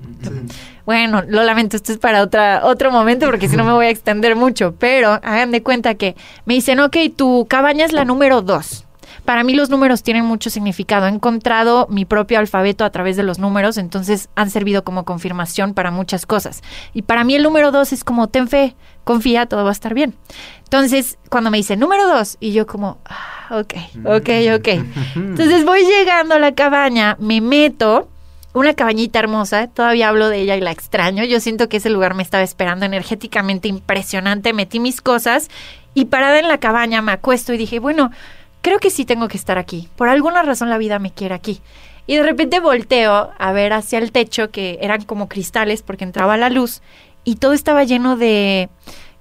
[0.91, 3.91] Bueno, lo lamento, esto es para otra, otro momento porque si no me voy a
[3.91, 8.43] extender mucho, pero hagan de cuenta que me dicen, ok, tu cabaña es la número
[8.43, 8.87] dos.
[9.25, 11.07] Para mí los números tienen mucho significado.
[11.07, 15.75] He encontrado mi propio alfabeto a través de los números, entonces han servido como confirmación
[15.75, 16.61] para muchas cosas.
[16.93, 19.95] Y para mí el número dos es como, ten fe, confía, todo va a estar
[19.95, 20.17] bien.
[20.65, 23.75] Entonces, cuando me dicen número dos, y yo como, ah, ok,
[24.07, 24.69] ok, ok.
[25.15, 28.09] Entonces voy llegando a la cabaña, me meto,
[28.53, 31.25] una cabañita hermosa, todavía hablo de ella y la extraño.
[31.25, 34.53] Yo siento que ese lugar me estaba esperando energéticamente impresionante.
[34.53, 35.49] Metí mis cosas
[35.95, 38.11] y parada en la cabaña me acuesto y dije, bueno,
[38.63, 39.89] creo que sí tengo que estar aquí.
[39.97, 41.61] Por alguna razón la vida me quiere aquí.
[42.07, 46.37] Y de repente volteo a ver hacia el techo que eran como cristales porque entraba
[46.37, 46.83] la luz
[47.23, 48.69] y todo estaba lleno de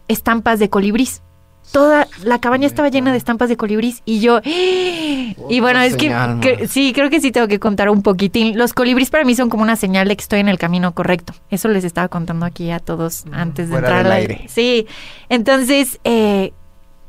[0.07, 1.21] estampas de colibrís.
[1.71, 6.67] Toda la cabaña estaba llena de estampas de colibrís y yo y bueno, es que,
[6.67, 8.57] sí, creo que sí tengo que contar un poquitín.
[8.57, 11.33] Los colibrís para mí son como una señal de que estoy en el camino correcto.
[11.49, 14.45] Eso les estaba contando aquí a todos antes de entrar al aire.
[14.47, 14.87] Sí.
[15.29, 16.53] Entonces, eh,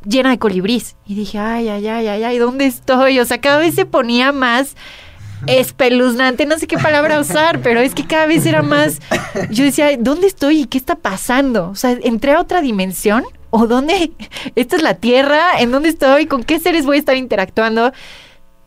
[0.04, 0.96] llena de colibrís.
[1.06, 3.18] Y dije, ay, ay, ay, ay, ay, ¿dónde estoy?
[3.20, 4.76] O sea, cada vez se ponía más
[5.46, 9.00] espeluznante, no sé qué palabra usar, pero es que cada vez era más,
[9.50, 11.70] yo decía, ¿dónde estoy y qué está pasando?
[11.70, 14.12] O sea, entré a otra dimensión o dónde,
[14.54, 16.26] esta es la Tierra, ¿en dónde estoy?
[16.26, 17.92] ¿Con qué seres voy a estar interactuando?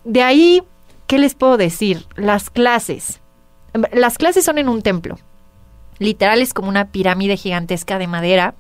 [0.03, 0.63] De ahí,
[1.07, 2.05] ¿qué les puedo decir?
[2.15, 3.21] Las clases.
[3.91, 5.17] Las clases son en un templo.
[5.99, 8.55] Literal es como una pirámide gigantesca de madera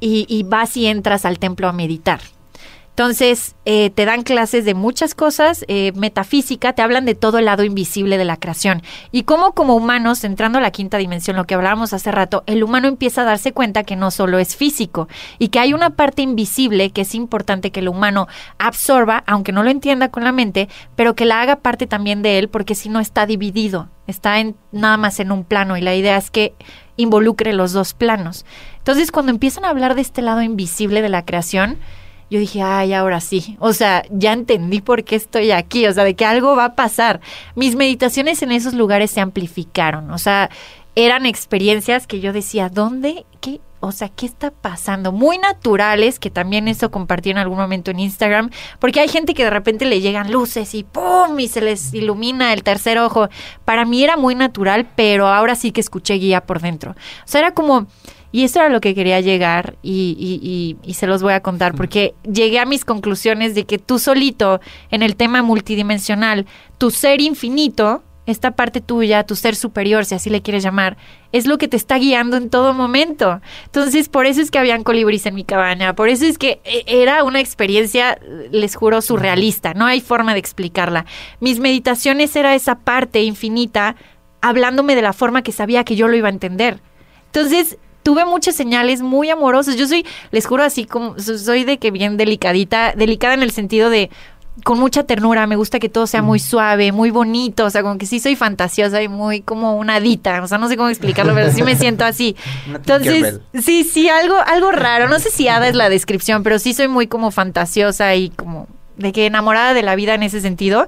[0.00, 2.20] y, y vas y entras al templo a meditar.
[2.96, 7.44] Entonces, eh, te dan clases de muchas cosas, eh, metafísica, te hablan de todo el
[7.44, 8.80] lado invisible de la creación.
[9.12, 12.64] Y cómo como humanos, entrando a la quinta dimensión, lo que hablábamos hace rato, el
[12.64, 15.08] humano empieza a darse cuenta que no solo es físico
[15.38, 19.62] y que hay una parte invisible que es importante que el humano absorba, aunque no
[19.62, 22.88] lo entienda con la mente, pero que la haga parte también de él, porque si
[22.88, 26.54] no está dividido, está en, nada más en un plano y la idea es que
[26.96, 28.46] involucre los dos planos.
[28.78, 31.76] Entonces, cuando empiezan a hablar de este lado invisible de la creación,
[32.30, 33.56] yo dije, ay, ahora sí.
[33.60, 35.86] O sea, ya entendí por qué estoy aquí.
[35.86, 37.20] O sea, de que algo va a pasar.
[37.54, 40.10] Mis meditaciones en esos lugares se amplificaron.
[40.10, 40.50] O sea,
[40.94, 43.26] eran experiencias que yo decía, ¿dónde?
[43.40, 43.60] ¿Qué?
[43.80, 45.12] o sea, ¿qué está pasando?
[45.12, 49.44] Muy naturales, que también eso compartí en algún momento en Instagram, porque hay gente que
[49.44, 51.38] de repente le llegan luces y ¡pum!
[51.38, 53.28] y se les ilumina el tercer ojo.
[53.64, 56.92] Para mí era muy natural, pero ahora sí que escuché guía por dentro.
[56.92, 57.86] O sea, era como...
[58.36, 61.40] Y eso era lo que quería llegar y, y, y, y, se los voy a
[61.40, 64.60] contar porque llegué a mis conclusiones de que tú solito
[64.90, 66.44] en el tema multidimensional,
[66.76, 70.98] tu ser infinito, esta parte tuya, tu ser superior, si así le quieres llamar,
[71.32, 73.40] es lo que te está guiando en todo momento.
[73.64, 76.84] Entonces, por eso es que habían colibríes en mi cabaña, por eso es que eh,
[76.88, 78.18] era una experiencia,
[78.50, 81.06] les juro, surrealista, no hay forma de explicarla.
[81.40, 83.96] Mis meditaciones era esa parte infinita
[84.42, 86.82] hablándome de la forma que sabía que yo lo iba a entender.
[87.28, 89.74] Entonces, tuve muchas señales muy amorosas.
[89.74, 93.90] Yo soy, les juro así como, soy de que bien delicadita, delicada en el sentido
[93.90, 94.10] de
[94.62, 97.98] con mucha ternura, me gusta que todo sea muy suave, muy bonito, o sea, como
[97.98, 101.34] que sí soy fantasiosa y muy como una dita, o sea, no sé cómo explicarlo,
[101.34, 102.36] pero sí me siento así.
[102.72, 106.74] Entonces, sí, sí, algo, algo raro, no sé si Ada es la descripción, pero sí
[106.74, 110.86] soy muy como fantasiosa y como de que enamorada de la vida en ese sentido.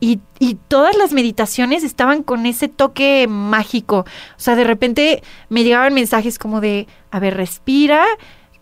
[0.00, 3.98] Y, y, todas las meditaciones estaban con ese toque mágico.
[3.98, 8.06] O sea, de repente me llegaban mensajes como de, a ver, respira,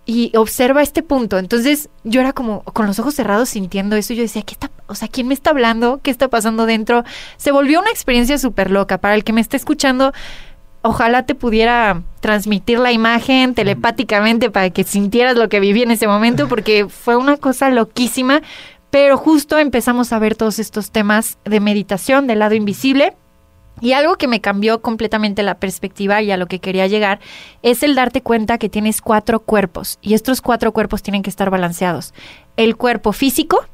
[0.08, 1.36] y observa este punto.
[1.36, 4.14] Entonces yo era como con los ojos cerrados sintiendo eso.
[4.14, 4.70] Yo decía, ¿qué está?
[4.86, 6.00] O sea, ¿quién me está hablando?
[6.02, 7.04] ¿Qué está pasando dentro?
[7.36, 8.96] Se volvió una experiencia súper loca.
[8.96, 10.14] Para el que me esté escuchando,
[10.80, 16.08] ojalá te pudiera transmitir la imagen telepáticamente para que sintieras lo que viví en ese
[16.08, 18.40] momento, porque fue una cosa loquísima.
[18.90, 23.16] Pero justo empezamos a ver todos estos temas de meditación del lado invisible
[23.80, 27.20] y algo que me cambió completamente la perspectiva y a lo que quería llegar
[27.62, 31.50] es el darte cuenta que tienes cuatro cuerpos y estos cuatro cuerpos tienen que estar
[31.50, 32.14] balanceados.
[32.56, 33.64] El cuerpo físico,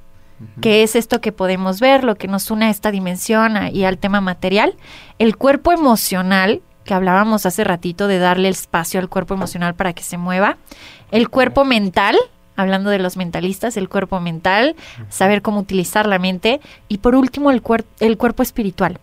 [0.60, 3.98] que es esto que podemos ver, lo que nos une a esta dimensión y al
[3.98, 4.76] tema material.
[5.18, 9.94] El cuerpo emocional, que hablábamos hace ratito de darle el espacio al cuerpo emocional para
[9.94, 10.58] que se mueva.
[11.10, 12.16] El cuerpo mental,
[12.56, 14.76] hablando de los mentalistas, el cuerpo mental,
[15.08, 16.60] saber cómo utilizar la mente.
[16.88, 17.62] Y por último, el,
[18.00, 18.98] el cuerpo espiritual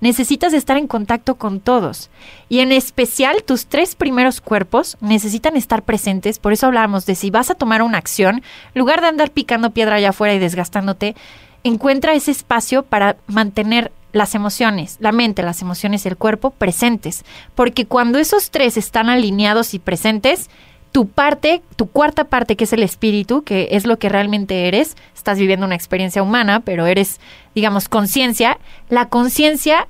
[0.00, 2.10] necesitas estar en contacto con todos.
[2.48, 6.38] Y en especial tus tres primeros cuerpos necesitan estar presentes.
[6.38, 8.42] Por eso hablábamos de si vas a tomar una acción,
[8.74, 11.16] en lugar de andar picando piedra allá afuera y desgastándote,
[11.62, 17.24] encuentra ese espacio para mantener las emociones, la mente, las emociones y el cuerpo presentes.
[17.54, 20.50] Porque cuando esos tres están alineados y presentes,
[20.94, 24.96] tu parte, tu cuarta parte, que es el espíritu, que es lo que realmente eres,
[25.12, 27.18] estás viviendo una experiencia humana, pero eres,
[27.52, 28.58] digamos, conciencia,
[28.88, 29.88] la conciencia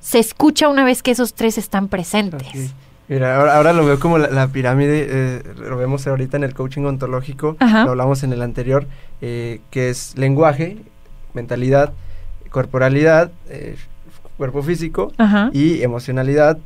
[0.00, 2.74] se escucha una vez que esos tres están presentes.
[3.06, 7.56] Mira, ahora, lo veo como la, pirámide, eh, lo vemos ahorita en el coaching ontológico,
[7.60, 8.88] lo hablamos en el anterior,
[9.20, 10.78] eh, que es lenguaje,
[11.32, 11.92] mentalidad,
[12.50, 13.76] corporalidad, eh,
[14.36, 15.12] cuerpo físico
[15.52, 16.58] y emocionalidad,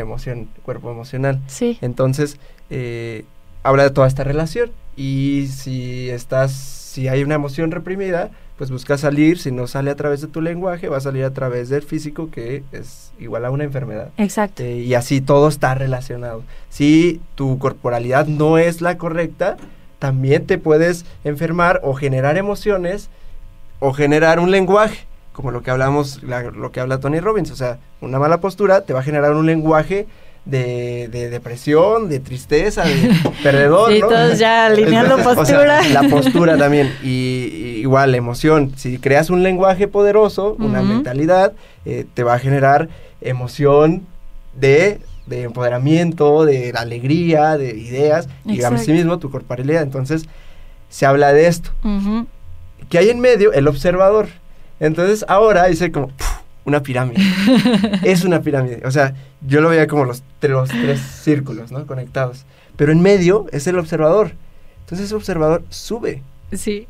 [0.00, 1.40] emoción, cuerpo emocional.
[1.46, 1.78] Sí.
[1.80, 2.38] Entonces,
[2.70, 3.24] eh,
[3.62, 4.70] habla de toda esta relación.
[4.96, 9.96] Y si estás, si hay una emoción reprimida, pues busca salir, si no sale a
[9.96, 13.50] través de tu lenguaje, va a salir a través del físico, que es igual a
[13.50, 14.10] una enfermedad.
[14.16, 14.62] Exacto.
[14.62, 16.42] Eh, y así todo está relacionado.
[16.70, 19.58] Si tu corporalidad no es la correcta,
[19.98, 23.10] también te puedes enfermar o generar emociones
[23.78, 25.06] o generar un lenguaje,
[25.36, 27.50] como lo que hablamos, lo que habla Tony Robbins.
[27.50, 30.06] O sea, una mala postura te va a generar un lenguaje
[30.46, 33.92] de, de, depresión, de tristeza, de perdedor.
[33.92, 35.82] Sí, todos ya alineando postura.
[35.92, 36.90] la postura también.
[37.02, 38.72] Y, igual, emoción.
[38.76, 41.52] Si creas un lenguaje poderoso, una mentalidad,
[41.84, 42.88] eh, te va a generar
[43.20, 44.06] emoción
[44.54, 48.26] de, de empoderamiento, de alegría, de ideas.
[48.46, 49.82] Y a sí mismo tu corporalidad.
[49.82, 50.24] Entonces,
[50.88, 51.72] se habla de esto.
[52.88, 54.28] Que hay en medio el observador.
[54.80, 56.10] Entonces, ahora dice como
[56.64, 57.22] una pirámide.
[58.02, 58.82] es una pirámide.
[58.84, 61.86] O sea, yo lo veía como los, los tres círculos, ¿no?
[61.86, 62.44] Conectados.
[62.76, 64.32] Pero en medio es el observador.
[64.80, 66.22] Entonces ese observador sube.
[66.52, 66.86] Sí.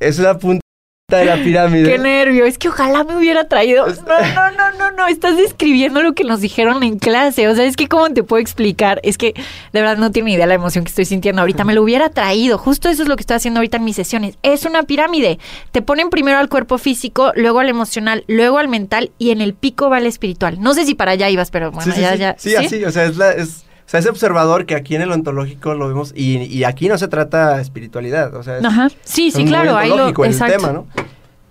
[0.00, 0.65] Es la punta
[1.08, 1.88] de la pirámide.
[1.88, 3.86] Qué nervio, es que ojalá me hubiera traído.
[3.86, 7.46] No, no, no, no, no, estás describiendo lo que nos dijeron en clase.
[7.46, 9.32] O sea, es que cómo te puedo explicar, es que
[9.72, 11.62] de verdad no tiene ni idea la emoción que estoy sintiendo ahorita.
[11.62, 12.58] Me lo hubiera traído.
[12.58, 14.36] Justo eso es lo que estoy haciendo ahorita en mis sesiones.
[14.42, 15.38] Es una pirámide.
[15.70, 19.54] Te ponen primero al cuerpo físico, luego al emocional, luego al mental y en el
[19.54, 20.60] pico va el espiritual.
[20.60, 22.34] No sé si para allá ibas, pero bueno, ya, ya.
[22.36, 25.74] Sí, así, o sea, es la, es, sea, ese observador que aquí en el ontológico
[25.74, 28.88] lo vemos, y, y aquí no se trata espiritualidad, o sea, es, Ajá.
[29.04, 30.86] Sí, sí, claro, ahí lo, el tema, ¿no?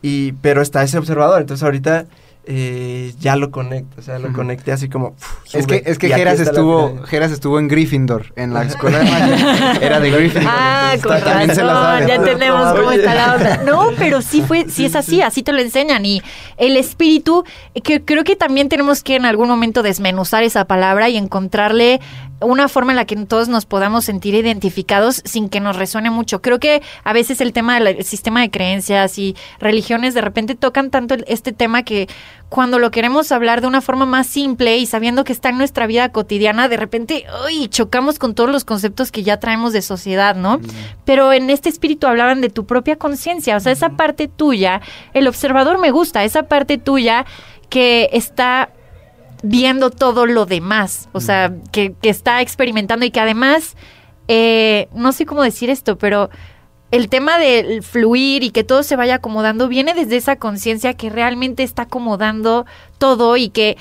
[0.02, 2.06] Y, pero está ese observador, entonces ahorita
[2.48, 5.16] eh, ya lo conecto, o sea, lo conecté así como...
[5.52, 9.78] es que, es que Geras estuvo, Geras estuvo en Gryffindor, en la escuela de magia,
[9.82, 10.52] era de Gryffindor.
[10.54, 13.56] Ah, con razón, ya entendemos cómo está la onda.
[13.66, 16.06] No, pero sí fue, sí es así, así te lo enseñan.
[16.06, 16.22] Y
[16.58, 17.44] el espíritu,
[17.84, 22.00] que creo que también tenemos que en algún momento desmenuzar esa palabra y encontrarle
[22.42, 26.42] una forma en la que todos nos podamos sentir identificados sin que nos resuene mucho.
[26.42, 30.92] Creo que a veces el tema del sistema de creencias y religiones de repente tocan
[30.92, 32.08] tanto este tema que
[32.50, 35.88] cuando lo queremos hablar de una forma más simple y sabiendo que está en nuestra
[35.88, 40.36] vida cotidiana, de repente uy, chocamos con todos los conceptos que ya traemos de sociedad,
[40.36, 40.60] ¿no?
[41.06, 44.82] Pero en este espíritu hablaban de tu propia conciencia, o sea, esa parte tuya,
[45.14, 47.26] el observador me gusta, esa parte tuya
[47.70, 48.70] que está
[49.46, 53.76] viendo todo lo demás, o sea, que, que está experimentando y que además,
[54.28, 56.30] eh, no sé cómo decir esto, pero
[56.92, 61.10] el tema del fluir y que todo se vaya acomodando viene desde esa conciencia que
[61.10, 62.66] realmente está acomodando
[62.98, 63.78] todo y que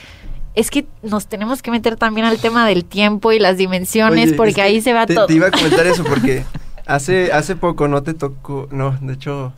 [0.54, 4.36] es que nos tenemos que meter también al tema del tiempo y las dimensiones Oye,
[4.36, 5.26] porque ahí se va te, todo.
[5.26, 6.44] Te iba a comentar eso porque
[6.86, 9.52] hace, hace poco no te tocó, no, de hecho,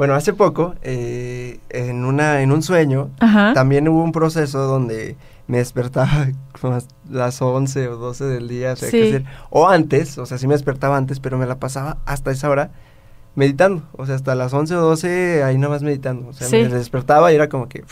[0.00, 3.52] bueno, hace poco, eh, en, una, en un sueño, Ajá.
[3.52, 5.14] también hubo un proceso donde
[5.46, 6.28] me despertaba
[6.58, 8.96] como a las 11 o 12 del día, o sea, Sí.
[8.96, 12.30] qué decir, o antes, o sea, sí me despertaba antes, pero me la pasaba hasta
[12.30, 12.70] esa hora
[13.34, 16.56] meditando, o sea, hasta las 11 o 12 ahí nada más meditando, o sea, Sí.
[16.56, 17.84] me despertaba y era como que,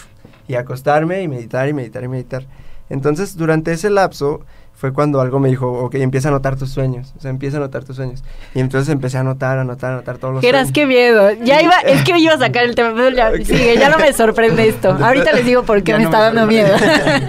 [0.47, 2.47] y acostarme y meditar y meditar y meditar.
[2.89, 4.41] Entonces, durante ese lapso
[4.79, 7.61] fue cuando algo me dijo, ok, empieza a anotar tus sueños, o sea, empieza a
[7.61, 8.23] anotar tus sueños.
[8.55, 10.73] Y entonces empecé a anotar, a anotar, a anotar todos los Geras, sueños.
[10.73, 11.33] qué miedo.
[11.43, 14.13] Ya iba, es que iba a sacar el tema, pero ya, sigue, ya no me
[14.13, 14.91] sorprende esto.
[15.03, 16.77] Ahorita les digo por qué Ya me no está me dando miedo.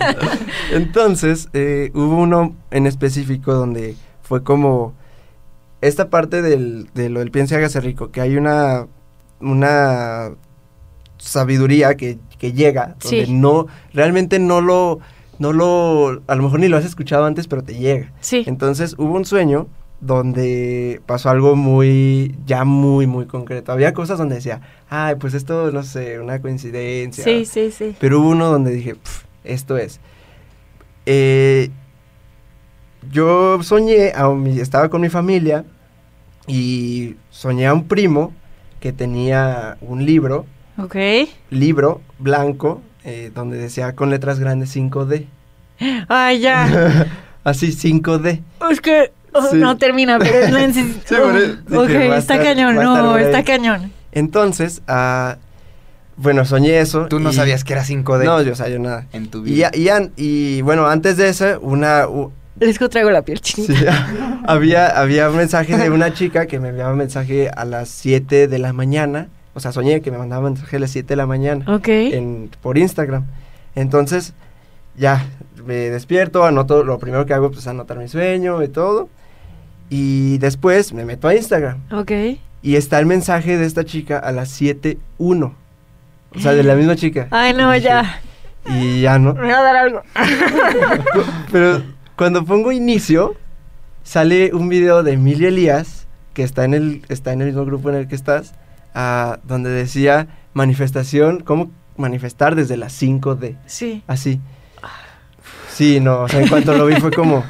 [0.72, 4.94] Entonces, eh, hubo uno en específico donde fue como
[5.82, 8.86] esta parte del, de lo del piense y hágase rico, que hay una,
[9.40, 10.32] una
[11.18, 13.34] sabiduría que, que llega, donde Sí.
[13.34, 15.00] no, realmente no lo,
[15.40, 18.12] no lo, a lo mejor ni lo has escuchado antes, pero te llega.
[18.22, 18.44] Sí.
[18.46, 19.68] Entonces hubo un sueño
[20.02, 23.72] donde pasó algo muy, ya muy, muy concreto.
[23.72, 27.24] Había cosas donde decía, ay, pues esto, no sé, una coincidencia.
[27.24, 27.96] Sí, sí, sí.
[28.00, 30.00] Pero hubo uno donde dije, "Pf, esto es.
[31.06, 31.70] Eh,
[33.12, 35.66] yo soñé, a mi- estaba con mi familia
[36.48, 38.34] y soñé a un primo
[38.80, 40.46] que tenía un libro,
[40.78, 40.96] Ok.
[41.50, 45.26] libro blanco, eh, donde decía con letras grandes 5D.
[46.08, 47.08] Ay, ya.
[47.44, 48.42] Así, 5D.
[48.70, 49.58] Es que oh, Sí.
[49.58, 52.76] no termina, pero es neces- Sí, oh, dije, Ok, está estar- cañón.
[52.76, 53.92] No, está cañón.
[54.12, 55.38] Entonces, ah,
[56.18, 57.06] bueno, soñé eso.
[57.08, 59.06] Tú no y- sabías que era 5D No, yo, o sea, yo nada.
[59.14, 59.72] en tu Y, vida.
[59.74, 63.74] y, an- y, bueno, antes de eso, una, u- Es que traigo la piel chinita.
[63.74, 63.86] Sí,
[64.46, 68.60] había, había un mensaje de una chica que me enviaba mensaje a las 7 de
[68.60, 69.30] la mañana.
[69.60, 71.90] O sea, soñé que me mandaba mensaje a las 7 de la mañana Ok.
[71.90, 73.26] en, por Instagram.
[73.76, 74.34] Entonces,
[74.96, 75.26] ya,
[75.66, 79.10] me despierto, anoto, lo primero que hago pues, es anotar mi sueño y todo.
[79.90, 81.80] Y después me meto a Instagram.
[81.92, 82.12] Ok.
[82.62, 85.52] Y está el mensaje de esta chica a las 7.1.
[86.36, 87.28] O sea, de la misma chica.
[87.32, 88.22] Ay, no, Y dije, ya.
[88.66, 89.34] Y ya no.
[89.34, 90.04] Me va a dar algo.
[91.52, 91.84] Pero
[92.16, 93.36] cuando pongo inicio,
[94.04, 97.90] sale un video de Emilia Elías, que está en el, está en el mismo grupo
[97.90, 98.54] en el que estás,
[98.94, 103.58] ah, donde decía manifestación, cómo manifestar desde las 5D.
[103.66, 104.04] Sí.
[104.08, 104.40] Así.
[105.74, 107.44] Sí, no, o sea, en cuanto lo vi fue como...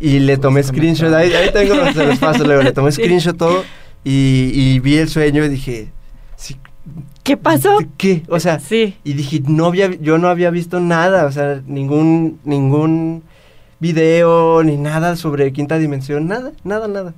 [0.00, 3.02] Y le tomé screenshot, ahí, ahí tengo, se los paso luego, le tomé Sí.
[3.02, 3.64] screenshot todo
[4.04, 5.90] y, y vi el sueño y dije,
[6.36, 6.56] sí,
[7.24, 7.78] ¿Qué pasó?
[7.96, 8.22] ¿qué?
[8.28, 8.96] O sea, Sí.
[9.02, 13.22] y dije, no había, yo no había visto nada, o sea, ningún, ningún
[13.80, 17.14] video, ni nada sobre quinta dimensión, nada, nada, nada.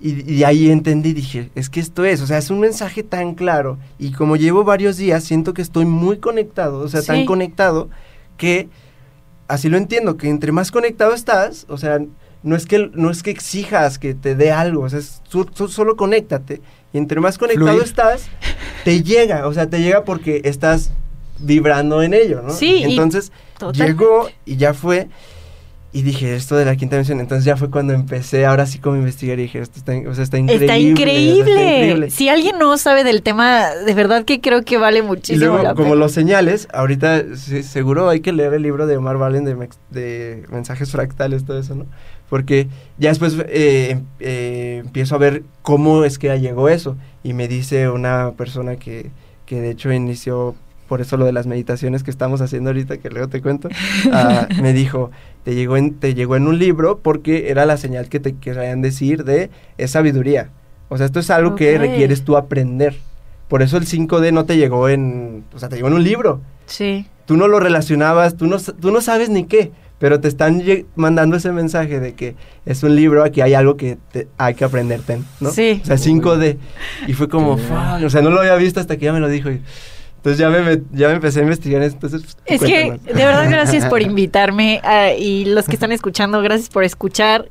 [0.00, 3.34] Y, y ahí entendí, dije, es que esto es, o sea, es un mensaje tan
[3.34, 7.06] claro, y como llevo varios días, siento que estoy muy conectado, o sea, Sí.
[7.06, 7.88] tan conectado,
[8.36, 8.68] que
[9.48, 11.98] así lo entiendo, que entre más conectado estás, o sea,
[12.42, 15.22] no es que, no es que exijas que te dé algo, o sea, es-
[15.68, 16.60] solo conéctate,
[16.92, 17.82] y entre más conectado Fluir.
[17.84, 18.28] estás,
[18.84, 20.90] te llega, o sea, te llega porque estás
[21.38, 22.50] vibrando en ello, ¿no?
[22.52, 23.32] Sí, Entonces,
[23.72, 25.08] llegó y ya fue,
[25.92, 28.96] y dije, esto de la quinta dimensión, entonces ya fue cuando empecé, ahora sí como
[28.96, 30.66] investigar y dije, esto está, o sea, está increíble.
[30.66, 31.40] Está o sea, increíble.
[31.40, 32.10] está increíble.
[32.10, 35.62] Si alguien no sabe del tema, de verdad que creo que vale Y muchísimo luego,
[35.62, 36.00] la como pena.
[36.00, 40.44] los señales, ahorita sí, seguro hay que leer el libro de Omar Valen de, de
[40.50, 41.86] mensajes fractales, todo eso, ¿no?
[42.28, 42.68] Porque
[42.98, 46.96] ya después eh, em- eh, empiezo a ver cómo es que llegó eso.
[47.22, 49.10] Y me dice una persona que,
[49.46, 50.56] que de hecho inició
[50.88, 53.68] por eso lo de las meditaciones que estamos haciendo ahorita, que luego te cuento,
[54.12, 55.10] ah, me dijo,
[55.46, 58.82] te llegó, en, te llegó en un libro porque era la señal que te querían
[58.82, 59.48] decir de
[59.78, 60.48] es sabiduría.
[60.88, 62.96] O sea, esto es algo que requieres tú aprender.
[63.46, 66.40] Por eso el 5D no te llegó en, o sea, te llegó en un libro.
[66.66, 67.06] Sí.
[67.26, 69.70] Tú no lo relacionabas, tú no, tú no sabes ni qué,
[70.00, 70.60] pero te están
[70.96, 74.64] mandando ese mensaje de que es un libro, aquí hay algo que te- hay que
[74.64, 75.50] aprenderte, ¿no?
[75.52, 75.80] Sí.
[75.80, 76.56] O sea, 5D.
[77.06, 79.48] Y fue como, o sea, no lo había visto hasta que ella me lo dijo.
[79.48, 79.62] y
[80.26, 81.80] Entonces ya me, ya me empecé a investigar.
[81.84, 84.80] Entonces, pues, Es que, de verdad, gracias por invitarme.
[84.82, 87.48] ah, y los que están escuchando, gracias por escuchar.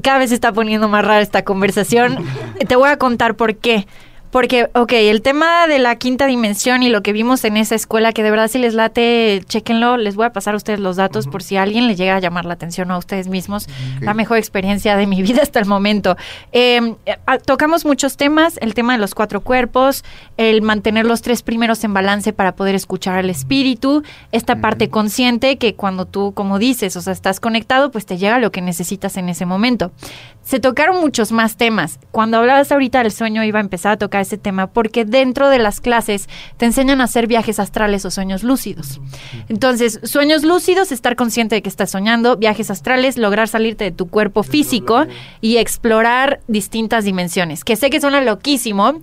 [0.00, 2.24] Cada vez se está poniendo más rara esta conversación.
[2.68, 3.88] Te voy a contar por qué.
[4.30, 8.12] Porque, ok, el tema de la quinta dimensión y lo que vimos en esa escuela,
[8.12, 11.26] que de verdad si les late, chequenlo, les voy a pasar a ustedes los datos
[11.26, 13.66] por si a alguien le llega a llamar la atención o a ustedes mismos.
[14.00, 16.16] La mejor experiencia de mi vida hasta el momento.
[16.52, 16.94] Eh,
[17.26, 20.04] ah, tocamos muchos temas, el tema de los cuatro cuerpos,
[20.36, 25.58] el mantener los tres primeros en balance para poder escuchar al espíritu, esta parte consciente
[25.58, 29.16] que cuando tú, como dices, o sea, estás conectado, pues te llega lo que necesitas
[29.16, 29.90] en ese momento.
[30.42, 32.00] Se tocaron muchos más temas.
[32.10, 35.58] Cuando hablabas ahorita del sueño iba a empezar a tocar ese tema porque dentro de
[35.58, 39.00] las clases te enseñan a hacer viajes astrales o sueños lúcidos.
[39.48, 44.08] Entonces, sueños lúcidos, estar consciente de que estás soñando, viajes astrales, lograr salirte de tu
[44.08, 45.06] cuerpo físico
[45.40, 49.00] y explorar distintas dimensiones, que sé que suena loquísimo,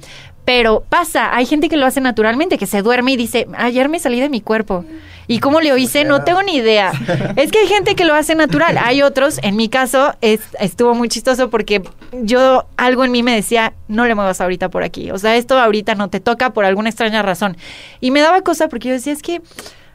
[0.48, 4.00] pero pasa, hay gente que lo hace naturalmente, que se duerme y dice, ayer me
[4.00, 4.86] salí de mi cuerpo.
[5.28, 6.06] ¿Y cómo lo hice?
[6.06, 6.92] No tengo ni idea.
[7.36, 8.78] Es que hay gente que lo hace natural.
[8.78, 11.82] Hay otros, en mi caso, es, estuvo muy chistoso porque
[12.14, 15.12] yo, algo en mí me decía, no le muevas ahorita por aquí.
[15.12, 17.58] O sea, esto ahorita no te toca por alguna extraña razón.
[18.00, 19.42] Y me daba cosa porque yo decía, es que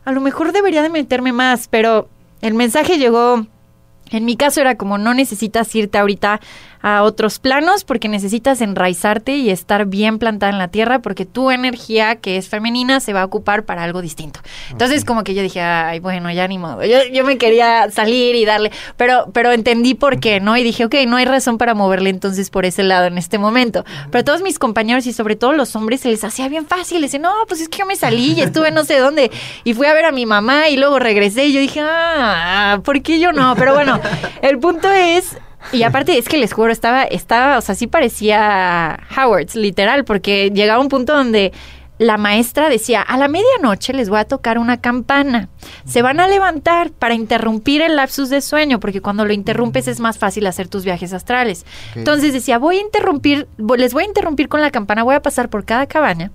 [0.04, 2.09] a lo mejor debería de meterme más, pero
[2.40, 3.46] el mensaje llegó
[4.12, 6.40] en mi caso era como no necesitas irte ahorita
[6.82, 11.50] a otros planos porque necesitas enraizarte y estar bien plantada en la tierra porque tu
[11.50, 14.40] energía que es femenina se va a ocupar para algo distinto.
[14.70, 16.84] Entonces como que yo dije, ay, bueno, ya ni modo.
[16.84, 20.56] Yo, yo me quería salir y darle, pero, pero entendí por qué, ¿no?
[20.56, 23.84] Y dije, ok, no hay razón para moverle entonces por ese lado en este momento.
[24.10, 27.00] Pero todos mis compañeros y sobre todo los hombres se les hacía bien fácil.
[27.00, 29.30] Les decían, no, pues es que yo me salí y estuve no sé dónde
[29.64, 33.02] y fui a ver a mi mamá y luego regresé y yo dije, ah, ¿por
[33.02, 33.54] qué yo no?
[33.56, 34.00] Pero bueno,
[34.42, 35.36] el punto es
[35.70, 40.51] y aparte es que les juro, estaba, estaba, o sea, sí parecía Howard's, literal, porque
[40.51, 41.52] llegaba un punto donde
[42.02, 45.48] la maestra decía, a la medianoche les voy a tocar una campana.
[45.84, 50.00] Se van a levantar para interrumpir el lapsus de sueño, porque cuando lo interrumpes es
[50.00, 51.64] más fácil hacer tus viajes astrales.
[51.94, 53.48] Entonces decía, voy a interrumpir,
[53.78, 56.30] les voy a interrumpir con la campana, voy a pasar por cada cabaña.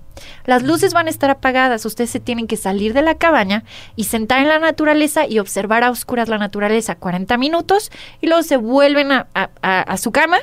[0.46, 3.62] Las luces van a estar apagadas, ustedes se tienen que salir de la cabaña
[3.94, 8.42] y sentar en la naturaleza y observar a oscuras la naturaleza 40 minutos y luego
[8.42, 10.38] se vuelven a, a- a- a su cama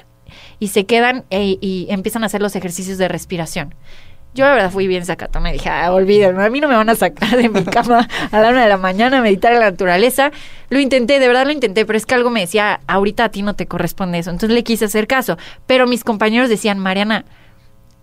[0.59, 3.75] y se quedan e- y empiezan a hacer los ejercicios de respiración.
[4.35, 7.37] Yo la verdad fui bien sacatona, dije, ah, a mí no me van a sacar
[7.37, 10.29] de mi cama a la una de la mañana a meditar en la naturaleza.
[10.69, 13.43] Lo intenté, de verdad lo intenté, pero es que algo me decía, ahorita a ti
[13.43, 14.31] no te corresponde eso.
[14.31, 15.37] Entonces le quise hacer caso.
[15.67, 17.23] Pero mis compañeros decían, Mariana,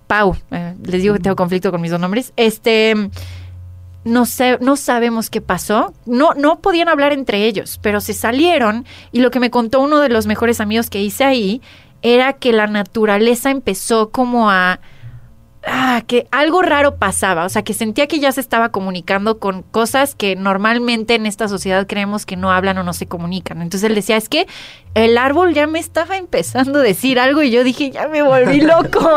[0.06, 2.94] Pau, eh, les digo que tengo conflicto con mis dos nombres, este,
[4.04, 5.92] no sé, no sabemos qué pasó.
[6.06, 10.00] No, no podían hablar entre ellos, pero se salieron y lo que me contó uno
[10.00, 11.60] de los mejores amigos que hice ahí
[12.00, 14.80] era que la naturaleza empezó como a
[15.66, 19.62] ah, que algo raro pasaba, o sea, que sentía que ya se estaba comunicando con
[19.62, 23.62] cosas que normalmente en esta sociedad creemos que no hablan o no se comunican.
[23.62, 24.47] Entonces él decía, es que
[24.94, 28.60] el árbol ya me estaba empezando a decir algo y yo dije, ya me volví
[28.62, 29.09] loco.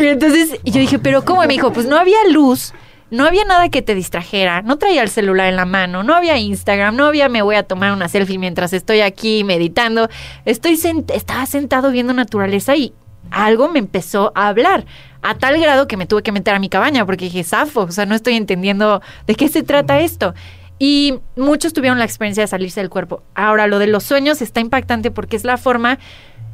[0.00, 1.44] y entonces yo dije, pero ¿cómo?
[1.44, 2.72] Y me dijo, pues no había luz.
[3.10, 6.38] No había nada que te distrajera, no traía el celular en la mano, no había
[6.38, 10.08] Instagram, no había me voy a tomar una selfie mientras estoy aquí meditando.
[10.46, 12.94] Estoy sent- estaba sentado viendo naturaleza y
[13.32, 14.84] algo me empezó a hablar
[15.22, 17.90] a tal grado que me tuve que meter a mi cabaña porque dije, zafo, o
[17.90, 20.34] sea, no estoy entendiendo de qué se trata esto.
[20.78, 23.22] Y muchos tuvieron la experiencia de salirse del cuerpo.
[23.34, 25.98] Ahora, lo de los sueños está impactante porque es la forma,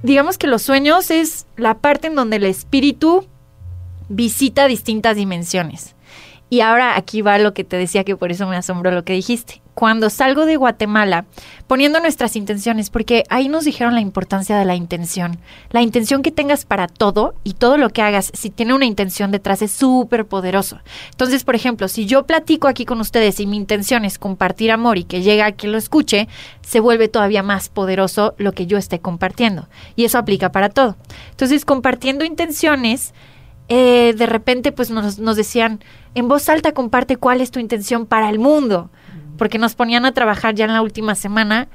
[0.02, 3.26] digamos que los sueños es la parte en donde el espíritu
[4.08, 5.94] visita distintas dimensiones.
[6.50, 9.12] Y ahora aquí va lo que te decía que por eso me asombró lo que
[9.12, 9.62] dijiste.
[9.78, 11.26] Cuando salgo de Guatemala,
[11.68, 15.38] poniendo nuestras intenciones, porque ahí nos dijeron la importancia de la intención.
[15.70, 19.30] La intención que tengas para todo y todo lo que hagas, si tiene una intención
[19.30, 20.80] detrás, es súper poderoso.
[21.12, 24.98] Entonces, por ejemplo, si yo platico aquí con ustedes y mi intención es compartir amor
[24.98, 26.26] y que llegue a quien lo escuche,
[26.60, 29.68] se vuelve todavía más poderoso lo que yo esté compartiendo.
[29.94, 30.96] Y eso aplica para todo.
[31.30, 33.14] Entonces, compartiendo intenciones,
[33.68, 35.78] eh, de repente pues nos, nos decían,
[36.16, 38.90] en voz alta comparte cuál es tu intención para el mundo,
[39.38, 41.68] porque nos ponían a trabajar ya en la última semana,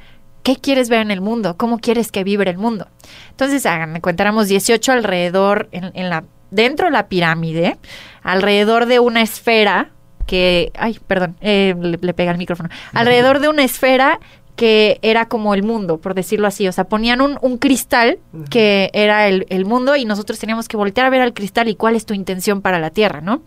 [0.44, 1.58] ¿qué quieres ver en el mundo?
[1.58, 2.88] ¿Cómo quieres que vibre el mundo?
[3.32, 7.78] Entonces, háganme cuenta, éramos 18 alrededor, en, en la, dentro de la pirámide,
[8.22, 9.90] alrededor de una esfera
[10.28, 14.20] que, ay, perdón, eh, le, le pega el micrófono, alrededor de una esfera
[14.56, 16.68] que era como el mundo, por decirlo así.
[16.68, 18.20] O sea, ponían un, un cristal
[18.50, 21.76] que era el, el mundo y nosotros teníamos que voltear a ver al cristal y
[21.76, 23.42] cuál es tu intención para la Tierra, ¿no?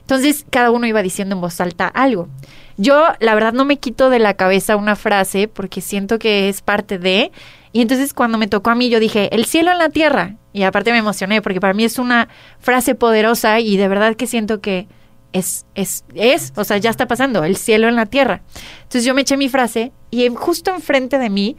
[0.00, 2.28] Entonces, cada uno iba diciendo en voz alta algo.
[2.76, 6.60] Yo, la verdad, no me quito de la cabeza una frase porque siento que es
[6.62, 7.32] parte de...
[7.72, 10.36] Y entonces cuando me tocó a mí, yo dije, el cielo en la tierra.
[10.52, 12.28] Y aparte me emocioné porque para mí es una
[12.58, 14.88] frase poderosa y de verdad que siento que
[15.32, 18.42] es, es, es, o sea, ya está pasando, el cielo en la tierra.
[18.78, 21.56] Entonces yo me eché mi frase y justo enfrente de mí,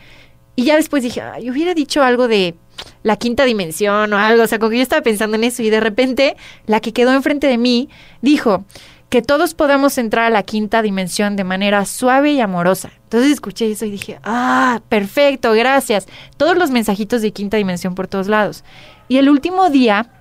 [0.55, 2.55] y ya después dije, ay, hubiera dicho algo de
[3.03, 5.69] la quinta dimensión o algo, o sea, como que yo estaba pensando en eso y
[5.69, 6.35] de repente
[6.65, 7.89] la que quedó enfrente de mí
[8.23, 8.65] dijo
[9.09, 12.91] que todos podamos entrar a la quinta dimensión de manera suave y amorosa.
[13.03, 16.07] Entonces escuché eso y dije, ah, perfecto, gracias.
[16.35, 18.63] Todos los mensajitos de quinta dimensión por todos lados.
[19.07, 20.11] Y el último día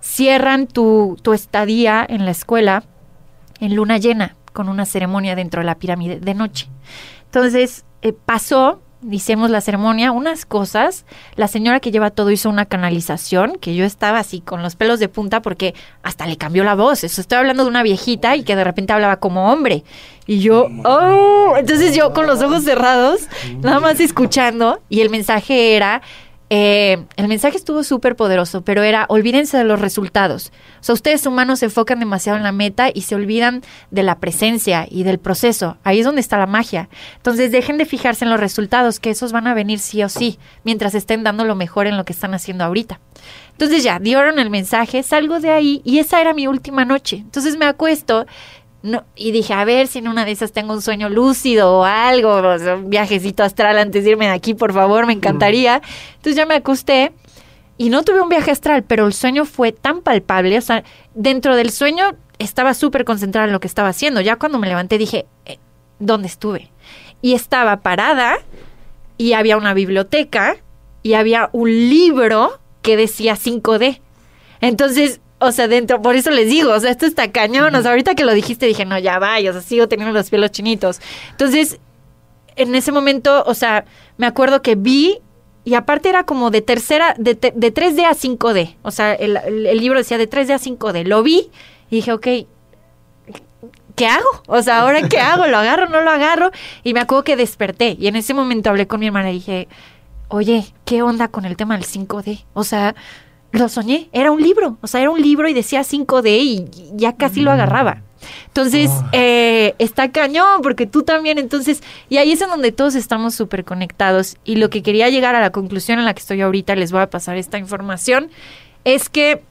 [0.00, 2.84] cierran tu, tu estadía en la escuela
[3.60, 6.68] en luna llena, con una ceremonia dentro de la pirámide de noche.
[7.26, 11.04] Entonces, eh, pasó, hicimos la ceremonia, unas cosas,
[11.36, 15.00] la señora que lleva todo hizo una canalización, que yo estaba así con los pelos
[15.00, 17.04] de punta porque hasta le cambió la voz.
[17.04, 19.84] Eso estoy hablando de una viejita y que de repente hablaba como hombre.
[20.26, 23.22] Y yo, oh, entonces yo con los ojos cerrados,
[23.60, 26.02] nada más escuchando, y el mensaje era,
[26.54, 30.52] eh, el mensaje estuvo súper poderoso, pero era, olvídense de los resultados.
[30.82, 34.18] O sea, ustedes humanos se enfocan demasiado en la meta y se olvidan de la
[34.18, 35.78] presencia y del proceso.
[35.82, 36.90] Ahí es donde está la magia.
[37.16, 40.38] Entonces, dejen de fijarse en los resultados, que esos van a venir sí o sí,
[40.62, 43.00] mientras estén dando lo mejor en lo que están haciendo ahorita.
[43.52, 47.16] Entonces ya, dieron el mensaje, salgo de ahí y esa era mi última noche.
[47.16, 48.26] Entonces me acuesto
[48.82, 51.84] no, y dije, a ver si en una de esas tengo un sueño lúcido o
[51.84, 55.80] algo, o sea, un viajecito astral antes de irme de aquí, por favor, me encantaría.
[56.16, 57.12] Entonces ya me acosté
[57.78, 60.82] y no tuve un viaje astral, pero el sueño fue tan palpable, o sea,
[61.14, 64.20] dentro del sueño estaba súper concentrada en lo que estaba haciendo.
[64.20, 65.58] Ya cuando me levanté dije, eh,
[65.98, 66.70] ¿dónde estuve?
[67.20, 68.38] Y estaba parada
[69.16, 70.56] y había una biblioteca
[71.04, 74.00] y había un libro que decía 5D.
[74.60, 77.74] Entonces, o sea, dentro, por eso les digo, o sea, esto está cañón.
[77.74, 80.30] O sea, ahorita que lo dijiste dije, no, ya vaya, o sea, sigo teniendo los
[80.30, 81.00] pelos chinitos.
[81.30, 81.78] Entonces,
[82.56, 83.84] en ese momento, o sea,
[84.18, 85.18] me acuerdo que vi
[85.64, 88.76] y aparte era como de tercera, de, te- de 3D a 5D.
[88.82, 91.04] O sea, el, el- el libro decía de 3D a 5D.
[91.04, 91.50] Lo vi
[91.90, 92.26] y dije, ok,
[93.94, 94.26] ¿qué hago?
[94.46, 95.46] O sea, ¿ahora qué hago?
[95.46, 95.88] ¿Lo agarro?
[95.88, 96.50] ¿No lo agarro?
[96.82, 99.68] Y me acuerdo que desperté y en ese momento hablé con mi hermana y dije,
[100.28, 102.44] oye, ¿qué onda con el tema del 5D?
[102.54, 102.94] O sea,
[103.52, 107.14] lo soñé, era un libro, o sea, era un libro y decía 5D y ya
[107.14, 108.02] casi lo agarraba.
[108.46, 113.34] Entonces, eh, está cañón, porque tú también, entonces, y ahí es en donde todos estamos
[113.34, 114.36] súper conectados.
[114.44, 117.00] Y lo que quería llegar a la conclusión en la que estoy ahorita, les voy
[117.00, 118.30] a pasar esta información,
[118.84, 119.42] es que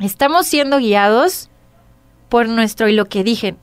[0.00, 1.50] estamos siendo guiados
[2.28, 3.56] por nuestro, y lo que dije,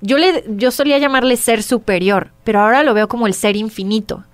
[0.00, 4.24] yo, le, yo solía llamarle ser superior, pero ahora lo veo como el ser infinito.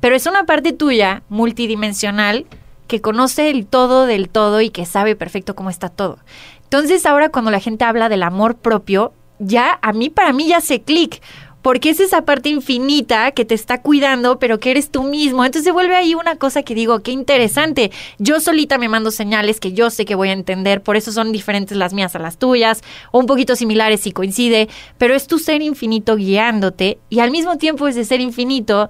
[0.00, 2.46] Pero es una parte tuya, multidimensional,
[2.88, 6.18] que conoce el todo del todo y que sabe perfecto cómo está todo.
[6.64, 10.56] Entonces ahora cuando la gente habla del amor propio, ya a mí, para mí ya
[10.56, 11.22] hace clic.
[11.60, 15.44] Porque es esa parte infinita que te está cuidando, pero que eres tú mismo.
[15.44, 17.90] Entonces se vuelve ahí una cosa que digo, qué interesante.
[18.18, 21.32] Yo solita me mando señales que yo sé que voy a entender, por eso son
[21.32, 25.38] diferentes las mías a las tuyas, o un poquito similares si coincide, pero es tu
[25.38, 28.88] ser infinito guiándote y al mismo tiempo ese ser infinito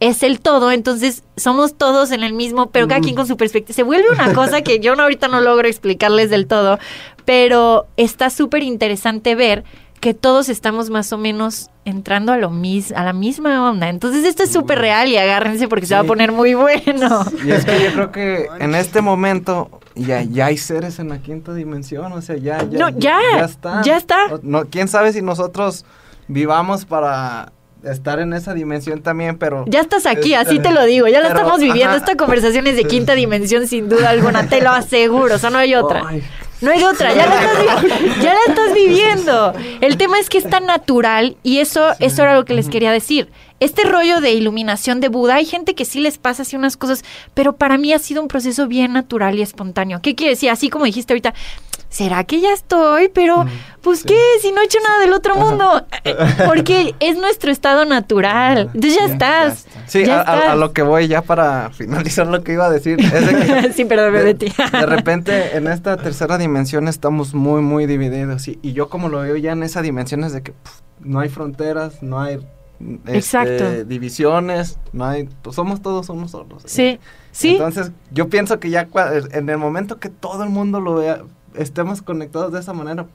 [0.00, 3.74] es el todo, entonces somos todos en el mismo, pero cada quien con su perspectiva.
[3.74, 6.78] Se vuelve una cosa que yo no, ahorita no logro explicarles del todo,
[7.26, 9.62] pero está súper interesante ver
[10.00, 13.90] que todos estamos más o menos entrando a lo mis a la misma onda.
[13.90, 17.22] Entonces esto es súper real y agárrense porque se va a poner muy bueno.
[17.44, 21.18] Y es que yo creo que en este momento ya, ya hay seres en la
[21.18, 23.82] quinta dimensión, o sea, ya, ya, No, ya, está.
[23.82, 24.16] ya está.
[24.42, 25.84] No, ¿Quién sabe si nosotros
[26.28, 27.52] vivamos para
[27.84, 29.64] estar en esa dimensión también, pero...
[29.66, 31.08] Ya estás aquí, así te lo digo.
[31.08, 31.94] Ya la pero, estamos viviendo.
[31.94, 31.96] ajá.
[31.96, 34.48] Esta conversación es de quinta dimensión, sin duda alguna.
[34.48, 35.34] Te lo aseguro.
[35.34, 36.02] O sea, no hay otra.
[36.06, 36.22] Ay.
[36.60, 37.14] No hay otra.
[37.14, 39.54] Ya la, estás, ya la estás viviendo.
[39.80, 42.92] El tema es que es tan natural y eso, eso era lo que les quería
[42.92, 43.30] decir.
[43.60, 47.04] Este rollo de iluminación de Buda, hay gente que sí les pasa así unas cosas,
[47.34, 50.00] pero para mí ha sido un proceso bien natural y espontáneo.
[50.02, 50.48] ¿Qué quiere decir?
[50.50, 51.34] Así como dijiste ahorita,
[51.90, 53.10] ¿será que ya estoy?
[53.12, 53.44] Pero,
[53.82, 54.18] pues, ¿qué?
[54.40, 55.84] Si no he hecho nada del otro mundo.
[56.04, 56.16] Eh,
[56.46, 58.70] Porque es nuestro estado natural.
[58.72, 59.66] Entonces ya estás.
[59.86, 60.58] Sí, ya a, a- a estás.
[60.58, 62.98] lo que voy ya para finalizar lo que iba a decir.
[62.98, 64.46] Es de que sí, perdón, me de, metí.
[64.72, 68.48] de repente en esta tercera dimensión estamos muy, muy divididos.
[68.48, 70.54] Y, y yo como lo veo ya en esa dimensión es de que
[71.00, 72.38] no hay fronteras, no hay
[73.06, 73.84] este, Exacto.
[73.84, 75.28] divisiones, no hay...
[75.42, 76.62] Pues somos todos unos solos.
[76.66, 76.98] Sí,
[77.32, 77.50] sí.
[77.52, 81.22] Entonces yo pienso que ya cua- en el momento que todo el mundo lo vea,
[81.54, 83.06] estemos conectados de esa manera,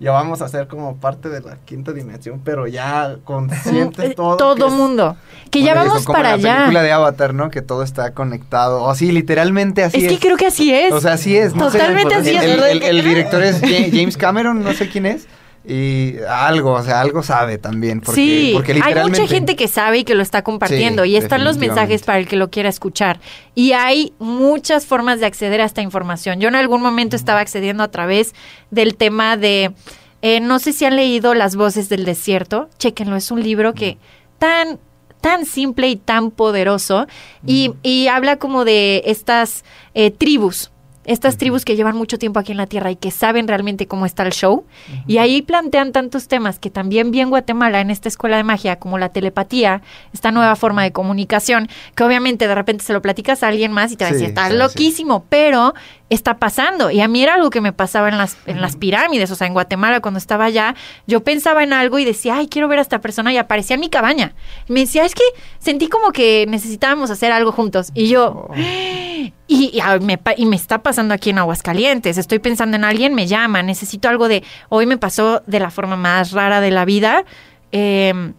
[0.00, 4.36] ya vamos a ser como parte de la quinta dimensión, pero ya conscientes Eh, todo.
[4.36, 5.16] todo que es- mundo.
[5.50, 6.56] Que ya vamos como para la allá.
[6.56, 7.48] película de Avatar, ¿no?
[7.50, 8.82] Que todo está conectado.
[8.82, 10.12] O así, literalmente así es es.
[10.12, 10.92] que creo que así es.
[10.92, 11.54] O sea, así es.
[11.54, 12.44] no sé, Totalmente así el, es.
[12.44, 15.28] el- el- el director es Ja- James Cameron, no sé quién es.
[15.66, 18.00] Y algo, o sea, algo sabe también.
[18.00, 19.20] Porque, sí, porque hay literalmente...
[19.20, 22.18] mucha gente que sabe y que lo está compartiendo Sí, y están los mensajes para
[22.18, 23.18] el que lo quiera escuchar.
[23.54, 26.38] Y hay muchas formas de acceder a esta información.
[26.38, 28.34] Yo en algún momento estaba accediendo a través
[28.70, 29.72] del tema de,
[30.20, 33.96] eh, no sé si han leído Las voces del desierto, chéquenlo, es un libro que
[34.38, 34.78] tan
[35.24, 37.06] tan simple y tan poderoso
[37.46, 39.64] y, y habla como de estas
[39.94, 40.70] eh, tribus,
[41.04, 44.06] estas tribus que llevan mucho tiempo aquí en la Tierra y que saben realmente cómo
[44.06, 44.64] está el show.
[45.06, 48.76] Y ahí plantean tantos temas que también vi en Guatemala, en esta escuela de magia,
[48.76, 49.82] como la telepatía,
[50.12, 53.92] esta nueva forma de comunicación, que obviamente de repente se lo platicas a alguien más
[53.92, 54.56] y te va a decir, sí, sí.
[54.56, 55.74] loquísimo, pero
[56.10, 56.90] está pasando.
[56.90, 59.46] Y a mí era algo que me pasaba en las, en las pirámides, o sea,
[59.46, 60.74] en Guatemala cuando estaba allá,
[61.06, 63.80] yo pensaba en algo y decía, ay, quiero ver a esta persona y aparecía en
[63.80, 64.34] mi cabaña.
[64.68, 65.24] Y me decía, es que
[65.58, 67.90] sentí como que necesitábamos hacer algo juntos.
[67.94, 72.18] Y yo, y, y, me, y me está pasando aquí en Aguascalientes.
[72.18, 74.42] Estoy pensando en alguien, me llama, necesito algo de.
[74.68, 77.24] Hoy me pasó de la forma más rara de la vida.
[77.72, 78.32] Eh,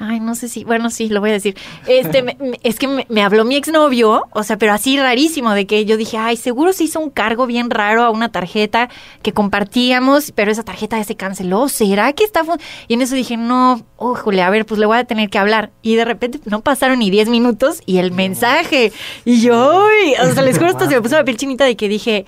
[0.00, 0.64] ay, no sé si.
[0.64, 1.56] Bueno, sí, lo voy a decir.
[1.86, 5.66] Este, me- es que me, me habló mi exnovio, o sea, pero así rarísimo, de
[5.66, 8.88] que yo dije, ay, seguro se hizo un cargo bien raro a una tarjeta
[9.22, 11.68] que compartíamos, pero esa tarjeta ya se canceló.
[11.68, 12.44] ¿Será que está.?
[12.44, 12.58] fun-?"
[12.88, 15.70] Y en eso dije, no, ojole, a ver, pues le voy a tener que hablar.
[15.82, 18.92] Y de repente no pasaron ni 10 minutos y el mensaje.
[19.24, 19.84] Y yo,
[20.22, 22.26] o sea, les juro, hasta se me puso la piel chinita de que dije,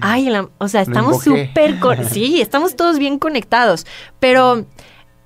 [0.00, 1.80] ay, la- o sea, estamos súper.
[2.10, 3.86] Sí, estamos todos bien conectados.
[4.20, 4.64] Pero.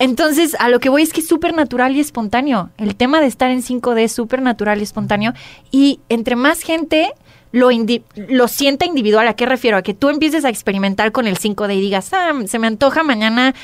[0.03, 2.71] Entonces, a lo que voy es que es súper natural y espontáneo.
[2.77, 5.33] El tema de estar en 5D es súper natural y espontáneo.
[5.71, 7.13] Y entre más gente
[7.53, 7.69] lo,
[8.17, 9.77] lo sienta individual, ¿a qué refiero?
[9.77, 13.05] A que tú empieces a experimentar con el 5D y digas, ah, se me antoja
[13.05, 13.55] mañana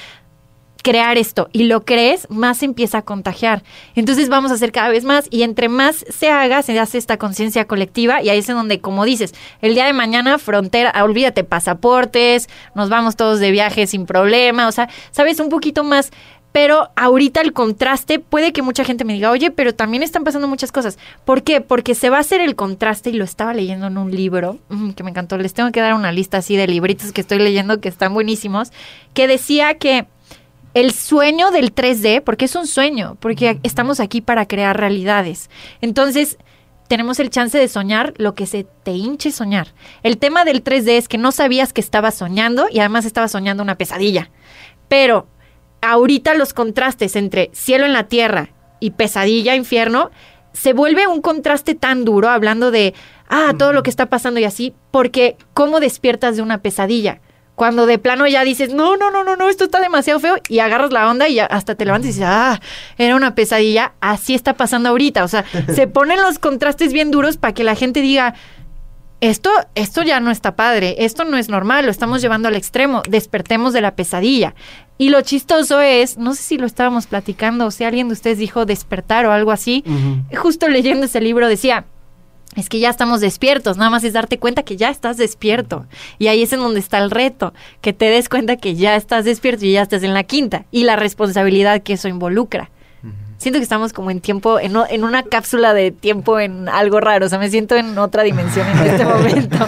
[0.89, 3.63] crear esto y lo crees, más se empieza a contagiar.
[3.95, 7.19] Entonces vamos a hacer cada vez más y entre más se haga, se hace esta
[7.19, 11.05] conciencia colectiva y ahí es en donde, como dices, el día de mañana frontera, ah,
[11.05, 16.11] olvídate pasaportes, nos vamos todos de viaje sin problema, o sea, sabes un poquito más.
[16.51, 20.49] Pero ahorita el contraste puede que mucha gente me diga, oye, pero también están pasando
[20.49, 20.99] muchas cosas.
[21.27, 21.61] ¿Por qué?
[21.61, 24.93] Porque se va a hacer el contraste y lo estaba leyendo en un libro mm,
[24.93, 25.37] que me encantó.
[25.37, 28.73] Les tengo que dar una lista así de libritos que estoy leyendo que están buenísimos,
[29.13, 30.07] que decía que
[30.75, 35.51] el sueño del 3D, porque es un sueño, porque estamos aquí para crear realidades.
[35.81, 36.39] Entonces,
[36.89, 39.69] tenemos el chance de soñar lo que se te hinche soñar.
[40.03, 43.63] El tema del 3D es que no sabías que estabas soñando y además estabas soñando
[43.63, 44.31] una pesadilla.
[44.89, 45.29] Pero
[45.83, 48.51] ahorita los contrastes entre cielo en la tierra
[48.81, 50.11] y pesadilla, infierno,
[50.53, 52.95] se vuelve un contraste tan duro hablando de,
[53.29, 57.21] ah, todo lo que está pasando y así, porque ¿cómo despiertas de una pesadilla?
[57.59, 60.61] Cuando de plano ya dices, no, no, no, no, no, esto está demasiado feo y
[60.61, 62.61] agarras la onda y ya hasta te levantas y dices, ah,
[62.99, 65.25] era una pesadilla, así está pasando ahorita.
[65.25, 65.45] O sea,
[65.75, 68.37] se ponen los contrastes bien duros para que la gente diga,
[69.21, 73.03] esto, esto ya no está padre, esto no es normal, lo estamos llevando al extremo,
[73.09, 74.55] despertemos de la pesadilla.
[74.97, 78.39] Y lo chistoso es, no sé si lo estábamos platicando o si alguien de ustedes
[78.39, 79.83] dijo despertar o algo así,
[80.37, 81.87] justo leyendo ese libro decía,
[82.57, 85.87] es que ya estamos despiertos, nada más es darte cuenta que ya estás despierto.
[86.19, 89.25] Y ahí es en donde está el reto, que te des cuenta que ya estás
[89.25, 92.71] despierto y ya estás en la quinta, y la responsabilidad que eso involucra.
[93.37, 97.27] Siento que estamos como en tiempo, en, en una cápsula de tiempo en algo raro,
[97.27, 99.59] o sea, me siento en otra dimensión en este momento,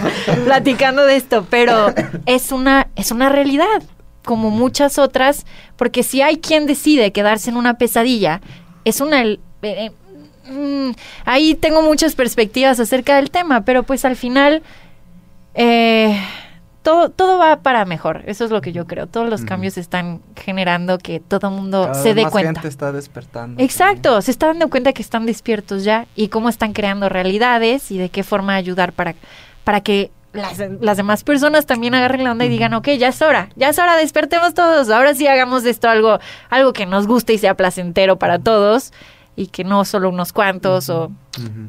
[0.43, 1.93] platicando de esto, pero
[2.25, 3.81] es una, es una realidad,
[4.25, 5.45] como muchas otras,
[5.77, 8.41] porque si hay quien decide quedarse en una pesadilla,
[8.83, 9.23] es una...
[9.23, 9.91] eh,
[10.51, 10.91] mm,
[11.25, 14.61] ahí tengo muchas perspectivas acerca del tema, pero pues al final
[15.53, 16.19] eh,
[16.81, 18.23] todo, todo va para mejor.
[18.25, 19.07] Eso es lo que yo creo.
[19.07, 22.53] Todos los cambios están generando que todo el mundo Cada se vez dé más cuenta.
[22.53, 23.61] gente está despertando.
[23.61, 27.97] Exacto, se está dando cuenta que están despiertos ya y cómo están creando realidades y
[27.97, 29.15] de qué forma ayudar para,
[29.63, 33.21] para que las, las demás personas también agarren la onda y digan, ok, ya es
[33.21, 36.19] hora, ya es hora, despertemos todos, ahora sí hagamos de esto algo,
[36.49, 38.93] algo que nos guste y sea placentero para todos
[39.35, 41.11] y que no solo unos cuantos o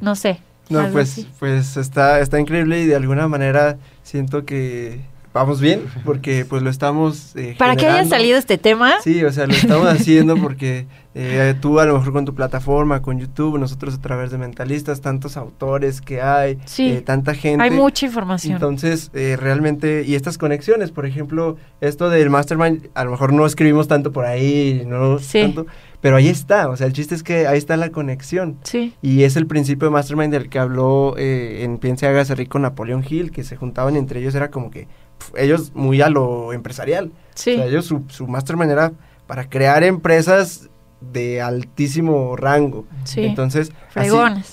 [0.01, 0.41] no sé.
[0.69, 1.29] No, pues, así.
[1.39, 5.01] pues está, está increíble y de alguna manera siento que
[5.35, 8.17] vamos bien porque pues lo estamos eh, Para que haya generando.
[8.17, 12.13] salido este tema, Sí, o sea, lo estamos haciendo porque eh, tú a lo mejor
[12.15, 16.89] con tu plataforma, con YouTube, nosotros a través de Mentalistas, tantos autores que hay, Sí.
[16.93, 17.63] eh, tanta gente.
[17.63, 18.55] hay mucha información.
[18.55, 23.45] Entonces, eh, realmente, y estas conexiones, por ejemplo, esto del Mastermind, a lo mejor no
[23.45, 25.43] escribimos tanto por ahí, no Sí.
[25.43, 25.67] tanto,
[26.03, 28.59] pero ahí está, o sea, el chiste es que ahí está la conexión.
[28.65, 32.59] sí, Y es el principio de Mastermind del que habló eh, en Piense Hágase Rico
[32.59, 34.89] Napoleón Hill, que se juntaban entre ellos, era como que
[35.37, 37.13] ellos muy a lo empresarial.
[37.35, 37.53] sí.
[37.53, 38.93] O sea, ellos su, su Mastermind era
[39.29, 40.69] para crear empresas
[41.13, 42.85] de altísimo rango.
[43.05, 43.25] Sí.
[43.25, 44.11] Entonces, así,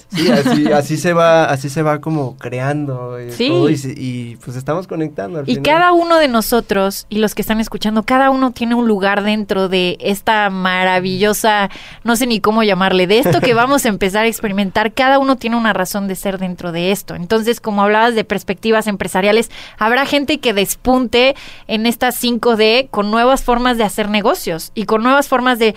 [0.10, 3.50] sí, así, así se va, así se va como creando eh, Sí.
[3.50, 5.40] todo y, y, pues estamos conectando.
[5.40, 5.64] al Y final.
[5.64, 9.70] cada uno de nosotros y los que están escuchando, cada uno tiene un lugar dentro
[9.70, 11.70] de esta maravillosa,
[12.04, 14.94] no sé ni cómo llamarle, de esto que vamos a empezar a experimentar.
[14.94, 17.16] Cada uno tiene una razón de ser dentro de esto.
[17.16, 21.36] Entonces, como hablabas de perspectivas empresariales, habrá gente que despunte
[21.68, 25.76] en estas 5D con nuevas formas de hacer negocios y con nuevas formas de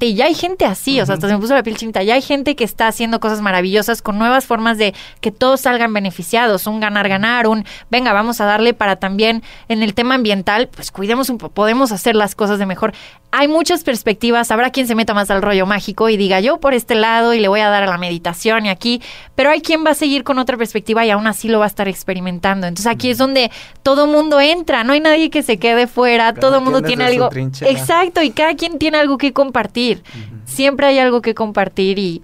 [0.00, 2.02] Y ya hay gente así, o sea, hasta se me puso la piel chinita.
[2.02, 5.92] Ya hay gente que está haciendo cosas maravillosas con nuevas formas de que todos salgan
[5.92, 10.90] beneficiados, un ganar-ganar, un venga, vamos a darle para también en el tema ambiental, pues
[10.90, 12.92] cuidemos un poco, podemos hacer las cosas de mejor.
[13.32, 16.74] Hay muchas perspectivas, habrá quien se meta más al rollo mágico y diga yo por
[16.74, 19.00] este lado y le voy a dar a la meditación y aquí,
[19.36, 21.68] pero hay quien va a seguir con otra perspectiva y aún así lo va a
[21.68, 22.66] estar experimentando.
[22.66, 23.50] Entonces aquí es donde
[23.82, 27.04] todo mundo entra, no hay nadie que se quede fuera, Cada todo el mundo tiene
[27.04, 27.28] algo.
[27.28, 27.70] trinchera.
[27.70, 29.79] Exacto, y cada quien tiene algo que compartir.
[30.44, 32.22] Siempre hay algo que compartir y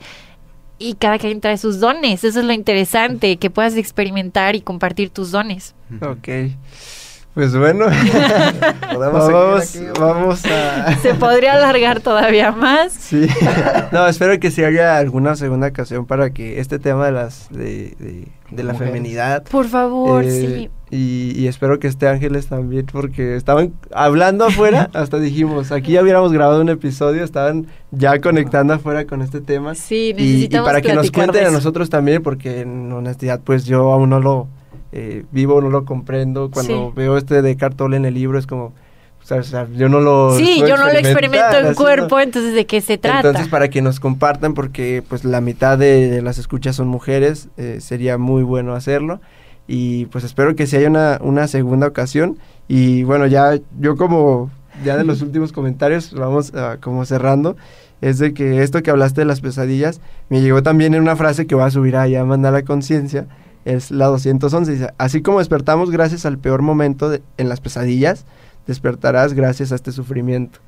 [0.79, 2.25] y cada quien trae sus dones.
[2.25, 5.75] Eso es lo interesante, que puedas experimentar y compartir tus dones.
[6.01, 6.29] Ok.
[7.37, 7.85] Pues bueno,
[8.95, 10.97] Podemos vamos, aquí, vamos a...
[11.03, 12.95] Se podría alargar todavía más.
[12.95, 13.27] Sí.
[13.93, 17.95] No, espero que sí haya alguna segunda ocasión para que este tema de las de,
[17.99, 18.93] de- de la Mujeres.
[18.95, 20.71] feminidad Por favor, eh, sí.
[20.91, 26.03] y, y espero que esté Ángeles también porque estaban hablando afuera, hasta dijimos, aquí ya
[26.03, 29.75] hubiéramos grabado un episodio, estaban ya conectando afuera con este tema.
[29.75, 33.65] Sí, Y, y necesitamos para que nos cuenten a nosotros también, porque en honestidad, pues
[33.67, 34.49] yo aún no lo
[34.93, 36.51] eh, vivo, no lo comprendo.
[36.51, 36.93] Cuando Sí.
[36.97, 40.01] veo este de Cartol en el libro, es como, o sea, o sea, yo no
[40.01, 40.37] lo.
[40.37, 41.75] Sí, yo no lo experimento en así, ¿no?
[41.75, 43.29] cuerpo, entonces ¿de qué se trata?
[43.29, 47.49] Entonces, para que nos compartan, porque pues la mitad de, de las escuchas son mujeres,
[47.57, 49.21] eh, sería muy bueno hacerlo.
[49.69, 52.39] Y pues espero que si haya una, una segunda ocasión.
[52.69, 54.49] Y bueno, ya yo como,
[54.85, 57.57] ya de los últimos comentarios, vamos ah, como cerrando,
[58.01, 61.47] es de que esto que hablaste de las pesadillas, me llegó también en una frase
[61.47, 63.27] que voy a subir allá a Mandar la Conciencia,
[63.67, 68.25] es la 211, dice, así como despertamos gracias al peor momento de- en las pesadillas,
[68.67, 70.61] despertarás gracias a este sufrimiento.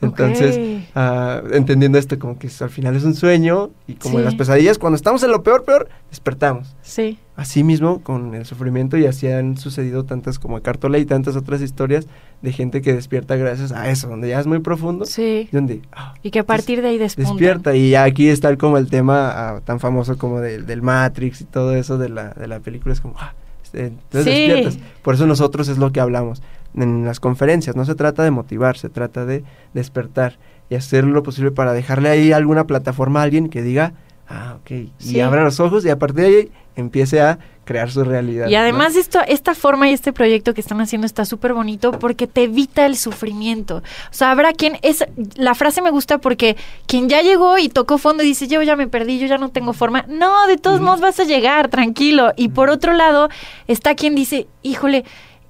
[0.00, 0.88] Entonces, Ok.
[0.94, 4.78] ah, entendiendo esto como que al final es un sueño y como en las pesadillas,
[4.78, 6.74] cuando estamos en lo peor, peor, despertamos.
[6.82, 7.18] Sí.
[7.36, 11.60] Así mismo con el sufrimiento y así han sucedido tantas como Cartola y tantas otras
[11.62, 12.06] historias
[12.42, 15.48] de gente que despierta gracias a eso, donde ya es muy profundo Sí.
[15.50, 18.88] donde ah, Y que a partir de ahí despierta y ya aquí está como el
[18.88, 22.60] tema ah, tan famoso como del, del Matrix y todo eso de la, de la
[22.60, 23.32] película, es como, ah,
[23.64, 24.46] este, entonces Sí.
[24.46, 24.78] despiertas.
[25.02, 26.40] Por eso nosotros es lo que hablamos
[26.76, 29.42] en las conferencias, no se trata de motivar, se trata de
[29.74, 30.38] despertar
[30.70, 33.92] y hacer lo posible para dejarle ahí alguna plataforma a alguien que diga,
[34.28, 34.70] ah, ok,
[35.00, 38.48] y abra los ojos y a partir de ahí empiece a crear su realidad.
[38.48, 38.58] Y ¿no?
[38.58, 42.44] además esto, esta forma y este proyecto que están haciendo está súper bonito porque te
[42.44, 43.76] evita el sufrimiento.
[43.76, 43.82] O
[44.14, 46.56] sea, habrá quien es la frase me gusta porque
[46.86, 49.48] quien ya llegó y tocó fondo y dice, "Yo ya me perdí, yo ya no
[49.48, 52.32] tengo forma." No, de todos modos vas a llegar, tranquilo.
[52.36, 53.28] Y por otro lado,
[53.66, 55.04] está quien dice, "Híjole,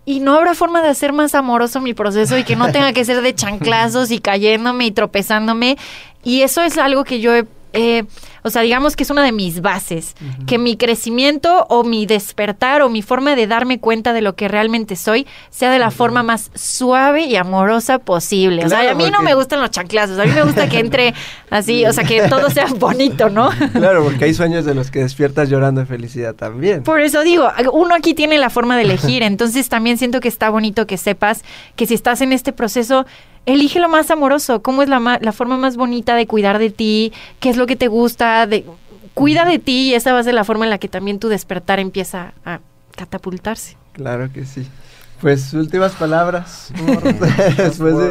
[0.07, 3.05] y no habrá forma de hacer más amoroso mi proceso y que no tenga que
[3.05, 5.77] ser de chanclazos y cayéndome y tropezándome."
[6.23, 7.45] Y eso es algo que yo he
[7.77, 8.05] eh,
[8.45, 10.15] o sea, digamos que es una de mis bases,
[10.47, 14.47] que mi crecimiento o mi despertar o mi forma de darme cuenta de lo que
[14.49, 18.65] realmente soy sea de la forma más suave y amorosa posible.
[18.65, 21.15] o sea, a mí no me gustan los chanclazos, a mí me gusta que entre
[21.51, 23.51] así, o sea, que todo sea bonito, ¿no?
[23.73, 26.83] Claro, porque hay sueños de los que despiertas llorando de felicidad también.
[26.83, 30.51] Por eso digo, uno aquí tiene la forma de elegir, entonces también siento que está
[30.51, 31.43] bonito que sepas
[31.77, 33.07] que si estás en este proceso,
[33.47, 36.71] elige lo más amoroso, cómo es la, ma- la forma más bonita de cuidar de
[36.71, 38.65] ti, qué es lo que te gusta, de,
[39.15, 41.29] cuida de ti y esa va a ser la forma en la que también tu
[41.29, 42.61] despertar empieza a
[42.97, 43.77] catapultarse.
[43.93, 44.69] Claro que sí.
[45.21, 46.73] Pues últimas palabras.
[47.57, 48.11] después de,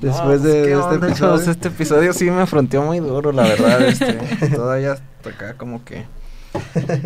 [0.00, 1.50] después No, de, ¿qué de este episodio.
[1.50, 3.82] Este episodio sí me afronteó muy duro, la verdad.
[3.82, 4.14] Este,
[4.54, 6.04] todavía hasta acá como que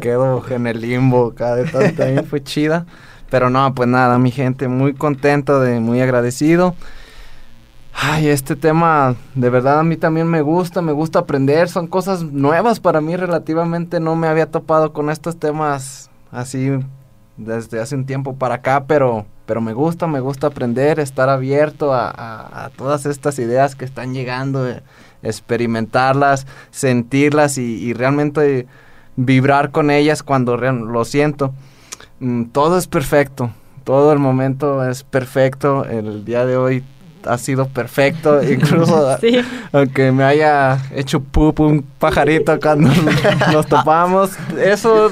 [0.00, 1.82] quedo en el limbo acá de todo.
[1.92, 2.86] También fue chida.
[3.30, 6.74] Pero no, pues nada, mi gente, muy contento, de, muy agradecido.
[7.92, 12.22] Ay, este tema de verdad a mí también me gusta, me gusta aprender, son cosas
[12.22, 16.70] nuevas para mí relativamente, no me había topado con estos temas así
[17.36, 21.92] desde hace un tiempo para acá, pero, pero me gusta, me gusta aprender, estar abierto
[21.92, 24.82] a, todas estas ideas que están llegando, eh,
[25.22, 28.66] experimentarlas, sentirlas y, realmente
[29.16, 31.52] vibrar con ellas cuando lo siento.
[32.20, 33.50] Mm, todo es perfecto,
[33.84, 36.84] todo el momento es perfecto, el día de hoy
[37.26, 38.42] ha sido perfecto.
[38.48, 39.40] Incluso Sí.
[39.72, 42.90] aunque me haya hecho pup un pajarito cuando
[43.52, 44.30] nos topamos.
[44.62, 45.10] Eso,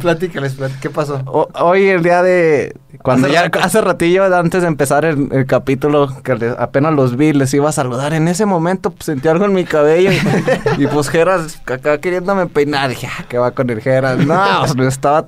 [0.00, 1.22] Platícales, plat- ¿qué pasó?
[1.26, 2.74] o- hoy el día de...
[3.02, 3.58] Cuando Hace ya rato.
[3.62, 7.68] hace ratillo, antes de empezar el, el capítulo, que le- apenas los vi, les iba
[7.68, 8.12] a saludar.
[8.12, 12.46] En ese momento pues, sentí algo en mi cabello y, y, pues Geras acá queriéndome
[12.46, 12.88] peinar.
[12.90, 14.18] Dije, ah, ¿qué va con el Geras?
[14.26, 15.24] No, pues, me estaba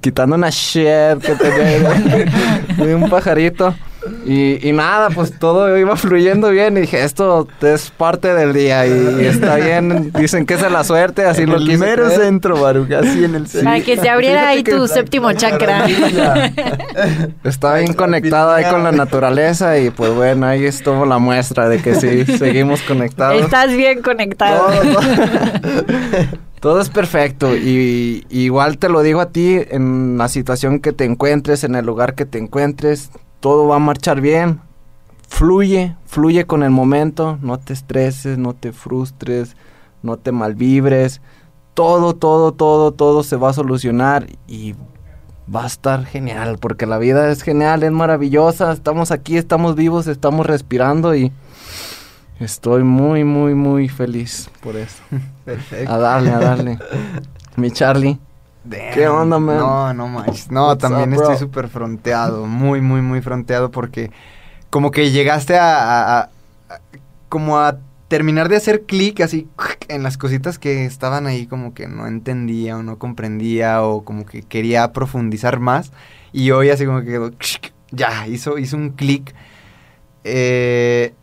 [0.00, 2.26] quitando una shit que tenía
[2.86, 3.74] de un pajarito.
[4.26, 8.86] Y, y nada, pues todo iba fluyendo bien y dije, esto es parte del día
[8.86, 10.10] y, está bien.
[10.12, 12.20] Dicen que es la suerte, así en lo el quise mero creer.
[12.20, 13.70] centro, Baruch, así en el centro.
[13.70, 15.84] Para que se abriera ahí tu séptimo chakra.
[17.44, 21.78] Está bien conectado ahí con la naturaleza y pues bueno, ahí estuvo la muestra de
[21.82, 23.42] que sí, seguimos conectados.
[23.42, 24.66] Estás bien conectado.
[24.70, 30.28] Todo, todo- todo es perfecto y, y igual te lo digo a ti en la
[30.28, 33.08] situación que te encuentres, en el lugar que te encuentres,
[33.40, 34.60] todo va a marchar bien.
[35.28, 39.56] Fluye, fluye con el momento, no te estreses, no te frustres,
[40.02, 41.20] no te malvibres.
[41.74, 44.74] Todo, todo, todo, todo se va a solucionar y
[45.54, 48.72] va a estar genial, porque la vida es genial, es maravillosa.
[48.72, 51.32] Estamos aquí, estamos vivos, estamos respirando y
[52.38, 55.02] estoy muy, muy, muy feliz por eso.
[55.44, 55.92] Perfecto.
[55.92, 56.78] A darle, a darle.
[57.56, 58.18] Mi Charlie.
[58.64, 58.94] Damn.
[58.94, 59.58] ¿Qué onda, man?
[59.58, 60.50] No, no manches.
[60.50, 62.46] No, What's también up, estoy súper fronteado.
[62.46, 64.10] Muy, muy, muy fronteado porque
[64.68, 66.22] como que llegaste a, a- a-
[66.68, 66.80] a-
[67.28, 67.78] como a
[68.08, 69.48] terminar de hacer clic así
[69.88, 74.26] en las cositas que estaban ahí como que no entendía o no comprendía o como
[74.26, 75.92] que quería profundizar más.
[76.32, 77.30] Y hoy así como que quedó,
[77.92, 79.34] ya, hizo, hizo un clic.
[80.24, 81.14] Eh,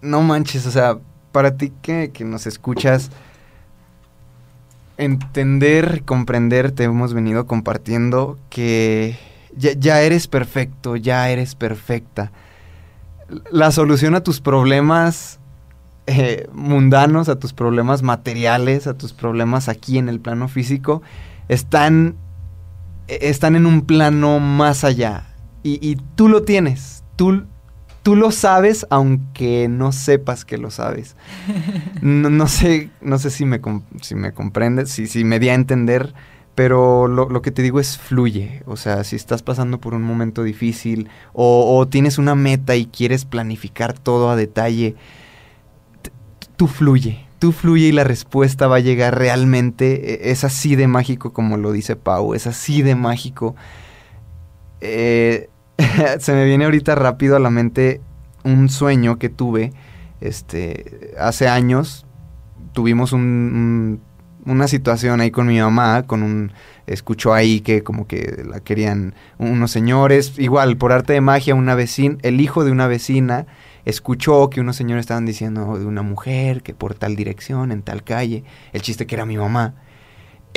[0.00, 0.98] no manches, o sea,
[1.32, 3.10] para ti que, que nos escuchas,
[4.98, 9.18] entender, comprender, te hemos venido compartiendo que
[9.56, 12.32] ya, eres perfecto, ya eres perfecta.
[13.50, 15.40] La solución a tus problemas
[16.06, 21.02] eh, mundanos, a tus problemas materiales, a tus problemas aquí en el plano físico,
[21.48, 22.16] están,
[23.08, 25.34] eh, están en un plano más allá.
[25.62, 27.46] Y, y tú lo tienes, tú,
[28.06, 31.16] tú lo sabes aunque no sepas que lo sabes.
[32.02, 33.60] No, no sé, no sé si me,
[34.00, 36.14] si me comprendes, si, si me di a entender,
[36.54, 38.62] pero lo, lo que te digo es fluye.
[38.66, 42.86] O sea, si estás pasando por un momento difícil o, o tienes una meta y
[42.86, 44.94] quieres planificar todo a detalle,
[46.56, 47.26] tú fluye.
[47.40, 50.28] Tú fluye y la respuesta va a llegar realmente.
[50.28, 52.34] e- Es así de mágico como lo dice Pau.
[52.34, 53.56] Es así de mágico.
[54.80, 55.48] Eh,
[56.20, 58.00] se me viene ahorita rápido a la mente
[58.44, 59.72] un sueño que tuve
[60.20, 62.06] este hace años.
[62.72, 64.00] Tuvimos un, un-
[64.44, 66.52] una situación ahí con mi mamá con un
[66.86, 70.38] escuchó ahí que como que la querían unos señores.
[70.38, 73.46] Igual por arte de magia una vecina el hijo de una vecina
[73.84, 78.04] escuchó que unos señores estaban diciendo de una mujer que por tal dirección en tal
[78.04, 78.44] calle.
[78.72, 79.74] El chiste que era mi mamá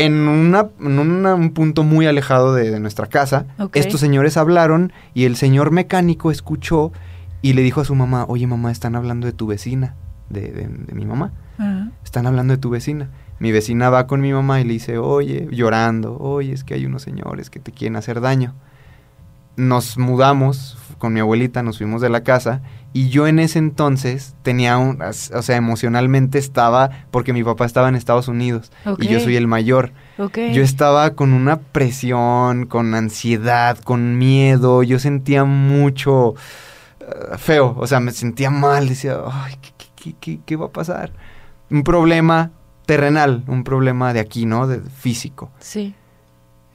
[0.06, 4.92] en, una, en una- un punto muy alejado de, de nuestra casa, estos señores hablaron
[5.14, 6.92] y el señor mecánico escuchó
[7.42, 9.96] y le dijo a su mamá, oye mamá, están hablando de tu vecina,
[10.30, 11.92] de, de- de mi mamá, Ajá.
[12.04, 13.10] están hablando de tu vecina.
[13.40, 16.86] Mi vecina va con mi mamá y le dice, oye, llorando, oye, es que hay
[16.86, 18.54] unos señores que te quieren hacer daño.
[19.56, 22.62] Nos mudamos con mi abuelita, nos fuimos de la casa
[22.92, 27.88] y yo en ese entonces tenía un, o sea, emocionalmente estaba, porque mi papá estaba
[27.90, 29.92] en Estados Unidos y yo soy el mayor.
[30.18, 30.38] Ok.
[30.54, 34.82] Yo estaba con una presión, con ansiedad, con miedo.
[34.84, 36.34] Yo sentía mucho
[37.00, 37.76] eh, feo.
[37.78, 38.90] O sea, me sentía mal.
[38.90, 41.12] Decía, ay, ¿qué, qué- qué- qué- qué va a pasar?
[41.70, 42.52] Un problema
[42.88, 44.66] terrenal, un problema de aquí, ¿no?
[44.66, 45.52] De físico.
[45.60, 45.94] Sí.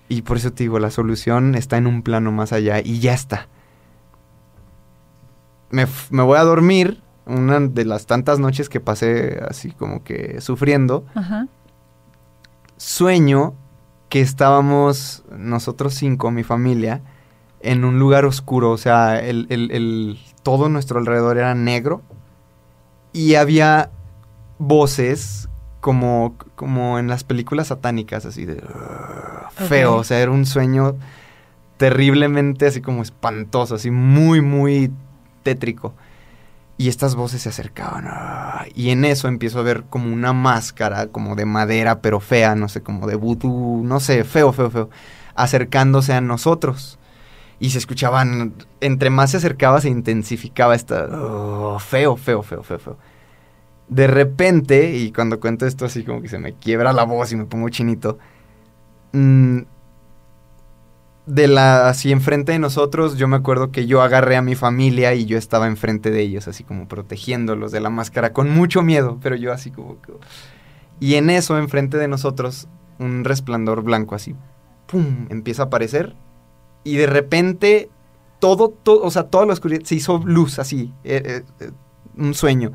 [0.09, 3.15] Y por eso te digo, la solución está en un plano más allá y ya
[3.15, 3.49] está.
[5.71, 7.01] Me, me voy a dormir.
[7.27, 11.49] Una de las tantas noches que pasé así como que sufriendo Ajá.
[12.77, 13.55] sueño
[14.11, 17.01] que estábamos nosotros cinco, mi familia,
[17.61, 18.71] en un lugar oscuro.
[18.71, 22.03] O sea, el, el- el- todo nuestro alrededor era negro.
[23.13, 23.91] Y había
[24.59, 25.49] voces
[25.81, 28.63] como, como en las películas satánicas, así de...
[29.53, 30.97] Feo, o sea, era un sueño
[31.77, 34.91] terriblemente así como espantoso, así muy, muy
[35.45, 35.95] tétrico.
[36.77, 38.05] Y estas voces se acercaban.
[38.09, 42.57] ah, Y en eso empiezo a ver como una máscara, como de madera, pero fea,
[42.57, 44.91] no sé, como de vudú, no sé, feo, feo, feo,
[45.37, 46.99] acercándose a nosotros.
[47.61, 51.07] Y se escuchaban, entre más se acercaba, se intensificaba esta.
[51.13, 52.99] oh, feo, feo, feo, feo, feo.
[53.89, 57.37] De repente, y cuando cuento esto así, como que se me quiebra la voz y
[57.37, 58.19] me pongo chinito.
[59.13, 59.59] mm,
[61.27, 65.15] de la así enfrente de nosotros, yo me acuerdo que yo agarré a mi familia
[65.15, 69.19] y yo estaba enfrente de ellos, así como protegiéndolos de la máscara, con mucho miedo,
[69.23, 69.97] pero yo así como.
[71.01, 72.69] Y en eso, enfrente de nosotros,
[72.99, 74.35] un resplandor blanco así,
[74.87, 76.15] ¡pum!, empieza a aparecer
[76.85, 77.91] y de repente
[78.39, 81.71] todo, todo o sea, toda la oscuridad se hizo luz así, eh, eh, eh,
[82.17, 82.73] un sueño,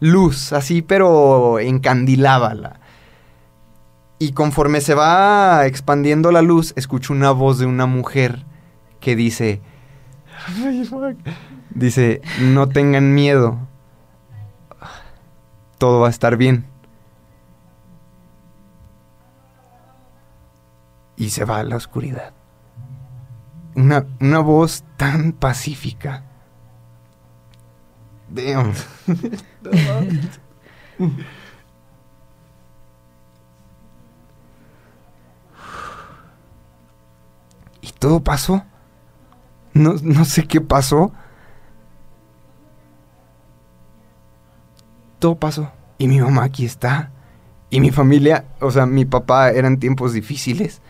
[0.00, 2.80] luz así, pero encandilaba la...
[4.22, 8.46] Y conforme se va expandiendo la luz, escucho una voz de una mujer
[9.00, 9.60] que dice,
[11.70, 13.58] dice, no tengan miedo,
[15.76, 16.66] todo va a estar bien.
[21.16, 22.32] Y se va a la oscuridad.
[23.74, 26.22] Una, una voz tan pacífica.
[28.28, 28.72] Damn.
[38.02, 38.64] todo pasó.
[39.74, 41.12] No, no sé qué pasó.
[45.20, 45.70] Todo pasó.
[45.98, 47.12] Y mi mamá aquí está.
[47.70, 50.82] Y mi familia, o sea, mi papá eran tiempos difíciles.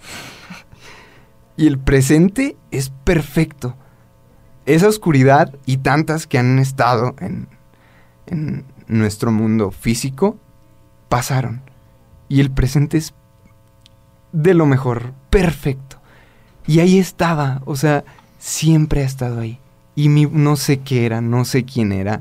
[1.58, 3.76] y el presente es perfecto.
[4.64, 7.48] Esa oscuridad y tantas que han estado en,
[8.24, 10.38] en nuestro mundo físico
[11.10, 11.60] pasaron.
[12.30, 13.14] Y el presente es
[14.34, 15.98] de lo mejor, perfecto.
[16.66, 18.04] Y ahí estaba, o sea,
[18.38, 19.60] siempre ha estado ahí.
[19.94, 22.20] Y mi, no sé qué era, no sé quién era,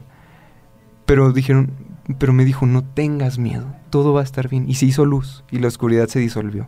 [1.05, 1.71] pero dijeron,
[2.19, 4.69] pero me dijo, no tengas miedo, todo va a estar bien.
[4.69, 6.67] Y se hizo luz y la oscuridad se disolvió.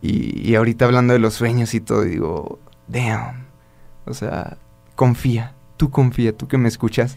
[0.00, 3.46] Y, y ahorita hablando de los sueños y todo, digo, damn.
[4.06, 4.58] O sea,
[4.94, 7.16] confía, tú confía, tú que me escuchas,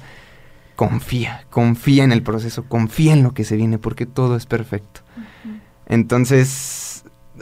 [0.76, 5.02] confía, confía en el proceso, confía en lo que se viene, porque todo es perfecto.
[5.86, 6.87] Entonces,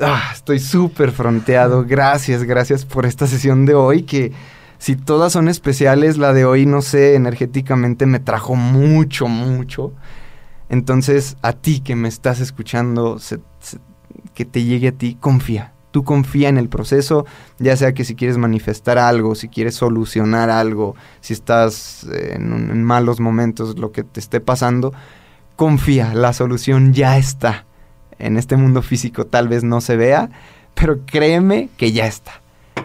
[0.01, 1.85] ah, estoy súper fronteado.
[1.85, 4.31] Gracias, gracias por esta sesión de hoy que
[4.77, 9.93] si todas son especiales, la de hoy, no sé, energéticamente me trajo mucho, mucho.
[10.69, 13.39] Entonces, a ti que me estás escuchando, se-
[14.34, 15.73] que te llegue a ti, confía.
[15.91, 17.26] Tú confía en el proceso,
[17.57, 22.84] ya sea que si quieres manifestar algo, si quieres solucionar algo, si estás eh, en
[22.84, 24.91] malos momentos, lo que te esté pasando,
[25.55, 27.65] confía, la solución ya está.
[28.20, 30.30] En este mundo físico tal vez no se vea,
[30.74, 32.42] pero créeme que ya está.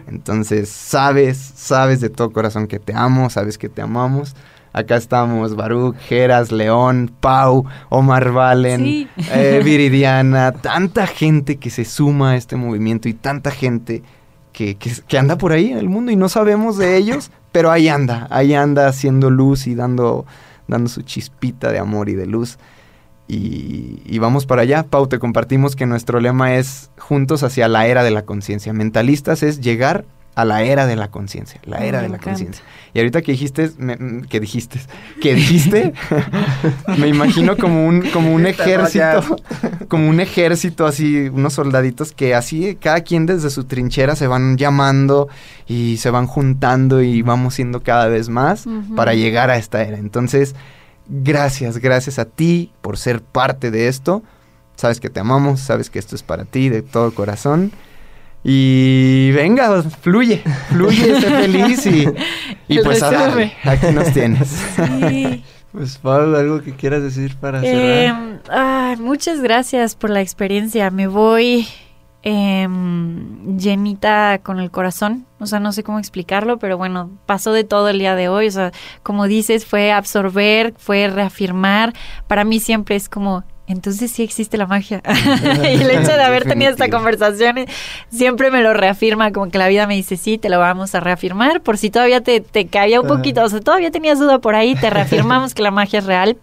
[0.08, 4.34] Entonces, sabes, sabes de todo corazón que te amo, sabes que te amamos.
[4.72, 9.08] Acá estamos, Baruch, Geras, León, Pau, Omar Valen, Sí.
[9.32, 14.02] eh, Viridiana, tanta gente que se suma a este movimiento y tanta gente
[14.52, 17.72] que, que, que anda por ahí en el mundo y no sabemos de ellos, pero
[17.72, 20.24] ahí anda, ahí anda haciendo luz y dando,
[20.68, 22.56] dando su chispita de amor y de luz.
[23.34, 24.82] Y, y vamos para allá.
[24.82, 28.72] Pau, te compartimos que nuestro lema es juntos hacia la era de la conciencia.
[28.72, 30.04] Mentalistas es llegar
[30.36, 32.64] a la era de la conciencia, la era me de la conciencia.
[32.94, 34.80] Y ahorita que dijiste, me- mm, que dijiste,
[35.20, 35.92] que dijiste,
[36.98, 39.36] me imagino como un, como un ejército,
[39.88, 44.56] como un ejército así, unos soldaditos que así, cada quien desde su trinchera se van
[44.56, 45.28] llamando
[45.66, 48.66] y se van juntando y vamos siendo cada vez más
[48.96, 49.98] para llegar a esta era.
[49.98, 50.54] Entonces,
[51.10, 54.22] gracias, gracias a ti por ser parte de esto.
[54.76, 57.72] Sabes que te amamos, sabes que esto es para ti de todo corazón.
[58.42, 62.08] Y venga, fluye, fluye, sé feliz y,
[62.68, 63.52] y pues a darle.
[63.64, 64.48] aquí nos tienes.
[64.76, 65.44] Sí.
[65.72, 68.40] Pues Pablo, algo que quieras decir para Eh, cerrar.
[68.50, 70.90] ay, muchas gracias por la experiencia.
[70.90, 71.68] Me voy
[72.22, 75.26] em, llenita con el corazón.
[75.38, 78.48] O sea, no sé cómo explicarlo, pero bueno, pasó de todo el día de hoy.
[78.48, 78.72] O sea,
[79.02, 81.94] como dices, fue absorber, fue reafirmar.
[82.26, 85.02] Para mí siempre es como, entonces sí existe la magia.
[85.62, 87.66] y el hecho de haber tenido esta conversación
[88.10, 91.00] siempre me lo reafirma, como que la vida me dice, sí, te lo vamos a
[91.00, 91.60] reafirmar.
[91.60, 94.74] Por si todavía te, te caía un poquito, o sea, todavía tenías duda por ahí,
[94.74, 96.36] te reafirmamos que la magia es real.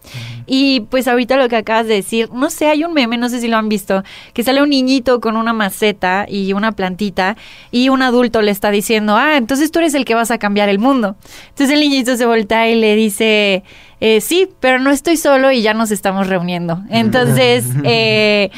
[0.47, 3.41] Y pues ahorita lo que acabas de decir, no sé, hay un meme, no sé
[3.41, 7.35] si lo han visto, que sale un niñito con una maceta y una plantita
[7.69, 10.69] y un adulto le está diciendo, ah, entonces tú eres el que vas a cambiar
[10.69, 11.17] el mundo.
[11.49, 13.63] Entonces el niñito se voltea y le dice,
[13.99, 16.83] eh, sí, pero no estoy solo y ya nos estamos reuniendo.
[16.89, 18.51] Entonces, eh,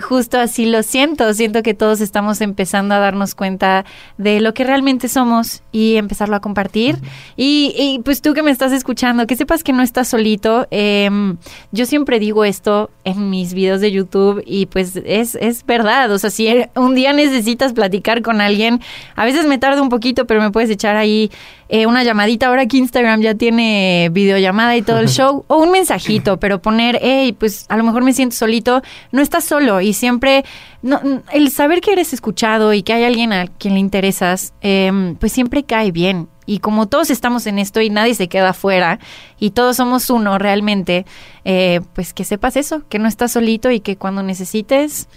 [0.00, 1.32] justo así lo siento.
[1.34, 3.84] Siento que todos estamos empezando a darnos cuenta
[4.18, 6.98] de lo que realmente somos y empezarlo a compartir.
[7.36, 10.66] Y, y, pues tú que me estás escuchando, que sepas que no estás solito.
[10.70, 11.36] Em,
[11.72, 16.10] yo siempre digo esto en mis videos de YouTube y pues es, es verdad.
[16.12, 18.80] O sea, si un día necesitas platicar con alguien,
[19.14, 21.30] a veces me tarda un poquito, pero me puedes echar ahí
[21.68, 25.70] eh, una llamadita, ahora que Instagram ya tiene videollamada y todo el show, o un
[25.70, 28.82] mensajito, pero poner, hey, pues a lo mejor me siento solito,
[29.12, 30.44] no estás solo y siempre,
[30.82, 31.00] no,
[31.32, 35.32] el saber que eres escuchado y que hay alguien a quien le interesas, em, pues
[35.32, 36.28] siempre cae bien.
[36.48, 39.00] Y como todos estamos en esto y nadie se queda afuera
[39.40, 41.04] y todos somos uno realmente,
[41.44, 45.08] eh, pues que sepas eso, que no estás solito y que cuando necesites,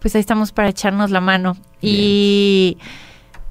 [0.00, 1.58] pues ahí estamos para echarnos la mano.
[1.82, 2.78] Y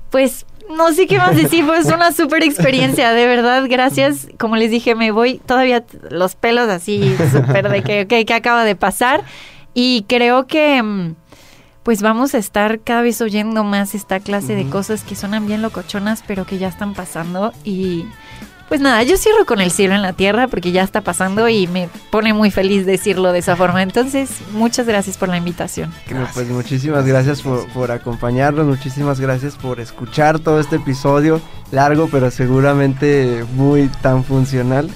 [0.10, 4.28] pues no sé qué más decir, fue una súper experiencia, de verdad, gracias.
[4.38, 8.64] Como les dije, me voy todavía los pelos así, súper de que, ok, ¿qué acaba
[8.64, 9.24] de pasar?
[9.74, 11.16] Y creo que mm,
[11.84, 15.62] pues vamos a estar cada vez oyendo más esta clase de cosas que suenan bien
[15.62, 17.54] locochonas, pero que ya están pasando.
[17.64, 18.06] Y
[18.68, 21.68] pues nada, yo cierro con el cielo en la tierra porque ya está pasando y
[21.68, 23.82] me pone muy feliz decirlo de esa forma.
[23.82, 25.94] Entonces, muchas gracias por la invitación.
[26.34, 31.42] Pues muchísimas gracias por, por acompañarnos, muchísimas gracias por escuchar todo este episodio
[31.72, 34.90] largo, pero seguramente muy tan funcional.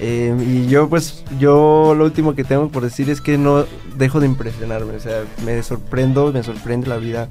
[0.00, 3.64] Eh, y yo pues, yo lo último que tengo por decir es que no
[3.96, 7.28] dejo de impresionarme, o sea, me sorprendo, me sorprende la vida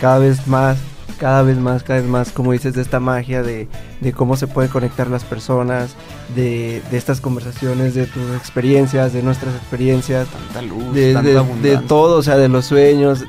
[0.00, 0.78] cada vez más,
[1.18, 3.68] cada vez más, cada vez más, como dices, de esta magia de,
[4.00, 5.94] de cómo se pueden conectar las personas,
[6.34, 11.38] de, de, estas conversaciones, de tus experiencias, de nuestras experiencias, tanta luz, de, tanta de,
[11.38, 11.80] abundancia.
[11.80, 13.24] de todo, o sea, de los sueños,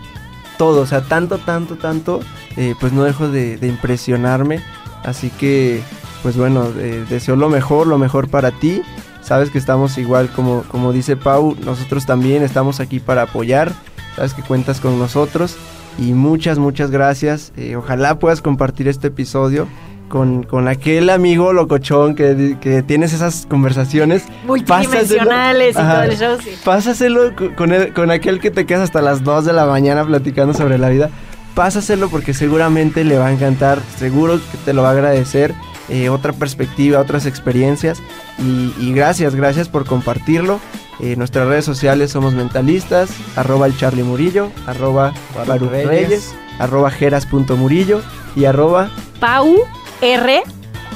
[0.57, 2.19] todo, o sea, tanto, tanto, tanto,
[2.55, 4.61] eh, pues no dejo de, de impresionarme,
[5.03, 5.81] así que
[6.23, 8.81] pues bueno, eh, deseo lo mejor, lo mejor para ti.
[9.21, 13.71] Sabes que estamos igual como, como dice Pau, nosotros también estamos aquí para apoyar.
[14.15, 15.55] Sabes que cuentas con nosotros.
[15.97, 17.51] Y muchas, muchas gracias.
[17.57, 19.67] Eh, ojalá puedas compartir este episodio
[20.09, 24.23] con, con aquel amigo locochón que, que tienes esas conversaciones.
[24.45, 25.93] Multidimensionales y Ajá.
[26.03, 26.51] todo el show, sí.
[26.63, 30.05] Pásaselo co- con, el- con aquel que te quedas hasta las 2 de la mañana
[30.05, 31.09] platicando sobre la vida.
[31.55, 35.53] Pásaselo porque seguramente le va a encantar, seguro que te lo va a agradecer.
[35.89, 37.99] eh, otra perspectiva, otras experiencias.
[38.37, 40.59] Y, y gracias, gracias por compartirlo.
[40.99, 45.13] Eh, nuestras redes sociales somos mentalistas, arroba el Charlie Murillo, arroba
[45.47, 45.87] Baruch Reyes.
[45.87, 48.01] Reyes, arroba jeras.murillo
[48.35, 49.55] y arroba Pau
[50.01, 50.41] R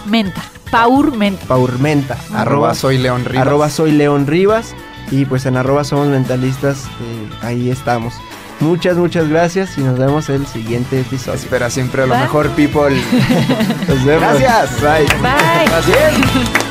[0.07, 0.41] Menta.
[0.71, 1.45] Paur Menta.
[1.47, 2.17] paurmenta.
[2.33, 3.45] Arroba soy León Rivas.
[3.45, 4.73] Arroba soy León Rivas.
[5.11, 6.85] Y pues en arroba somos mentalistas.
[6.85, 8.13] eh, ahí estamos.
[8.61, 11.33] Muchas, muchas gracias y nos vemos el siguiente episodio.
[11.39, 12.23] Espera siempre lo Bye.
[12.23, 12.95] mejor, people.
[13.87, 14.39] Nos vemos.
[14.39, 14.79] Gracias.
[14.81, 15.05] Bye.
[15.21, 16.70] Bye.